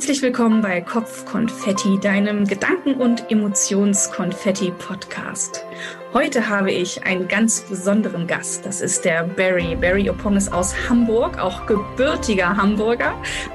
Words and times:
Herzlich 0.00 0.22
willkommen 0.22 0.62
bei 0.62 0.80
Kopfkonfetti, 0.80 2.00
deinem 2.00 2.46
Gedanken- 2.46 2.94
und 2.94 3.30
Emotionskonfetti-Podcast. 3.30 5.66
Heute 6.14 6.48
habe 6.48 6.72
ich 6.72 7.04
einen 7.04 7.28
ganz 7.28 7.60
besonderen 7.60 8.26
Gast. 8.26 8.64
Das 8.64 8.80
ist 8.80 9.04
der 9.04 9.24
Barry. 9.24 9.76
Barry 9.76 10.08
Opong 10.08 10.38
ist 10.38 10.54
aus 10.54 10.74
Hamburg, 10.88 11.38
auch 11.38 11.66
gebürtiger 11.66 12.56
Hamburger, 12.56 13.12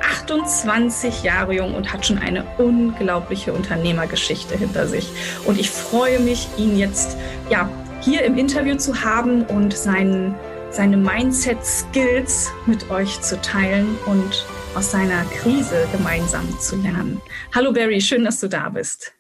28 0.08 1.24
Jahre 1.24 1.56
jung 1.56 1.74
und 1.74 1.92
hat 1.92 2.06
schon 2.06 2.20
eine 2.20 2.46
unglaubliche 2.60 3.52
Unternehmergeschichte 3.52 4.56
hinter 4.56 4.86
sich. 4.86 5.10
Und 5.46 5.60
ich 5.60 5.72
freue 5.72 6.20
mich, 6.20 6.48
ihn 6.60 6.78
jetzt 6.78 7.18
ja, 7.50 7.68
hier 8.02 8.22
im 8.22 8.38
Interview 8.38 8.76
zu 8.76 9.04
haben 9.04 9.46
und 9.46 9.76
seinen, 9.76 10.36
seine 10.70 10.98
Mindset-Skills 10.98 12.52
mit 12.68 12.92
euch 12.92 13.20
zu 13.22 13.42
teilen 13.42 13.98
und 14.06 14.46
aus 14.76 14.92
seiner 14.92 15.24
Krise 15.26 15.88
gemeinsam 15.92 16.48
zu 16.60 16.76
lernen. 16.76 17.22
Hallo 17.54 17.72
Barry, 17.72 18.02
schön, 18.02 18.26
dass 18.26 18.42
du 18.42 18.50
da 18.50 18.68
bist. 18.68 19.14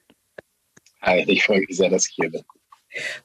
Hi, 1.02 1.24
ich 1.28 1.44
freue 1.46 1.62
mich 1.62 1.78
sehr, 1.78 1.90
dass 1.90 2.10
ich 2.10 2.16
hier 2.16 2.30
bin. 2.30 2.44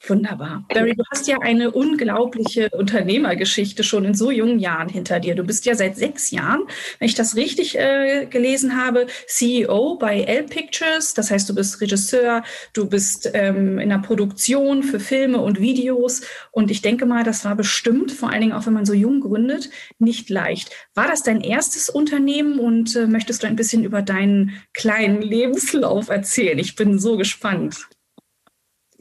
Wunderbar. 0.07 0.65
Barry, 0.69 0.95
du 0.95 1.05
hast 1.11 1.29
ja 1.29 1.39
eine 1.41 1.71
unglaubliche 1.71 2.71
Unternehmergeschichte 2.71 3.85
schon 3.85 4.05
in 4.05 4.15
so 4.15 4.31
jungen 4.31 4.59
Jahren 4.59 4.89
hinter 4.89 5.21
dir. 5.21 5.35
Du 5.35 5.45
bist 5.45 5.67
ja 5.67 5.75
seit 5.75 5.97
sechs 5.97 6.31
Jahren, 6.31 6.63
wenn 6.99 7.09
ich 7.09 7.15
das 7.15 7.37
richtig 7.37 7.79
äh, 7.79 8.27
gelesen 8.27 8.77
habe, 8.77 9.07
CEO 9.27 9.97
bei 9.97 10.23
L 10.23 10.45
Pictures. 10.45 11.15
Das 11.15 11.31
heißt, 11.31 11.49
du 11.49 11.55
bist 11.55 11.81
Regisseur, 11.81 12.43
du 12.73 12.89
bist 12.89 13.31
ähm, 13.35 13.79
in 13.79 13.89
der 13.89 13.99
Produktion 13.99 14.83
für 14.83 15.01
Filme 15.01 15.41
und 15.41 15.61
Videos. 15.61 16.23
Und 16.51 16.71
ich 16.71 16.83
denke 16.83 17.07
mal, 17.07 17.25
das 17.25 17.45
war 17.45 17.57
bestimmt, 17.57 18.13
vor 18.13 18.31
allen 18.31 18.41
Dingen 18.41 18.53
auch 18.53 18.67
wenn 18.67 18.75
man 18.75 18.87
so 18.87 18.95
jung 18.95 19.21
gründet, 19.21 19.71
nicht 19.99 20.31
leicht. 20.31 20.71
War 20.95 21.07
das 21.07 21.23
dein 21.23 21.41
erstes 21.41 21.89
Unternehmen 21.89 22.59
und 22.59 22.97
äh, 22.97 23.07
möchtest 23.07 23.43
du 23.43 23.47
ein 23.47 23.57
bisschen 23.57 23.85
über 23.85 24.03
deinen 24.03 24.63
kleinen 24.73 25.23
Lebenslauf 25.23 26.09
erzählen? 26.09 26.59
Ich 26.59 26.75
bin 26.75 26.99
so 26.99 27.17
gespannt. 27.17 27.89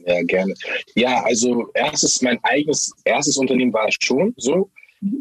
Ja, 0.06 0.22
gerne. 0.22 0.54
Ja, 0.94 1.22
also 1.22 1.70
erstes, 1.74 2.22
mein 2.22 2.38
eigenes 2.42 2.92
erstes 3.04 3.36
Unternehmen 3.36 3.72
war 3.72 3.88
schon 4.00 4.34
so. 4.36 4.70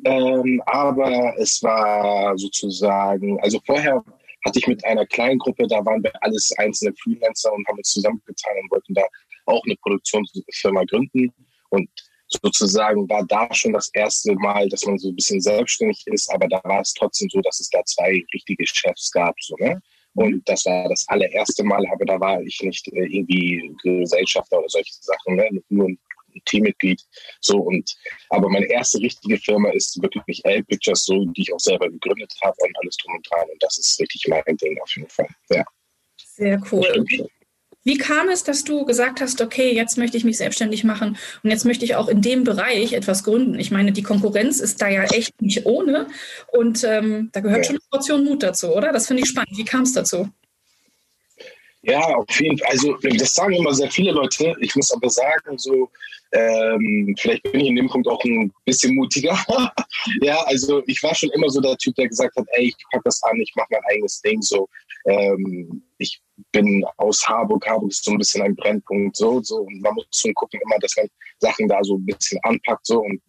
Ähm, 0.05 0.61
aber 0.65 1.33
es 1.37 1.63
war 1.63 2.37
sozusagen, 2.37 3.39
also 3.41 3.59
vorher 3.65 4.03
hatte 4.45 4.59
ich 4.59 4.67
mit 4.67 4.83
einer 4.85 5.05
kleinen 5.05 5.39
Gruppe, 5.39 5.67
da 5.67 5.85
waren 5.85 6.03
wir 6.03 6.11
alles 6.21 6.51
einzelne 6.57 6.93
Freelancer 7.01 7.51
und 7.53 7.65
haben 7.67 7.77
uns 7.77 7.89
zusammengetan 7.89 8.53
und 8.61 8.71
wollten 8.71 8.93
da 8.93 9.03
auch 9.45 9.61
eine 9.65 9.75
Produktionsfirma 9.77 10.83
gründen. 10.85 11.33
Und 11.69 11.89
sozusagen 12.27 13.09
war 13.09 13.25
da 13.25 13.53
schon 13.53 13.73
das 13.73 13.89
erste 13.93 14.33
Mal, 14.35 14.67
dass 14.69 14.85
man 14.85 14.97
so 14.97 15.09
ein 15.09 15.15
bisschen 15.15 15.41
selbstständig 15.41 16.05
ist, 16.07 16.31
aber 16.31 16.47
da 16.47 16.61
war 16.63 16.81
es 16.81 16.93
trotzdem 16.93 17.29
so, 17.29 17.41
dass 17.41 17.59
es 17.59 17.69
da 17.69 17.83
zwei 17.85 18.23
richtige 18.33 18.65
Chefs 18.65 19.11
gab. 19.11 19.35
So, 19.41 19.55
ne? 19.59 19.81
Und 20.19 20.47
das 20.49 20.65
war 20.65 20.89
das 20.89 21.07
allererste 21.07 21.63
Mal, 21.63 21.81
aber 21.93 22.03
da 22.03 22.19
war 22.19 22.41
ich 22.41 22.61
nicht 22.61 22.85
äh, 22.89 23.05
irgendwie 23.05 23.73
Gesellschafter 23.81 24.59
oder 24.59 24.67
solche 24.67 24.91
Sachen, 24.99 25.37
ne? 25.37 25.49
nur 25.69 25.87
ein 25.87 25.97
Teammitglied. 26.43 27.01
So 27.39 27.59
und 27.59 27.97
aber 28.29 28.49
meine 28.49 28.65
erste 28.65 28.99
richtige 28.99 29.37
Firma 29.37 29.69
ist 29.69 30.01
wirklich 30.01 30.43
L 30.43 30.61
Pictures, 30.65 31.05
so 31.05 31.23
die 31.23 31.43
ich 31.43 31.53
auch 31.53 31.59
selber 31.61 31.89
gegründet 31.89 32.33
habe 32.43 32.55
und 32.59 32.77
alles 32.81 32.97
drum 32.97 33.15
und 33.15 33.27
dran. 33.31 33.47
Und 33.49 33.63
das 33.63 33.77
ist 33.77 33.97
richtig 34.01 34.27
mein 34.27 34.57
Ding 34.57 34.77
auf 34.81 34.93
jeden 34.93 35.09
Fall. 35.09 35.29
Ja. 35.51 35.63
Sehr 36.17 36.61
cool. 36.69 37.29
Wie 37.89 37.97
kam 37.97 38.29
es, 38.29 38.43
dass 38.43 38.63
du 38.63 38.85
gesagt 38.85 39.19
hast, 39.19 39.41
okay, 39.41 39.73
jetzt 39.73 39.97
möchte 39.97 40.15
ich 40.15 40.23
mich 40.23 40.37
selbstständig 40.37 40.83
machen 40.83 41.17
und 41.41 41.49
jetzt 41.49 41.65
möchte 41.65 41.85
ich 41.85 41.95
auch 41.95 42.07
in 42.07 42.21
dem 42.21 42.43
Bereich 42.43 42.93
etwas 42.93 43.23
gründen? 43.23 43.57
Ich 43.57 43.71
meine, 43.71 43.91
die 43.91 44.03
Konkurrenz 44.03 44.59
ist 44.59 44.79
da 44.79 44.89
ja 44.89 45.05
echt 45.05 45.41
nicht 45.41 45.65
ohne 45.65 46.05
und 46.49 46.83
ähm, 46.83 47.29
da 47.31 47.39
gehört 47.39 47.61
ja. 47.61 47.63
schon 47.63 47.77
eine 47.77 47.89
Portion 47.89 48.25
Mut 48.25 48.43
dazu, 48.43 48.75
oder? 48.75 48.91
Das 48.91 49.07
finde 49.07 49.23
ich 49.23 49.29
spannend. 49.29 49.57
Wie 49.57 49.65
kam 49.65 49.81
es 49.81 49.93
dazu? 49.93 50.29
Ja, 51.81 51.99
auf 51.99 52.39
jeden 52.39 52.59
Fall. 52.59 52.69
Also 52.69 52.95
das 53.01 53.33
sagen 53.33 53.53
immer 53.53 53.73
sehr 53.73 53.89
viele 53.89 54.11
Leute. 54.11 54.55
Ich 54.59 54.75
muss 54.75 54.91
aber 54.91 55.09
sagen, 55.09 55.57
so 55.57 55.89
ähm, 56.31 57.15
vielleicht 57.17 57.41
bin 57.41 57.61
ich 57.61 57.69
in 57.69 57.75
dem 57.75 57.89
Punkt 57.89 58.07
auch 58.07 58.23
ein 58.23 58.53
bisschen 58.65 58.93
mutiger. 58.93 59.35
ja, 60.21 60.39
also 60.43 60.83
ich 60.85 61.01
war 61.01 61.15
schon 61.15 61.31
immer 61.31 61.49
so 61.49 61.59
der 61.59 61.75
Typ, 61.77 61.95
der 61.95 62.07
gesagt 62.07 62.35
hat, 62.35 62.45
ey, 62.51 62.67
ich 62.67 62.75
packe 62.91 63.05
das 63.05 63.19
an, 63.23 63.41
ich 63.41 63.51
mache 63.55 63.69
mein 63.71 63.81
eigenes 63.89 64.21
Ding. 64.21 64.43
So, 64.43 64.69
ähm, 65.05 65.81
ich 65.97 66.21
bin 66.51 66.83
aus 66.97 67.27
Harburg. 67.27 67.65
Harburg 67.67 67.91
ist 67.91 68.03
so 68.03 68.11
ein 68.11 68.17
bisschen 68.17 68.41
ein 68.41 68.55
Brennpunkt, 68.55 69.15
so, 69.15 69.41
so. 69.41 69.57
Und 69.57 69.81
man 69.81 69.93
muss 69.93 70.07
schon 70.13 70.33
gucken 70.33 70.59
immer, 70.63 70.77
dass 70.79 70.95
man 70.95 71.07
Sachen 71.39 71.67
da 71.67 71.83
so 71.83 71.95
ein 71.95 72.05
bisschen 72.05 72.39
anpackt, 72.43 72.85
so. 72.85 73.01
Und 73.01 73.21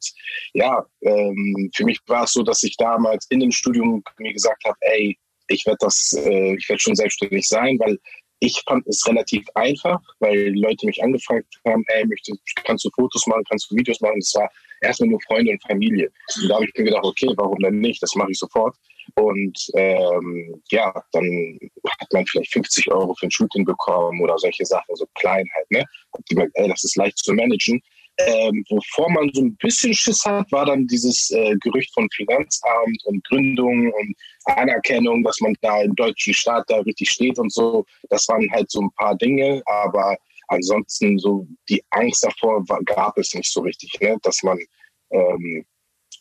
ja, 0.55 0.85
ähm, 1.03 1.71
für 1.75 1.85
mich 1.85 1.99
war 2.07 2.25
es 2.25 2.33
so, 2.33 2.43
dass 2.43 2.63
ich 2.63 2.77
damals 2.77 3.27
in 3.31 3.41
dem 3.41 3.53
Studium 3.53 4.03
mir 4.19 4.33
gesagt 4.33 4.65
habe, 4.65 4.77
ey, 4.81 5.19
ich 5.49 5.67
werde 5.67 5.79
das, 5.81 6.13
äh, 6.13 6.55
ich 6.57 6.69
werde 6.69 6.83
schon 6.83 6.95
selbstständig 6.95 7.47
sein, 7.47 7.79
weil 7.81 7.99
ich 8.41 8.63
fand 8.67 8.87
es 8.87 9.07
relativ 9.07 9.45
einfach, 9.55 10.01
weil 10.19 10.53
Leute 10.59 10.87
mich 10.87 11.03
angefragt 11.03 11.47
haben, 11.67 11.85
ey, 11.89 12.07
möchtest, 12.07 12.41
kannst 12.65 12.85
du 12.87 12.91
Fotos 12.95 13.27
machen, 13.27 13.45
kannst 13.49 13.71
du 13.71 13.77
Videos 13.77 14.01
machen? 14.01 14.19
Das 14.19 14.35
war 14.35 14.51
erstmal 14.81 15.11
nur 15.11 15.21
Freunde 15.27 15.53
und 15.53 15.63
Familie. 15.63 16.11
Und 16.37 16.49
da 16.49 16.55
habe 16.55 16.65
ich 16.65 16.73
mir 16.77 16.85
gedacht, 16.85 17.05
okay, 17.05 17.29
warum 17.37 17.59
denn 17.59 17.81
nicht? 17.81 18.03
Das 18.03 18.15
mache 18.15 18.31
ich 18.31 18.39
sofort. 18.39 18.75
Und 19.15 19.59
ähm, 19.75 20.63
ja, 20.71 20.93
dann 21.13 21.59
hat 22.01 22.13
man 22.13 22.27
vielleicht 22.27 22.53
50 22.53 22.91
Euro 22.91 23.15
für 23.15 23.27
ein 23.27 23.31
Shooting 23.31 23.65
bekommen 23.65 24.21
oder 24.21 24.39
solche 24.39 24.65
Sachen, 24.65 24.97
so 24.97 25.07
Kleinheit. 25.15 25.71
Ne? 25.71 25.85
Hab 26.13 26.25
gemerkt, 26.27 26.53
ey, 26.55 26.69
das 26.69 26.85
ist 26.85 26.97
leicht 26.97 27.19
zu 27.19 27.33
managen. 27.33 27.81
Ähm, 28.27 28.65
wovor 28.69 29.11
man 29.11 29.31
so 29.33 29.43
ein 29.43 29.57
bisschen 29.57 29.95
Schiss 29.95 30.25
hat, 30.27 30.51
war 30.53 30.67
dann 30.67 30.87
dieses 30.87 31.31
äh, 31.31 31.57
Gerücht 31.61 31.93
von 31.95 32.09
Finanzamt 32.15 33.03
und 33.05 33.25
Gründung 33.25 33.91
und 33.93 34.15
Anerkennung, 34.45 35.23
dass 35.23 35.41
man 35.41 35.55
da 35.63 35.81
im 35.83 35.95
deutschen 35.95 36.35
Staat 36.35 36.65
da 36.69 36.81
richtig 36.81 37.11
steht 37.11 37.39
und 37.39 37.51
so. 37.53 37.85
Das 38.11 38.29
waren 38.29 38.51
halt 38.53 38.71
so 38.71 38.83
ein 38.83 38.91
paar 38.99 39.17
Dinge, 39.17 39.63
aber 39.65 40.19
ansonsten 40.49 41.19
so 41.19 41.47
die 41.69 41.83
Angst 41.91 42.25
davor 42.25 42.69
war, 42.69 42.83
gab 42.85 43.17
es 43.17 43.35
nicht 43.35 43.51
so 43.51 43.61
richtig, 43.61 43.99
ne? 44.01 44.17
dass 44.23 44.43
man 44.43 44.59
ähm, 45.13 45.65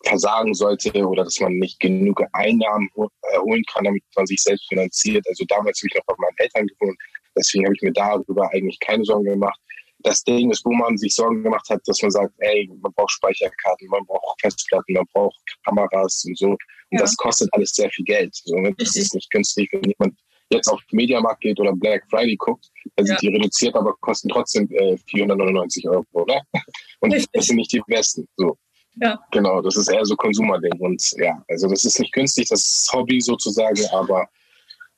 versagen 0.03 0.53
sollte 0.53 1.05
oder 1.05 1.23
dass 1.23 1.39
man 1.39 1.53
nicht 1.53 1.79
genug 1.79 2.23
Einnahmen 2.33 2.89
erholen 3.33 3.63
kann, 3.71 3.83
damit 3.83 4.03
man 4.15 4.25
sich 4.25 4.41
selbst 4.41 4.67
finanziert. 4.69 5.25
Also 5.27 5.43
damals 5.45 5.79
habe 5.79 5.87
ich 5.87 5.95
noch 5.95 6.05
bei 6.05 6.15
meinen 6.17 6.37
Eltern 6.37 6.67
gewohnt, 6.67 6.97
deswegen 7.37 7.65
habe 7.65 7.75
ich 7.75 7.81
mir 7.81 7.91
darüber 7.91 8.49
eigentlich 8.51 8.79
keine 8.79 9.03
Sorgen 9.03 9.25
gemacht. 9.25 9.59
Das 10.01 10.23
Ding 10.23 10.49
ist, 10.49 10.63
wo 10.63 10.71
man 10.71 10.97
sich 10.97 11.13
Sorgen 11.13 11.43
gemacht 11.43 11.69
hat, 11.69 11.81
dass 11.85 12.01
man 12.01 12.11
sagt, 12.11 12.33
ey, 12.37 12.69
man 12.81 12.93
braucht 12.93 13.11
Speicherkarten, 13.11 13.87
man 13.89 14.05
braucht 14.05 14.39
Festplatten, 14.39 14.93
man 14.93 15.05
braucht 15.13 15.37
Kameras 15.65 16.23
und 16.25 16.37
so. 16.37 16.51
Und 16.51 16.57
ja. 16.91 16.99
das 16.99 17.17
kostet 17.17 17.49
alles 17.51 17.71
sehr 17.71 17.89
viel 17.89 18.05
Geld. 18.05 18.33
So, 18.33 18.55
ne? 18.55 18.73
Das 18.77 18.95
ist 18.95 19.13
nicht 19.13 19.29
günstig, 19.29 19.69
wenn 19.73 19.83
jemand 19.83 20.17
jetzt 20.49 20.67
auf 20.67 20.81
Mediamarkt 20.91 21.41
geht 21.41 21.59
oder 21.59 21.73
Black 21.75 22.03
Friday 22.09 22.35
guckt, 22.37 22.65
da 22.95 23.03
sind 23.03 23.21
ja. 23.21 23.29
die 23.29 23.35
reduziert, 23.35 23.75
aber 23.75 23.93
kosten 23.99 24.29
trotzdem 24.29 24.69
äh, 24.71 24.97
499 25.09 25.87
Euro, 25.89 26.05
oder? 26.13 26.41
Und 27.01 27.13
Richtig. 27.13 27.29
das 27.33 27.45
sind 27.45 27.57
nicht 27.57 27.71
die 27.73 27.81
besten. 27.87 28.27
So. 28.37 28.57
Ja. 28.95 29.19
Genau, 29.31 29.61
das 29.61 29.77
ist 29.77 29.89
eher 29.89 30.05
so 30.05 30.15
Konsumerding. 30.15 30.79
Und 30.79 31.11
ja, 31.17 31.43
also 31.47 31.67
das 31.67 31.85
ist 31.85 31.99
nicht 31.99 32.13
günstig, 32.13 32.49
das 32.49 32.61
ist 32.61 32.93
Hobby 32.93 33.21
sozusagen, 33.21 33.85
aber 33.91 34.27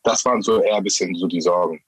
das 0.04 0.24
waren 0.26 0.42
so 0.42 0.62
eher 0.62 0.78
ein 0.78 0.84
bisschen 0.84 1.14
so 1.16 1.28
die 1.28 1.42
Sorgen. 1.42 1.82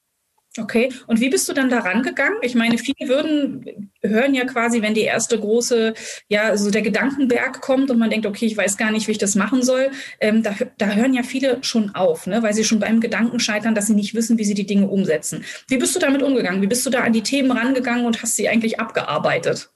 Okay, 0.56 0.88
und 1.08 1.20
wie 1.20 1.30
bist 1.30 1.48
du 1.48 1.52
dann 1.52 1.68
da 1.68 1.80
rangegangen? 1.80 2.38
Ich 2.42 2.54
meine, 2.54 2.78
viele 2.78 3.08
würden 3.08 3.90
hören 4.02 4.34
ja 4.34 4.44
quasi, 4.44 4.82
wenn 4.82 4.94
die 4.94 5.00
erste 5.00 5.38
große, 5.38 5.94
ja, 6.28 6.56
so 6.56 6.70
der 6.70 6.82
Gedankenberg 6.82 7.60
kommt 7.60 7.90
und 7.90 7.98
man 7.98 8.10
denkt, 8.10 8.24
okay, 8.24 8.46
ich 8.46 8.56
weiß 8.56 8.76
gar 8.76 8.92
nicht, 8.92 9.08
wie 9.08 9.12
ich 9.12 9.18
das 9.18 9.34
machen 9.34 9.64
soll. 9.64 9.90
Ähm, 10.20 10.44
da, 10.44 10.54
da 10.78 10.86
hören 10.90 11.12
ja 11.12 11.24
viele 11.24 11.58
schon 11.64 11.96
auf, 11.96 12.28
ne? 12.28 12.40
weil 12.44 12.54
sie 12.54 12.62
schon 12.62 12.78
beim 12.78 13.00
Gedanken 13.00 13.40
scheitern, 13.40 13.74
dass 13.74 13.88
sie 13.88 13.94
nicht 13.94 14.14
wissen, 14.14 14.38
wie 14.38 14.44
sie 14.44 14.54
die 14.54 14.66
Dinge 14.66 14.86
umsetzen. 14.86 15.44
Wie 15.66 15.78
bist 15.78 15.96
du 15.96 15.98
damit 15.98 16.22
umgegangen? 16.22 16.62
Wie 16.62 16.68
bist 16.68 16.86
du 16.86 16.90
da 16.90 17.00
an 17.00 17.12
die 17.12 17.22
Themen 17.22 17.50
rangegangen 17.50 18.06
und 18.06 18.22
hast 18.22 18.36
sie 18.36 18.48
eigentlich 18.48 18.78
abgearbeitet? 18.78 19.73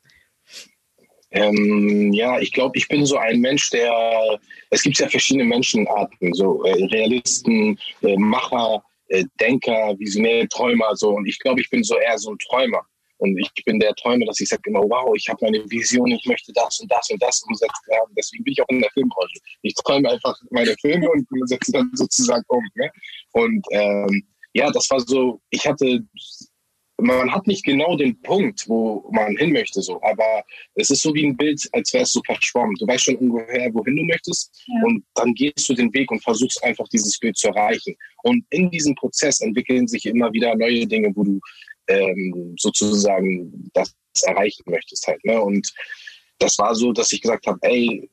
Ähm, 1.31 2.13
ja, 2.13 2.39
ich 2.39 2.53
glaube, 2.53 2.79
ich 2.79 2.89
bin 2.89 3.05
so 3.05 3.19
ein 3.19 3.41
Mensch, 3.41 3.71
der, 3.71 4.39
es 4.71 4.83
gibt 4.83 4.99
ja 4.99 5.09
verschiedene 5.09 5.45
Menschenarten, 5.45 6.33
so 6.33 6.65
äh, 6.65 6.85
Realisten, 6.87 7.79
äh, 8.03 8.17
Macher, 8.17 8.83
äh, 9.09 9.25
Denker, 9.41 9.95
Visionäre, 9.99 10.49
Träumer, 10.49 10.97
so. 10.97 11.11
Und 11.11 11.27
ich 11.27 11.39
glaube, 11.39 11.61
ich 11.61 11.69
bin 11.71 11.83
so 11.83 11.97
eher 11.99 12.19
so 12.19 12.31
ein 12.31 12.39
Träumer. 12.39 12.83
Und 13.19 13.37
ich 13.37 13.51
bin 13.65 13.81
der 13.81 13.95
Träumer, 13.97 14.27
dass 14.27 14.41
ich 14.41 14.49
sage 14.49 14.63
immer, 14.67 14.81
wow, 14.81 15.13
ich 15.17 15.29
habe 15.29 15.39
meine 15.43 15.69
Vision, 15.69 16.07
ich 16.07 16.25
möchte 16.25 16.53
das 16.53 16.79
und 16.79 16.91
das 16.91 17.11
und 17.11 17.21
das 17.21 17.43
umsetzen. 17.43 17.85
Ja, 17.91 17.99
deswegen 18.17 18.45
bin 18.45 18.53
ich 18.53 18.63
auch 18.63 18.69
in 18.69 18.81
der 18.81 18.91
Filmbranche. 18.91 19.39
Ich 19.63 19.75
träume 19.75 20.09
einfach 20.09 20.37
meine 20.51 20.75
Filme 20.81 21.11
und 21.11 21.27
setze 21.49 21.73
dann 21.73 21.91
sozusagen 21.95 22.45
um. 22.47 22.65
Ne? 22.77 22.91
Und 23.33 23.67
ähm, 23.73 24.25
ja, 24.53 24.71
das 24.71 24.89
war 24.91 25.01
so, 25.01 25.41
ich 25.51 25.67
hatte 25.67 26.01
man 27.01 27.33
hat 27.33 27.47
nicht 27.47 27.65
genau 27.65 27.97
den 27.97 28.21
Punkt, 28.23 28.69
wo 28.69 29.09
man 29.13 29.37
hin 29.37 29.53
möchte, 29.53 29.81
so, 29.83 30.03
aber 30.03 30.45
es 30.75 30.91
ist 30.91 31.03
so 31.03 31.15
wie 31.15 31.27
ein 31.27 31.37
Bild, 31.37 31.63
als 31.73 31.93
wärst 31.93 32.15
du 32.17 32.21
verschwommen. 32.27 32.75
Du 32.79 32.87
weißt 32.87 33.05
schon 33.05 33.17
ungefähr, 33.17 33.73
wohin 33.73 33.97
du 33.97 34.05
möchtest, 34.05 34.65
ja. 34.67 34.87
und 34.87 35.05
dann 35.15 35.33
gehst 35.35 35.69
du 35.69 35.75
den 35.75 35.93
Weg 35.95 36.11
und 36.11 36.23
versuchst 36.23 36.63
einfach 36.65 36.89
dieses 36.89 37.19
Bild 37.19 37.37
zu 37.37 37.49
erreichen. 37.49 37.95
Und 38.25 38.45
in 38.51 38.71
diesem 38.71 38.95
Prozess 38.97 39.41
entwickeln 39.41 39.87
sich 39.87 40.07
immer 40.07 40.33
wieder 40.33 40.55
neue 40.57 40.87
Dinge, 40.87 41.13
wo 41.15 41.23
du 41.23 41.41
ähm, 41.89 42.55
sozusagen 42.59 43.71
das 43.75 43.95
erreichen 44.25 44.65
möchtest 44.67 45.07
halt. 45.07 45.25
Ne? 45.25 45.41
Und 45.41 45.73
das 46.39 46.59
war 46.59 46.75
so, 46.75 46.93
dass 46.93 47.13
ich 47.13 47.23
gesagt 47.23 47.47
habe, 47.47 47.59
ey, 47.63 48.11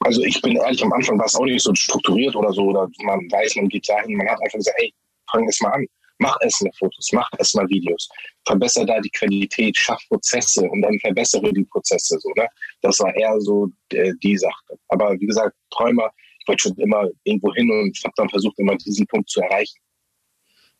Also 0.00 0.22
ich 0.22 0.40
bin 0.40 0.56
ehrlich, 0.56 0.82
am 0.82 0.92
Anfang 0.92 1.18
war 1.18 1.26
es 1.26 1.34
auch 1.34 1.44
nicht 1.44 1.62
so 1.62 1.74
strukturiert 1.74 2.36
oder 2.36 2.52
so, 2.52 2.62
oder 2.62 2.88
man 3.02 3.20
weiß, 3.30 3.56
man 3.56 3.68
geht 3.68 3.88
dahin, 3.88 4.16
man 4.16 4.28
hat 4.28 4.40
einfach 4.40 4.58
gesagt, 4.58 4.78
hey, 4.78 4.94
fang 5.30 5.46
es 5.48 5.60
mal 5.60 5.72
an. 5.72 5.86
Mach 6.18 6.36
erstmal 6.40 6.72
Fotos, 6.78 7.10
mach 7.12 7.28
erstmal 7.38 7.68
Videos, 7.68 8.08
verbessere 8.46 8.86
da 8.86 9.00
die 9.00 9.10
Qualität, 9.10 9.76
schaff 9.76 10.00
Prozesse 10.08 10.62
und 10.62 10.82
dann 10.82 10.98
verbessere 11.00 11.52
die 11.52 11.64
Prozesse. 11.64 12.18
So, 12.20 12.30
ne? 12.36 12.46
Das 12.80 12.98
war 13.00 13.14
eher 13.14 13.38
so 13.40 13.68
äh, 13.92 14.12
die 14.22 14.36
Sache. 14.36 14.78
Aber 14.88 15.12
wie 15.20 15.26
gesagt, 15.26 15.54
Träumer, 15.70 16.10
ich 16.40 16.48
wollte 16.48 16.62
schon 16.62 16.76
immer 16.78 17.06
irgendwo 17.24 17.52
hin 17.54 17.70
und 17.70 17.98
habe 18.04 18.14
dann 18.16 18.28
versucht, 18.30 18.58
immer 18.58 18.76
diesen 18.76 19.06
Punkt 19.06 19.28
zu 19.28 19.40
erreichen. 19.40 19.78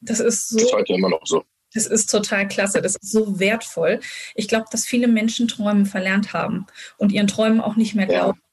Das 0.00 0.20
ist 0.20 0.48
so. 0.48 0.58
Das 0.58 0.66
ist 0.66 0.72
heute 0.72 0.92
immer 0.94 1.08
noch 1.08 1.24
so. 1.24 1.44
Das 1.74 1.86
ist 1.86 2.06
total 2.10 2.48
klasse. 2.48 2.80
Das 2.80 2.96
ist 2.96 3.12
so 3.12 3.38
wertvoll. 3.38 4.00
Ich 4.34 4.48
glaube, 4.48 4.66
dass 4.70 4.86
viele 4.86 5.08
Menschen 5.08 5.48
Träumen 5.48 5.84
verlernt 5.84 6.32
haben 6.32 6.66
und 6.96 7.12
ihren 7.12 7.26
Träumen 7.26 7.60
auch 7.60 7.76
nicht 7.76 7.94
mehr 7.94 8.06
glauben. 8.06 8.38
Ja. 8.38 8.45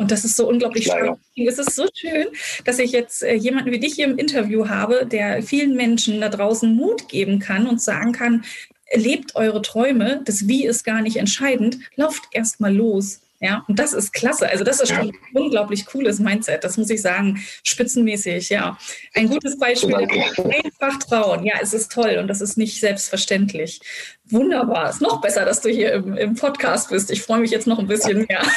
Und 0.00 0.10
das 0.10 0.24
ist 0.24 0.34
so 0.34 0.48
unglaublich 0.48 0.86
schön. 0.86 1.14
Es 1.46 1.58
ist 1.58 1.76
so 1.76 1.86
schön, 1.94 2.28
dass 2.64 2.78
ich 2.78 2.90
jetzt 2.90 3.22
äh, 3.22 3.34
jemanden 3.34 3.70
wie 3.70 3.78
dich 3.78 3.96
hier 3.96 4.06
im 4.06 4.16
Interview 4.16 4.66
habe, 4.66 5.04
der 5.04 5.42
vielen 5.42 5.76
Menschen 5.76 6.22
da 6.22 6.30
draußen 6.30 6.74
Mut 6.74 7.10
geben 7.10 7.38
kann 7.38 7.66
und 7.66 7.82
sagen 7.82 8.12
kann, 8.12 8.44
lebt 8.94 9.36
eure 9.36 9.60
Träume, 9.60 10.22
das 10.24 10.48
Wie 10.48 10.64
ist 10.64 10.84
gar 10.84 11.02
nicht 11.02 11.18
entscheidend, 11.18 11.80
lauft 11.96 12.22
erst 12.32 12.60
mal 12.60 12.74
los. 12.74 13.20
Ja, 13.42 13.64
und 13.68 13.78
das 13.78 13.92
ist 13.92 14.12
klasse. 14.12 14.48
Also 14.48 14.64
das 14.64 14.80
ist 14.80 14.88
schon 14.88 15.08
ein 15.08 15.12
unglaublich 15.32 15.84
cooles 15.84 16.18
Mindset. 16.18 16.64
Das 16.64 16.76
muss 16.76 16.90
ich 16.90 17.00
sagen, 17.00 17.42
spitzenmäßig. 17.62 18.50
Ja, 18.50 18.78
ein 19.14 19.28
gutes 19.28 19.58
Beispiel. 19.58 19.94
Einfach 19.94 20.98
trauen. 20.98 21.44
Ja, 21.44 21.54
es 21.60 21.72
ist 21.72 21.90
toll 21.90 22.18
und 22.20 22.28
das 22.28 22.42
ist 22.42 22.58
nicht 22.58 22.80
selbstverständlich. 22.80 23.80
Wunderbar. 24.30 24.90
Ist 24.90 25.00
noch 25.00 25.20
besser, 25.20 25.44
dass 25.44 25.60
du 25.60 25.70
hier 25.70 25.92
im, 25.94 26.16
im 26.16 26.34
Podcast 26.34 26.90
bist. 26.90 27.10
Ich 27.10 27.22
freue 27.22 27.40
mich 27.40 27.50
jetzt 27.50 27.66
noch 27.66 27.78
ein 27.78 27.86
bisschen 27.86 28.26
mehr. 28.26 28.42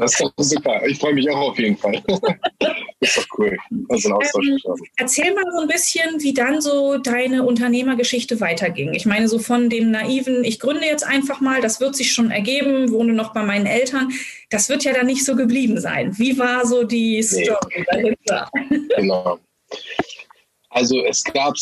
Das 0.00 0.12
ist 0.12 0.20
doch 0.20 0.32
super. 0.36 0.80
Ich 0.86 0.98
freue 1.00 1.14
mich 1.14 1.28
auch 1.28 1.50
auf 1.50 1.58
jeden 1.58 1.76
Fall. 1.76 2.00
Das 2.06 2.20
ist 3.00 3.16
doch 3.18 3.38
cool. 3.38 3.56
Also 3.88 4.10
ähm, 4.10 4.58
erzähl 4.96 5.34
mal 5.34 5.44
so 5.52 5.62
ein 5.62 5.66
bisschen, 5.66 6.20
wie 6.20 6.32
dann 6.32 6.60
so 6.60 6.98
deine 6.98 7.44
Unternehmergeschichte 7.44 8.40
weiterging. 8.40 8.94
Ich 8.94 9.06
meine, 9.06 9.28
so 9.28 9.40
von 9.40 9.68
dem 9.68 9.90
naiven, 9.90 10.44
ich 10.44 10.60
gründe 10.60 10.84
jetzt 10.84 11.04
einfach 11.04 11.40
mal, 11.40 11.60
das 11.60 11.80
wird 11.80 11.96
sich 11.96 12.12
schon 12.12 12.30
ergeben, 12.30 12.92
wohne 12.92 13.12
noch 13.12 13.32
bei 13.32 13.42
meinen 13.42 13.66
Eltern. 13.66 14.12
Das 14.50 14.68
wird 14.68 14.84
ja 14.84 14.92
dann 14.92 15.06
nicht 15.06 15.24
so 15.24 15.34
geblieben 15.34 15.80
sein. 15.80 16.16
Wie 16.16 16.38
war 16.38 16.64
so 16.64 16.84
die 16.84 17.20
Story 17.22 17.56
nee. 17.76 17.84
dahinter? 17.90 18.50
Genau. 18.96 19.38
Also 20.70 21.04
es 21.04 21.24
gab 21.24 21.56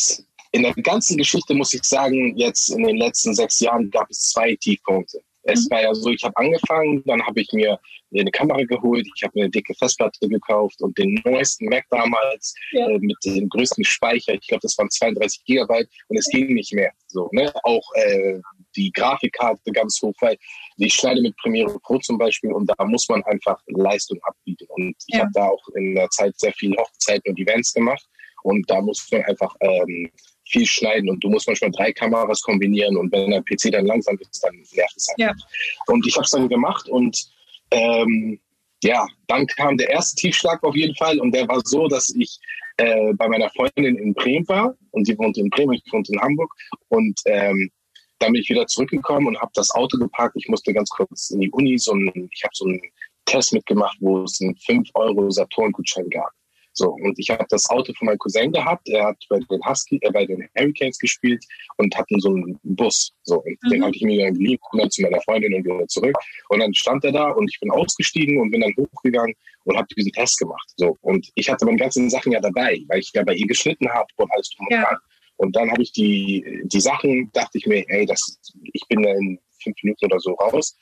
in 0.53 0.63
der 0.63 0.75
ganzen 0.75 1.17
Geschichte, 1.17 1.55
muss 1.55 1.75
ich 1.75 1.85
sagen, 1.85 2.37
jetzt 2.37 2.71
in 2.71 2.85
den 2.85 2.97
letzten 2.97 3.35
sechs 3.35 3.61
Jahren 3.61 3.91
gab 3.91 4.11
es 4.11 4.31
zwei 4.31 4.57
Tiefpunkte. 4.57 5.21
Es 5.47 5.67
mhm. 5.67 5.71
war 5.71 5.83
ja 5.83 5.95
so, 5.95 6.11
ich 6.11 6.23
habe 6.25 6.37
angefangen, 6.37 7.03
dann 7.07 7.25
habe 7.25 7.41
ich 7.41 7.53
mir 7.53 7.79
eine 8.15 8.31
Kamera 8.31 8.63
geholt, 8.63 9.07
ich 9.15 9.23
habe 9.23 9.33
mir 9.35 9.45
eine 9.45 9.51
dicke 9.51 9.75
Festplatte 9.75 10.29
gekauft 10.29 10.81
und 10.81 10.97
den 10.97 11.21
neuesten 11.25 11.67
Mac 11.67 11.85
damals 11.91 12.55
ja. 12.73 12.89
äh, 12.89 12.99
mit 12.99 13.17
dem 13.25 13.49
größten 13.49 13.85
Speicher, 13.85 14.35
ich 14.35 14.47
glaube, 14.47 14.63
das 14.63 14.77
waren 14.79 14.91
32 14.91 15.45
Gigabyte 15.45 15.89
und 16.09 16.17
es 16.17 16.27
ging 16.27 16.55
nicht 16.55 16.73
mehr. 16.73 16.93
So, 17.09 17.29
ne? 17.33 17.53
Auch 17.63 17.85
äh, 17.95 18.41
die 18.75 18.91
Grafikkarte 18.93 19.73
ganz 19.73 20.01
hoch, 20.03 20.15
weil 20.21 20.37
ich 20.79 20.95
schneide 20.95 21.23
mit 21.23 21.37
Premiere 21.37 21.79
Pro 21.81 21.99
zum 21.99 22.19
Beispiel 22.19 22.53
und 22.53 22.67
da 22.67 22.85
muss 22.85 23.09
man 23.09 23.23
einfach 23.25 23.61
Leistung 23.67 24.19
abbieten. 24.23 24.67
Und 24.71 24.97
ich 25.07 25.15
ja. 25.15 25.21
habe 25.21 25.31
da 25.35 25.49
auch 25.49 25.69
in 25.75 25.95
der 25.95 26.09
Zeit 26.11 26.39
sehr 26.39 26.53
viele 26.53 26.77
Hochzeiten 26.77 27.31
und 27.31 27.39
Events 27.39 27.73
gemacht 27.73 28.07
und 28.43 28.69
da 28.71 28.81
muss 28.81 29.07
man 29.11 29.23
einfach 29.25 29.55
ähm, 29.61 30.11
viel 30.49 30.67
schneiden 30.67 31.11
und 31.11 31.23
du 31.23 31.29
musst 31.29 31.47
manchmal 31.47 31.71
drei 31.73 31.93
Kameras 31.93 32.43
kombinieren 32.43 32.97
und 32.97 33.13
wenn 33.13 33.31
der 33.31 33.43
PC 33.43 33.73
dann 33.73 33.87
langsam 33.87 34.19
ist, 34.19 34.43
dann 34.43 34.55
nervt 34.55 34.97
es 34.97 35.09
einfach. 35.09 35.37
Ja. 35.37 35.47
Und 35.87 36.07
ich 36.07 36.15
habe 36.15 36.25
es 36.25 36.31
dann 36.31 36.49
gemacht 36.49 36.89
und 36.89 37.27
ähm, 37.71 38.39
ja, 38.83 39.07
dann 39.27 39.47
kam 39.47 39.77
der 39.77 39.91
erste 39.91 40.17
Tiefschlag 40.17 40.63
auf 40.63 40.75
jeden 40.75 40.95
Fall 40.97 41.19
und 41.19 41.35
der 41.35 41.49
war 41.49 41.61
so, 41.65 41.89
dass 41.89 42.15
ich 42.17 42.39
äh, 42.77 43.13
bei 43.15 43.29
meiner 43.29 43.51
Freundin 43.51 43.97
in 43.97 44.15
Bremen 44.15 44.47
war 44.49 44.75
und 44.91 45.09
die 45.09 45.19
wohnt 45.19 45.39
in 45.39 45.51
Bremen, 45.51 45.73
ich 45.73 45.93
wohnt 45.93 46.09
in 46.09 46.21
Hamburg 46.21 46.53
und 46.89 47.19
ähm, 47.27 47.71
dann 48.19 48.33
bin 48.33 48.43
ich 48.43 48.49
wieder 48.49 48.67
zurückgekommen 48.67 49.27
und 49.27 49.41
habe 49.41 49.51
das 49.55 49.71
Auto 49.73 49.99
geparkt. 49.99 50.37
Ich 50.37 50.49
musste 50.49 50.73
ganz 50.73 50.89
kurz 50.91 51.31
in 51.31 51.41
die 51.41 51.51
Uni, 51.51 51.77
so 51.79 51.93
ein, 51.93 52.29
ich 52.33 52.43
habe 52.45 52.53
so 52.55 52.67
einen 52.67 52.81
Test 53.27 53.53
mitgemacht, 53.53 53.97
wo 54.01 54.23
es 54.23 54.41
einen 54.41 54.57
5 54.57 54.89
Euro 54.95 55.31
Saturn-Gutschein 55.31 56.09
gab. 56.09 56.31
So, 56.79 56.91
und 56.91 57.19
ich 57.19 57.31
habe 57.31 57.45
das 57.49 57.69
Auto 57.71 57.93
von 57.95 58.07
meinem 58.07 58.19
Cousin 58.19 58.53
gehabt. 58.53 58.87
Er 58.91 59.07
hat 59.07 59.17
bei 59.31 59.39
den 59.39 59.65
Husky, 59.65 59.99
äh, 60.03 60.11
bei 60.11 60.27
den 60.27 60.47
Hurricanes 60.59 60.99
gespielt 60.99 61.43
und 61.79 61.97
hatten 61.97 62.21
so 62.21 62.29
einen 62.29 62.61
Bus. 62.63 63.13
So, 63.23 63.37
und 63.37 63.59
mhm. 63.63 63.71
den 63.71 63.83
habe 63.83 63.97
ich 63.97 64.03
mir 64.03 64.25
dann 64.27 64.35
geliehen, 64.35 64.59
dann 64.75 64.91
zu 64.91 65.01
meiner 65.01 65.21
Freundin 65.23 65.55
und 65.55 65.65
wieder 65.65 65.89
zurück. 65.89 66.15
Und 66.51 66.61
dann 66.61 66.75
stand 66.75 67.03
er 67.05 67.13
da 67.13 67.31
und 67.31 67.49
ich 67.49 67.59
bin 67.61 67.71
ausgestiegen 67.71 68.39
und 68.39 68.51
bin 68.51 68.61
dann 68.61 68.75
hochgegangen 68.77 69.35
und 69.65 69.77
habe 69.77 69.87
diesen 69.97 70.13
Test 70.13 70.39
gemacht. 70.39 70.71
So, 70.77 70.99
und 71.01 71.27
ich 71.35 71.49
hatte 71.49 71.65
meine 71.65 71.79
ganzen 71.79 72.11
Sachen 72.11 72.33
ja 72.33 72.41
dabei, 72.41 72.79
weil 72.89 73.01
ich 73.01 73.11
ja 73.15 73.25
bei 73.25 73.35
ihr 73.35 73.47
geschnitten 73.47 73.89
habe 73.89 74.07
und 74.17 74.31
alles 74.33 74.51
drum 74.51 74.67
und 74.69 74.77
dran. 74.77 74.97
Und 75.39 75.57
dann 75.57 75.71
habe 75.71 75.83
ich 75.83 75.93
die, 75.93 76.63
die 76.65 76.81
Sachen, 76.81 77.31
dachte 77.33 77.57
ich 77.59 77.67
mir, 77.67 77.85
ey, 77.89 78.05
das, 78.05 78.39
ich 78.73 78.83
bin 78.89 79.03
da 79.03 79.13
in 79.13 79.39
fünf 79.63 79.77
Minuten 79.83 80.07
oder 80.07 80.21
so 80.21 80.33
raus. 80.35 80.77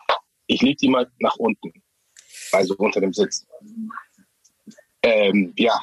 Ich 0.47 0.61
leg 0.61 0.77
die 0.79 0.89
mal 0.89 1.09
nach 1.21 1.37
unten, 1.37 1.73
also 2.53 2.75
unter 2.79 3.01
dem 3.01 3.13
Sitz. 3.13 3.47
Ähm, 5.05 5.53
ja, 5.57 5.79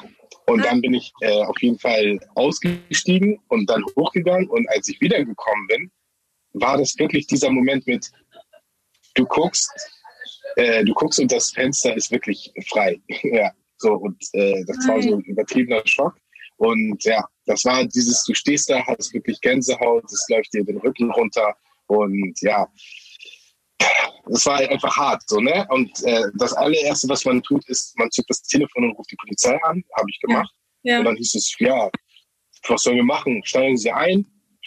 und 0.46 0.64
dann 0.64 0.80
bin 0.80 0.94
ich 0.94 1.12
äh, 1.20 1.42
auf 1.44 1.60
jeden 1.62 1.78
Fall 1.78 2.18
ausgestiegen 2.34 3.38
und 3.48 3.70
dann 3.70 3.84
hochgegangen. 3.96 4.48
Und 4.48 4.68
als 4.70 4.88
ich 4.88 5.00
wiedergekommen 5.00 5.66
bin, 5.68 5.90
war 6.54 6.76
das 6.76 6.98
wirklich 6.98 7.28
dieser 7.28 7.50
Moment 7.50 7.86
mit, 7.86 8.10
du 9.14 9.24
guckst, 9.24 9.70
äh, 10.56 10.84
du 10.84 10.92
guckst 10.94 11.20
und 11.20 11.30
das 11.30 11.50
Fenster 11.50 11.96
ist 11.96 12.10
wirklich 12.10 12.52
frei. 12.68 13.00
ja, 13.22 13.52
so 13.76 13.94
und 13.94 14.22
äh, 14.32 14.64
das 14.66 14.76
war 14.88 15.00
so 15.00 15.14
ein 15.14 15.20
übertriebener 15.22 15.82
Schock. 15.84 16.16
Und 16.56 17.02
ja, 17.04 17.24
das 17.46 17.64
war 17.64 17.84
dieses, 17.84 18.24
du 18.24 18.34
stehst 18.34 18.70
da, 18.70 18.84
hast 18.86 19.14
wirklich 19.14 19.40
Gänsehaut, 19.40 20.04
es 20.04 20.26
läuft 20.28 20.52
dir 20.52 20.64
den 20.64 20.78
Rücken 20.78 21.10
runter 21.12 21.56
und 21.86 22.34
ja, 22.40 22.68
das 24.26 24.46
war 24.46 24.58
einfach 24.58 24.96
hart, 24.96 25.22
so, 25.26 25.40
ne? 25.40 25.66
Und 25.70 25.90
äh, 26.04 26.22
das 26.38 26.52
allererste, 26.52 27.08
was 27.08 27.24
man 27.24 27.42
tut, 27.42 27.68
ist, 27.68 27.98
man 27.98 28.10
zückt 28.10 28.30
das 28.30 28.42
Telefon 28.42 28.84
und 28.84 28.96
ruft 28.96 29.10
die 29.10 29.16
Polizei 29.16 29.58
an. 29.64 29.82
Habe 29.96 30.08
ich 30.08 30.20
gemacht. 30.20 30.52
Ja. 30.82 30.98
Und 30.98 31.06
dann 31.06 31.16
hieß 31.16 31.34
es, 31.34 31.54
ja, 31.58 31.90
was 32.68 32.82
sollen 32.82 32.96
wir 32.96 33.04
machen? 33.04 33.42
Steigen 33.44 33.76
Sie 33.76 33.90
ein, 33.90 34.24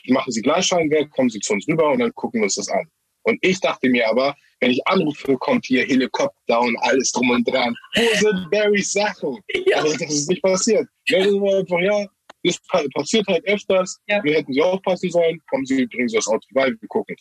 machen 0.07 0.31
Sie 0.31 0.41
Gleichscheinwerk, 0.41 1.09
kommen 1.11 1.29
Sie 1.29 1.39
zu 1.39 1.53
uns 1.53 1.67
rüber 1.67 1.91
und 1.91 1.99
dann 1.99 2.13
gucken 2.13 2.41
wir 2.41 2.45
uns 2.45 2.55
das 2.55 2.69
an. 2.69 2.85
Und 3.23 3.39
ich 3.41 3.59
dachte 3.59 3.89
mir 3.89 4.07
aber, 4.09 4.35
wenn 4.59 4.71
ich 4.71 4.87
anrufe, 4.87 5.35
kommt 5.37 5.65
hier 5.65 5.85
Helikopter 5.85 6.59
und 6.59 6.77
alles 6.81 7.11
drum 7.11 7.29
und 7.31 7.47
dran. 7.47 7.75
Wo 7.95 8.17
sind 8.17 8.49
Barrys 8.51 8.91
Sachen? 8.91 9.39
Ja. 9.67 9.79
Aber 9.79 9.89
das 9.89 10.01
ist 10.01 10.29
nicht 10.29 10.43
passiert. 10.43 10.87
Einfach, 11.11 11.79
ja, 11.79 12.05
das 12.43 12.59
passiert 12.93 13.27
halt 13.27 13.45
öfters. 13.47 13.99
Ja. 14.07 14.23
Wir 14.23 14.35
hätten 14.35 14.53
Sie 14.53 14.61
aufpassen 14.61 15.09
sollen. 15.09 15.41
Kommen 15.49 15.65
Sie, 15.65 15.87
bringen 15.87 16.07
Sie 16.07 16.17
das 16.17 16.27
Auto 16.27 16.45
vorbei, 16.51 16.71
wir 16.79 16.87
gucken 16.87 17.15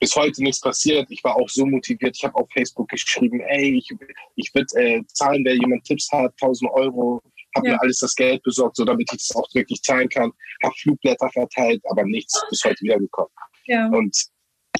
bis 0.00 0.14
heute 0.14 0.42
nichts 0.42 0.60
passiert. 0.60 1.06
Ich 1.10 1.22
war 1.24 1.36
auch 1.36 1.48
so 1.48 1.66
motiviert. 1.66 2.16
Ich 2.16 2.24
habe 2.24 2.34
auf 2.36 2.48
Facebook 2.52 2.88
geschrieben, 2.88 3.40
ey, 3.40 3.78
ich, 3.78 3.90
ich 4.36 4.54
würde 4.54 4.80
äh, 4.80 5.02
zahlen, 5.08 5.44
wer 5.44 5.54
jemand 5.54 5.84
Tipps 5.84 6.10
hat, 6.12 6.32
1000 6.40 6.70
Euro. 6.72 7.20
Habe 7.56 7.68
ja. 7.68 7.74
mir 7.74 7.82
alles 7.82 7.98
das 7.98 8.14
Geld 8.14 8.42
besorgt, 8.42 8.76
so 8.76 8.84
damit 8.84 9.08
ich 9.12 9.20
es 9.20 9.34
auch 9.34 9.48
wirklich 9.54 9.82
zahlen 9.82 10.08
kann. 10.08 10.32
Habe 10.62 10.74
Flugblätter 10.76 11.30
verteilt, 11.30 11.82
aber 11.90 12.04
nichts 12.04 12.40
bis 12.50 12.62
heute 12.64 12.80
wiedergekommen. 12.82 13.32
Ja. 13.66 13.88
Und 13.88 14.16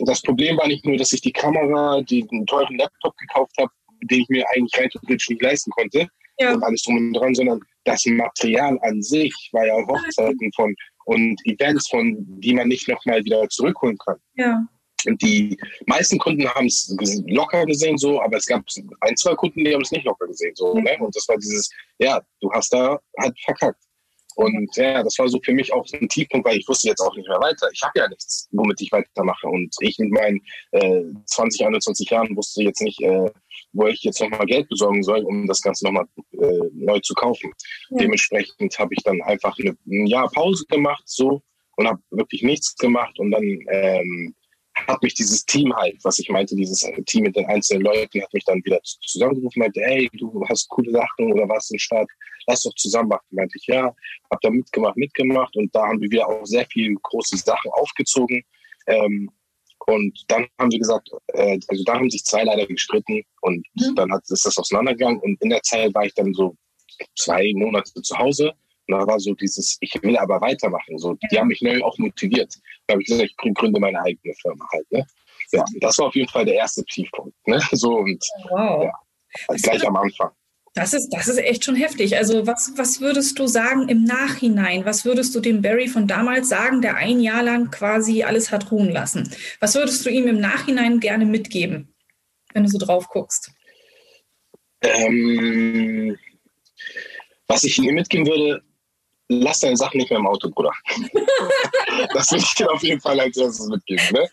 das 0.00 0.22
Problem 0.22 0.56
war 0.58 0.68
nicht 0.68 0.84
nur, 0.84 0.96
dass 0.96 1.12
ich 1.12 1.20
die 1.20 1.32
Kamera, 1.32 2.00
den 2.02 2.46
teuren 2.46 2.78
Laptop 2.78 3.16
gekauft 3.16 3.54
habe, 3.58 3.70
den 4.02 4.20
ich 4.20 4.28
mir 4.28 4.44
eigentlich 4.54 4.78
rein 4.78 4.90
theoretisch 4.90 5.28
nicht 5.30 5.42
leisten 5.42 5.70
konnte 5.72 6.08
ja. 6.38 6.54
und 6.54 6.62
alles 6.62 6.82
drum 6.82 6.96
und 6.96 7.14
dran, 7.14 7.34
sondern 7.34 7.60
das 7.84 8.04
Material 8.06 8.78
an 8.82 9.02
sich 9.02 9.34
war 9.52 9.66
ja 9.66 9.74
Hochzeiten 9.74 10.52
von 10.54 10.74
und 11.06 11.40
Events, 11.46 11.88
von 11.88 12.16
die 12.40 12.52
man 12.52 12.68
nicht 12.68 12.86
nochmal 12.86 13.24
wieder 13.24 13.48
zurückholen 13.48 13.96
kann. 13.96 14.16
Ja. 14.34 14.68
Und 15.06 15.20
die 15.22 15.56
meisten 15.86 16.18
Kunden 16.18 16.48
haben 16.48 16.66
es 16.66 16.94
locker 17.26 17.64
gesehen, 17.66 17.98
so, 17.98 18.20
aber 18.20 18.36
es 18.36 18.46
gab 18.46 18.64
ein, 19.00 19.16
zwei 19.16 19.34
Kunden, 19.34 19.64
die 19.64 19.72
haben 19.72 19.82
es 19.82 19.92
nicht 19.92 20.04
locker 20.04 20.26
gesehen, 20.26 20.54
so, 20.54 20.74
ne? 20.74 20.96
Und 20.98 21.14
das 21.14 21.28
war 21.28 21.36
dieses, 21.36 21.70
ja, 21.98 22.20
du 22.40 22.50
hast 22.52 22.72
da 22.72 22.98
halt 23.18 23.38
verkackt. 23.40 23.82
Und 24.38 24.76
ja, 24.76 25.02
das 25.02 25.18
war 25.18 25.28
so 25.28 25.40
für 25.44 25.52
mich 25.52 25.72
auch 25.72 25.84
ein 25.94 26.08
Tiefpunkt, 26.08 26.46
weil 26.46 26.58
ich 26.58 26.68
wusste 26.68 26.86
jetzt 26.86 27.00
auch 27.00 27.14
nicht 27.16 27.28
mehr 27.28 27.40
weiter. 27.40 27.68
Ich 27.72 27.82
habe 27.82 27.98
ja 27.98 28.08
nichts, 28.08 28.48
womit 28.52 28.80
ich 28.80 28.92
weitermache. 28.92 29.48
Und 29.48 29.74
ich 29.80 29.98
mit 29.98 30.12
meinen 30.12 30.40
äh, 30.70 31.02
20, 31.24 31.66
21 31.66 32.08
Jahren 32.08 32.36
wusste 32.36 32.62
jetzt 32.62 32.80
nicht, 32.80 33.00
äh, 33.02 33.28
wo 33.72 33.88
ich 33.88 34.00
jetzt 34.04 34.20
nochmal 34.20 34.46
Geld 34.46 34.68
besorgen 34.68 35.02
soll, 35.02 35.24
um 35.24 35.48
das 35.48 35.60
Ganze 35.60 35.84
nochmal 35.86 36.06
äh, 36.40 36.70
neu 36.72 37.00
zu 37.00 37.14
kaufen. 37.14 37.52
Ja. 37.90 37.98
Dementsprechend 37.98 38.78
habe 38.78 38.94
ich 38.94 39.02
dann 39.02 39.20
einfach 39.22 39.58
eine, 39.58 39.76
ein 39.88 40.06
Jahr 40.06 40.30
Pause 40.30 40.64
gemacht, 40.68 41.02
so, 41.06 41.42
und 41.76 41.88
habe 41.88 42.00
wirklich 42.10 42.44
nichts 42.44 42.76
gemacht. 42.76 43.18
Und 43.18 43.32
dann 43.32 43.42
ähm, 43.70 44.36
hat 44.86 45.02
mich 45.02 45.14
dieses 45.14 45.44
Team 45.44 45.74
halt, 45.74 45.96
was 46.04 46.18
ich 46.18 46.28
meinte, 46.28 46.54
dieses 46.54 46.80
Team 47.06 47.24
mit 47.24 47.36
den 47.36 47.46
einzelnen 47.46 47.82
Leuten, 47.82 48.22
hat 48.22 48.32
mich 48.32 48.44
dann 48.44 48.64
wieder 48.64 48.80
zusammengerufen, 48.82 49.60
meinte, 49.60 49.80
hey, 49.80 50.08
du 50.12 50.44
hast 50.48 50.68
coole 50.68 50.90
Sachen 50.92 51.32
oder 51.32 51.48
was 51.48 51.70
im 51.70 51.78
Start, 51.78 52.08
lass 52.46 52.62
doch 52.62 52.74
zusammen 52.74 53.08
machen. 53.08 53.26
Meinte 53.30 53.58
ich, 53.58 53.66
ja, 53.66 53.94
hab 54.30 54.40
da 54.40 54.50
mitgemacht, 54.50 54.96
mitgemacht 54.96 55.56
und 55.56 55.74
da 55.74 55.86
haben 55.86 56.00
wir 56.00 56.10
wieder 56.10 56.28
auch 56.28 56.44
sehr 56.44 56.66
viele 56.66 56.94
große 57.02 57.36
Sachen 57.36 57.70
aufgezogen. 57.72 58.42
Ähm, 58.86 59.30
Und 59.86 60.24
dann 60.28 60.46
haben 60.58 60.70
wir 60.70 60.78
gesagt, 60.78 61.08
äh, 61.28 61.58
also 61.68 61.82
da 61.84 61.94
haben 61.94 62.10
sich 62.10 62.24
zwei 62.24 62.44
leider 62.44 62.66
gestritten 62.66 63.22
und 63.40 63.66
mhm. 63.74 63.94
dann 63.94 64.12
hat, 64.12 64.22
ist 64.28 64.44
das 64.44 64.58
auseinandergegangen. 64.58 65.20
Und 65.20 65.40
in 65.40 65.50
der 65.50 65.62
Zeit 65.62 65.94
war 65.94 66.04
ich 66.04 66.14
dann 66.14 66.34
so 66.34 66.56
zwei 67.16 67.52
Monate 67.54 67.90
zu 68.02 68.18
Hause. 68.18 68.52
Und 68.88 68.98
da 68.98 69.06
war 69.06 69.20
so 69.20 69.34
dieses, 69.34 69.76
ich 69.80 69.94
will 70.02 70.16
aber 70.16 70.40
weitermachen. 70.40 70.98
So, 70.98 71.16
die 71.30 71.38
haben 71.38 71.48
mich 71.48 71.60
neu 71.60 71.82
auch 71.82 71.96
motiviert. 71.98 72.54
Da 72.86 72.92
habe 72.94 73.02
ich 73.02 73.08
gesagt, 73.08 73.30
ich 73.30 73.54
gründe 73.54 73.78
meine 73.78 74.00
eigene 74.00 74.34
Firma 74.40 74.66
halt. 74.72 74.90
Ne? 74.90 75.06
Ja, 75.52 75.64
das 75.80 75.98
war 75.98 76.06
auf 76.06 76.14
jeden 76.14 76.28
Fall 76.28 76.46
der 76.46 76.54
erste 76.54 76.84
Tiefpunkt. 76.84 77.34
Ne? 77.46 77.60
So 77.72 77.98
und 77.98 78.24
wow. 78.50 78.84
ja, 78.84 78.92
also 79.48 79.70
gleich 79.70 79.86
am 79.86 79.96
Anfang. 79.96 80.30
Das 80.74 80.94
ist, 80.94 81.10
das 81.10 81.28
ist 81.28 81.38
echt 81.38 81.64
schon 81.64 81.74
heftig. 81.74 82.16
Also 82.16 82.46
was, 82.46 82.72
was 82.76 83.00
würdest 83.00 83.38
du 83.38 83.46
sagen 83.46 83.88
im 83.88 84.04
Nachhinein? 84.04 84.84
Was 84.84 85.04
würdest 85.04 85.34
du 85.34 85.40
dem 85.40 85.60
Barry 85.60 85.88
von 85.88 86.06
damals 86.06 86.48
sagen, 86.48 86.80
der 86.82 86.96
ein 86.96 87.20
Jahr 87.20 87.42
lang 87.42 87.70
quasi 87.70 88.22
alles 88.22 88.52
hat 88.52 88.70
ruhen 88.70 88.90
lassen? 88.90 89.30
Was 89.60 89.74
würdest 89.74 90.06
du 90.06 90.10
ihm 90.10 90.28
im 90.28 90.40
Nachhinein 90.40 91.00
gerne 91.00 91.26
mitgeben, 91.26 91.94
wenn 92.54 92.62
du 92.62 92.68
so 92.68 92.78
drauf 92.78 93.08
guckst? 93.08 93.50
Ähm, 94.82 96.16
was 97.48 97.64
ich 97.64 97.78
ihm 97.78 97.94
mitgeben 97.94 98.26
würde, 98.26 98.62
lass 99.28 99.60
deine 99.60 99.76
Sachen 99.76 99.98
nicht 99.98 100.10
mehr 100.10 100.18
im 100.18 100.26
Auto, 100.26 100.50
Bruder. 100.50 100.72
das 102.14 102.30
würde 102.30 102.44
ich 102.44 102.54
dir 102.54 102.70
auf 102.70 102.82
jeden 102.82 103.00
Fall 103.00 103.20
als 103.20 103.36
erstes 103.36 103.66
mitgeben. 103.68 104.04
Ne? 104.12 104.28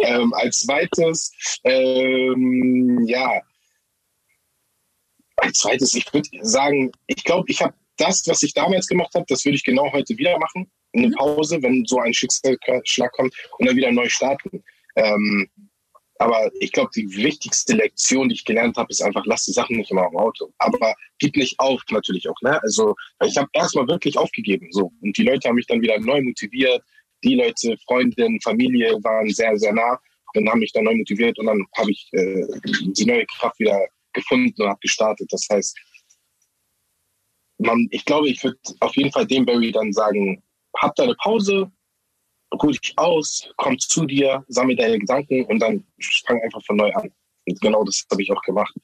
Ähm, 0.00 0.32
als 0.34 0.60
zweites, 0.60 1.32
ähm, 1.64 3.04
ja, 3.06 3.40
als 5.36 5.58
zweites, 5.60 5.94
ich 5.94 6.12
würde 6.12 6.28
sagen, 6.42 6.90
ich 7.06 7.22
glaube, 7.24 7.44
ich 7.48 7.62
habe 7.62 7.74
das, 7.96 8.26
was 8.26 8.42
ich 8.42 8.54
damals 8.54 8.86
gemacht 8.86 9.14
habe, 9.14 9.26
das 9.28 9.44
würde 9.44 9.56
ich 9.56 9.64
genau 9.64 9.92
heute 9.92 10.16
wieder 10.16 10.38
machen. 10.38 10.70
Eine 10.94 11.08
mhm. 11.08 11.14
Pause, 11.14 11.62
wenn 11.62 11.84
so 11.84 11.98
ein 12.00 12.14
Schicksalsschlag 12.14 13.12
kommt 13.12 13.34
und 13.58 13.66
dann 13.66 13.76
wieder 13.76 13.92
neu 13.92 14.08
starten. 14.08 14.62
Ähm, 14.96 15.48
aber 16.18 16.50
ich 16.58 16.72
glaube, 16.72 16.90
die 16.94 17.08
wichtigste 17.16 17.74
Lektion, 17.74 18.28
die 18.28 18.34
ich 18.34 18.44
gelernt 18.44 18.76
habe, 18.76 18.90
ist 18.90 19.00
einfach, 19.02 19.24
lass 19.26 19.44
die 19.44 19.52
Sachen 19.52 19.76
nicht 19.76 19.90
immer 19.92 20.08
im 20.08 20.16
Auto. 20.16 20.52
Aber 20.58 20.94
gib 21.18 21.36
nicht 21.36 21.58
auf, 21.60 21.80
natürlich 21.90 22.28
auch. 22.28 22.40
Ne? 22.42 22.60
Also 22.62 22.96
ich 23.24 23.36
habe 23.36 23.48
erstmal 23.52 23.86
wirklich 23.86 24.18
aufgegeben. 24.18 24.66
So. 24.72 24.92
Und 25.00 25.16
die 25.16 25.22
Leute 25.22 25.48
haben 25.48 25.54
mich 25.54 25.68
dann 25.68 25.80
wieder 25.80 25.98
neu 26.00 26.20
motiviert. 26.22 26.82
Die 27.22 27.36
Leute, 27.36 27.76
Freundinnen, 27.86 28.40
Familie 28.40 28.94
waren 29.04 29.28
sehr, 29.30 29.56
sehr 29.58 29.72
nah 29.72 29.98
und 30.34 30.48
haben 30.48 30.58
mich 30.58 30.72
dann 30.72 30.84
neu 30.84 30.96
motiviert. 30.96 31.38
Und 31.38 31.46
dann 31.46 31.64
habe 31.76 31.90
ich 31.92 32.08
äh, 32.12 32.46
die 32.96 33.06
neue 33.06 33.26
Kraft 33.26 33.58
wieder 33.60 33.86
gefunden 34.12 34.60
und 34.60 34.68
habe 34.68 34.80
gestartet. 34.80 35.28
Das 35.30 35.46
heißt, 35.50 35.76
man, 37.58 37.86
ich 37.90 38.04
glaube, 38.04 38.28
ich 38.28 38.42
würde 38.42 38.58
auf 38.80 38.96
jeden 38.96 39.12
Fall 39.12 39.26
dem 39.26 39.46
Barry 39.46 39.70
dann 39.70 39.92
sagen, 39.92 40.42
hab 40.76 40.96
deine 40.96 41.14
Pause, 41.14 41.70
ruh 42.54 42.70
dich 42.70 42.92
aus, 42.96 43.50
komm 43.56 43.78
zu 43.78 44.06
dir, 44.06 44.44
sammle 44.48 44.76
deine 44.76 44.98
Gedanken 44.98 45.44
und 45.46 45.58
dann 45.60 45.84
fang 46.26 46.40
einfach 46.42 46.64
von 46.64 46.76
neu 46.76 46.92
an. 46.92 47.10
Und 47.46 47.60
genau 47.60 47.84
das 47.84 48.04
habe 48.10 48.22
ich 48.22 48.30
auch 48.30 48.42
gemacht. 48.42 48.74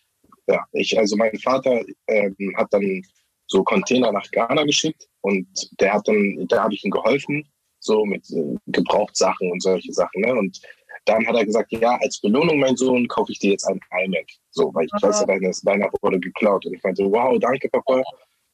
Ja, 0.46 0.64
ich, 0.72 0.96
also 0.98 1.16
mein 1.16 1.36
Vater 1.38 1.82
ähm, 2.06 2.36
hat 2.56 2.72
dann 2.72 3.02
so 3.46 3.62
Container 3.62 4.12
nach 4.12 4.30
Ghana 4.30 4.64
geschickt 4.64 5.08
und 5.22 5.46
der 5.80 5.94
hat 5.94 6.06
dann, 6.06 6.46
da 6.48 6.64
habe 6.64 6.74
ich 6.74 6.84
ihm 6.84 6.90
geholfen, 6.90 7.46
so 7.80 8.04
mit 8.04 8.28
äh, 8.30 8.56
Gebrauchtsachen 8.66 9.50
und 9.50 9.62
solche 9.62 9.92
Sachen. 9.92 10.22
Ne? 10.22 10.34
Und 10.34 10.60
dann 11.06 11.26
hat 11.26 11.36
er 11.36 11.44
gesagt, 11.44 11.72
ja, 11.72 11.98
als 12.00 12.20
Belohnung, 12.20 12.58
mein 12.58 12.76
Sohn, 12.76 13.06
kaufe 13.08 13.32
ich 13.32 13.38
dir 13.38 13.52
jetzt 13.52 13.66
ein 13.66 13.80
iMac. 14.04 14.26
So, 14.50 14.72
weil 14.74 14.86
ich 14.86 14.92
Aha. 14.94 15.08
weiß 15.08 15.20
ja, 15.20 15.26
deine, 15.26 15.50
deiner 15.62 15.90
wurde 16.00 16.18
geklaut. 16.18 16.64
Und 16.64 16.74
ich 16.74 16.82
meinte, 16.82 17.04
wow, 17.04 17.38
danke, 17.38 17.68
Papa. 17.68 18.02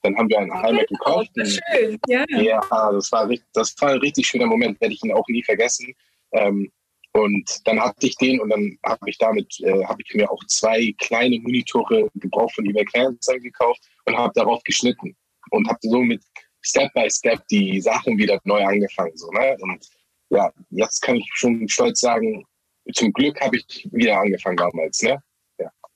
Dann 0.02 0.16
haben 0.16 0.28
wir 0.28 0.38
ein 0.38 0.50
iMac 0.50 0.88
gekauft. 0.88 1.30
Das 1.34 1.58
schön, 1.72 1.98
ja. 2.06 2.24
Ja, 2.28 2.60
das 2.92 3.12
war, 3.12 3.28
das 3.52 3.74
war 3.80 3.90
ein 3.90 3.98
richtig 3.98 4.26
schöner 4.26 4.46
Moment, 4.46 4.80
werde 4.80 4.94
ich 4.94 5.02
ihn 5.04 5.12
auch 5.12 5.26
nie 5.28 5.42
vergessen. 5.42 5.94
Ähm, 6.32 6.70
und 7.12 7.60
dann 7.64 7.80
hatte 7.80 8.06
ich 8.06 8.16
den 8.16 8.40
und 8.40 8.50
dann 8.50 8.78
habe 8.84 9.10
ich 9.10 9.18
damit, 9.18 9.58
äh, 9.60 9.84
habe 9.84 10.00
ich 10.04 10.14
mir 10.14 10.30
auch 10.30 10.42
zwei 10.46 10.94
kleine 10.98 11.40
Monitore 11.40 12.08
gebraucht 12.14 12.54
von 12.54 12.64
eBay 12.66 12.84
Kleinanzeigen 12.84 13.42
gekauft 13.42 13.80
und 14.04 14.16
habe 14.16 14.32
darauf 14.34 14.62
geschnitten 14.62 15.16
und 15.50 15.68
habe 15.68 15.78
so 15.82 16.00
mit 16.00 16.22
Step 16.62 16.92
by 16.94 17.10
Step 17.10 17.46
die 17.48 17.80
Sachen 17.80 18.16
wieder 18.16 18.38
neu 18.44 18.64
angefangen. 18.64 19.16
So, 19.16 19.28
ne? 19.32 19.56
Und 19.60 19.88
ja, 20.30 20.52
jetzt 20.70 21.00
kann 21.00 21.16
ich 21.16 21.28
schon 21.34 21.68
stolz 21.68 22.00
sagen, 22.00 22.44
zum 22.92 23.12
Glück 23.12 23.40
habe 23.40 23.56
ich 23.56 23.88
wieder 23.92 24.20
angefangen 24.20 24.56
damals. 24.56 25.02
Ne? 25.02 25.20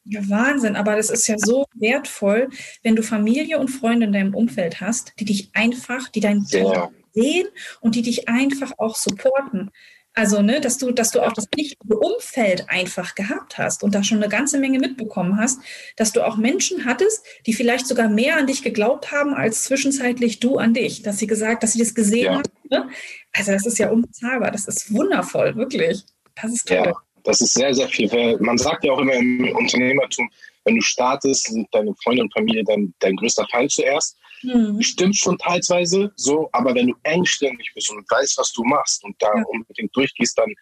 Ja. 0.06 0.20
Wahnsinn, 0.28 0.76
aber 0.76 0.96
das 0.96 1.11
ist 1.11 1.26
ja 1.28 1.37
so 1.38 1.64
wertvoll, 1.75 2.50
wenn 2.82 2.94
du 2.94 3.02
Familie 3.02 3.58
und 3.58 3.68
Freunde 3.68 4.06
in 4.06 4.12
deinem 4.12 4.34
Umfeld 4.34 4.80
hast, 4.80 5.14
die 5.18 5.25
dich 5.25 5.50
einfach, 5.54 6.08
die 6.08 6.20
dein 6.20 6.44
ja. 6.50 6.90
sehen 7.12 7.46
und 7.80 7.94
die 7.94 8.02
dich 8.02 8.28
einfach 8.28 8.73
auch 8.76 8.96
supporten. 8.96 9.70
Also, 10.16 10.42
ne, 10.42 10.61
dass 10.61 10.78
du, 10.78 10.92
dass 10.92 11.11
du 11.11 11.20
auch 11.20 11.32
das 11.32 11.49
richtige 11.56 11.99
Umfeld 11.99 12.66
einfach 12.68 13.16
gehabt 13.16 13.58
hast 13.58 13.82
und 13.82 13.96
da 13.96 14.04
schon 14.04 14.18
eine 14.18 14.28
ganze 14.28 14.58
Menge 14.58 14.78
mitbekommen 14.78 15.37
hast, 15.38 15.58
dass 15.96 16.12
du 16.12 16.25
auch 16.25 16.37
Menschen 16.37 16.84
hattest, 16.84 17.26
die 17.46 17.52
vielleicht 17.52 17.88
sogar 17.88 18.08
mehr 18.08 18.37
an 18.37 18.46
dich 18.46 18.62
geglaubt 18.62 19.11
haben, 19.11 19.34
als 19.34 19.64
zwischenzeitlich 19.64 20.38
du 20.38 20.56
an 20.58 20.73
dich, 20.73 21.02
dass 21.02 21.18
sie 21.18 21.26
gesagt, 21.26 21.64
dass 21.64 21.73
sie 21.73 21.80
das 21.80 21.96
gesehen 21.96 22.26
ja. 22.26 22.34
haben. 22.34 22.50
Ne? 22.70 22.88
Also, 23.32 23.50
das 23.50 23.66
ist 23.66 23.78
ja 23.78 23.90
unbezahlbar. 23.90 24.52
Das 24.52 24.68
ist 24.68 24.94
wundervoll, 24.94 25.56
wirklich. 25.56 26.04
Das 26.40 26.52
ist 26.52 26.68
toll. 26.68 26.76
Ja, 26.87 26.92
das 27.25 27.40
ist 27.40 27.54
sehr, 27.54 27.75
sehr 27.75 27.88
viel. 27.88 28.38
Man 28.40 28.59
sagt 28.59 28.85
ja 28.85 28.93
auch 28.93 29.00
immer 29.00 29.14
im 29.14 29.50
Unternehmertum, 29.57 30.31
wenn 30.64 30.76
du 30.76 30.83
startest, 30.83 31.45
sind 31.45 31.69
deine 31.73 31.95
Freunde 32.02 32.23
und 32.23 32.33
Familie 32.33 32.64
dein, 32.64 32.95
dein 33.00 33.16
größter 33.16 33.47
Feind 33.50 33.71
zuerst. 33.71 34.16
Mhm. 34.43 34.81
Stimmt 34.81 35.16
schon 35.16 35.38
teilweise 35.38 36.12
so, 36.16 36.49
aber 36.52 36.75
wenn 36.75 36.88
du 36.88 36.95
engständig 37.02 37.73
bist 37.75 37.90
und 37.90 38.09
weißt, 38.11 38.38
was 38.38 38.52
du 38.52 38.62
machst 38.64 39.04
und 39.04 39.16
da 39.19 39.31
ja. 39.35 39.43
unbedingt 39.49 39.95
durchgehst, 39.97 40.38
dann 40.38 40.52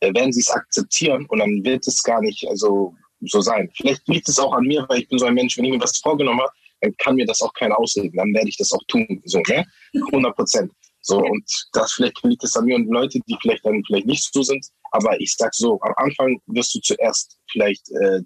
äh, 0.00 0.12
werden 0.14 0.32
sie 0.32 0.40
es 0.40 0.50
akzeptieren 0.50 1.26
und 1.26 1.38
dann 1.38 1.64
wird 1.64 1.86
es 1.86 2.02
gar 2.02 2.20
nicht 2.20 2.46
also, 2.48 2.94
so 3.20 3.40
sein. 3.40 3.70
Vielleicht 3.74 4.06
liegt 4.08 4.28
es 4.28 4.38
auch 4.38 4.52
an 4.52 4.64
mir, 4.64 4.84
weil 4.88 5.00
ich 5.00 5.08
bin 5.08 5.18
so 5.18 5.26
ein 5.26 5.34
Mensch, 5.34 5.56
wenn 5.56 5.64
ich 5.66 5.72
mir 5.72 5.80
was 5.80 5.98
vorgenommen 5.98 6.40
habe, 6.40 6.52
dann 6.80 6.94
kann 6.98 7.16
mir 7.16 7.26
das 7.26 7.40
auch 7.40 7.52
keiner 7.54 7.78
ausreden. 7.78 8.16
Dann 8.16 8.32
werde 8.34 8.48
ich 8.48 8.56
das 8.56 8.72
auch 8.72 8.82
tun. 8.88 9.22
So, 9.24 9.40
ne? 9.48 9.64
100 10.12 10.36
Prozent. 10.36 10.72
So, 11.06 11.18
und 11.18 11.44
das 11.72 11.92
vielleicht 11.92 12.20
liegt 12.24 12.42
es 12.42 12.56
an 12.56 12.64
mir 12.64 12.74
und 12.74 12.88
Leute, 12.88 13.20
die 13.28 13.36
vielleicht 13.40 13.64
dann 13.64 13.80
vielleicht 13.86 14.06
nicht 14.06 14.32
so 14.32 14.42
sind. 14.42 14.66
Aber 14.90 15.18
ich 15.20 15.32
sag 15.36 15.54
so, 15.54 15.80
am 15.82 15.92
Anfang 15.98 16.40
wirst 16.46 16.74
du 16.74 16.80
zuerst 16.80 17.38
vielleicht 17.48 17.88
äh, 17.92 18.22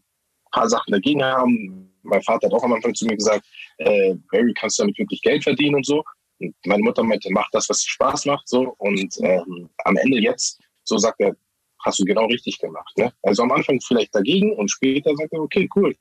paar 0.50 0.66
Sachen 0.66 0.90
dagegen 0.90 1.22
haben. 1.22 1.92
Mein 2.02 2.22
Vater 2.22 2.46
hat 2.46 2.54
auch 2.54 2.64
am 2.64 2.72
Anfang 2.72 2.94
zu 2.94 3.04
mir 3.04 3.16
gesagt, 3.16 3.46
äh, 3.78 4.14
Barry, 4.32 4.54
kannst 4.58 4.78
du 4.78 4.84
damit 4.84 4.98
wirklich 4.98 5.20
Geld 5.20 5.42
verdienen 5.42 5.74
und 5.74 5.84
so. 5.84 6.02
Und 6.38 6.54
meine 6.64 6.82
Mutter 6.82 7.02
meinte, 7.02 7.28
mach 7.30 7.50
das, 7.52 7.68
was 7.68 7.82
Spaß 7.82 8.24
macht, 8.24 8.48
so. 8.48 8.74
Und 8.78 9.14
ähm, 9.22 9.68
am 9.84 9.96
Ende 9.98 10.18
jetzt, 10.18 10.58
so 10.84 10.96
sagt 10.96 11.20
er, 11.20 11.36
hast 11.84 11.98
du 11.98 12.04
genau 12.04 12.24
richtig 12.28 12.58
gemacht. 12.58 12.96
Ne? 12.96 13.12
Also 13.22 13.42
am 13.42 13.52
Anfang 13.52 13.78
vielleicht 13.86 14.14
dagegen 14.14 14.54
und 14.54 14.70
später 14.70 15.14
sagt 15.16 15.34
er, 15.34 15.40
okay, 15.40 15.68
cool. 15.76 15.94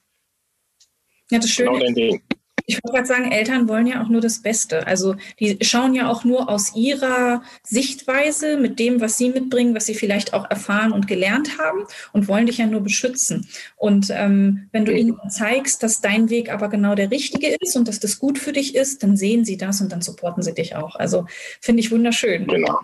Ja, 1.29 1.39
das 1.39 1.49
Schöne, 1.49 1.71
genau 1.71 1.83
dein 1.83 1.93
Ding. 1.93 2.23
Ich 2.69 2.75
wollte 2.83 2.97
gerade 2.97 3.07
sagen, 3.07 3.31
Eltern 3.31 3.67
wollen 3.67 3.87
ja 3.87 4.03
auch 4.03 4.09
nur 4.09 4.21
das 4.21 4.43
Beste. 4.43 4.85
Also 4.85 5.15
die 5.39 5.57
schauen 5.61 5.95
ja 5.95 6.07
auch 6.07 6.23
nur 6.23 6.49
aus 6.49 6.75
ihrer 6.75 7.41
Sichtweise 7.63 8.57
mit 8.57 8.77
dem, 8.77 9.01
was 9.01 9.17
sie 9.17 9.29
mitbringen, 9.29 9.73
was 9.73 9.87
sie 9.87 9.95
vielleicht 9.95 10.35
auch 10.35 10.47
erfahren 10.51 10.91
und 10.91 11.07
gelernt 11.07 11.57
haben 11.57 11.85
und 12.13 12.27
wollen 12.27 12.45
dich 12.45 12.59
ja 12.59 12.67
nur 12.67 12.81
beschützen. 12.81 13.47
Und 13.75 14.11
ähm, 14.11 14.69
wenn 14.71 14.85
du 14.85 14.93
ihnen 14.93 15.17
zeigst, 15.29 15.81
dass 15.81 15.99
dein 15.99 16.29
Weg 16.29 16.51
aber 16.51 16.69
genau 16.69 16.93
der 16.93 17.09
richtige 17.09 17.57
ist 17.59 17.75
und 17.75 17.87
dass 17.87 17.99
das 17.99 18.19
gut 18.19 18.37
für 18.37 18.53
dich 18.53 18.75
ist, 18.75 19.01
dann 19.01 19.17
sehen 19.17 19.45
sie 19.45 19.57
das 19.57 19.81
und 19.81 19.91
dann 19.91 20.03
supporten 20.03 20.43
sie 20.43 20.53
dich 20.53 20.75
auch. 20.75 20.95
Also 20.95 21.25
finde 21.59 21.79
ich 21.79 21.89
wunderschön. 21.89 22.45
Genau. 22.45 22.81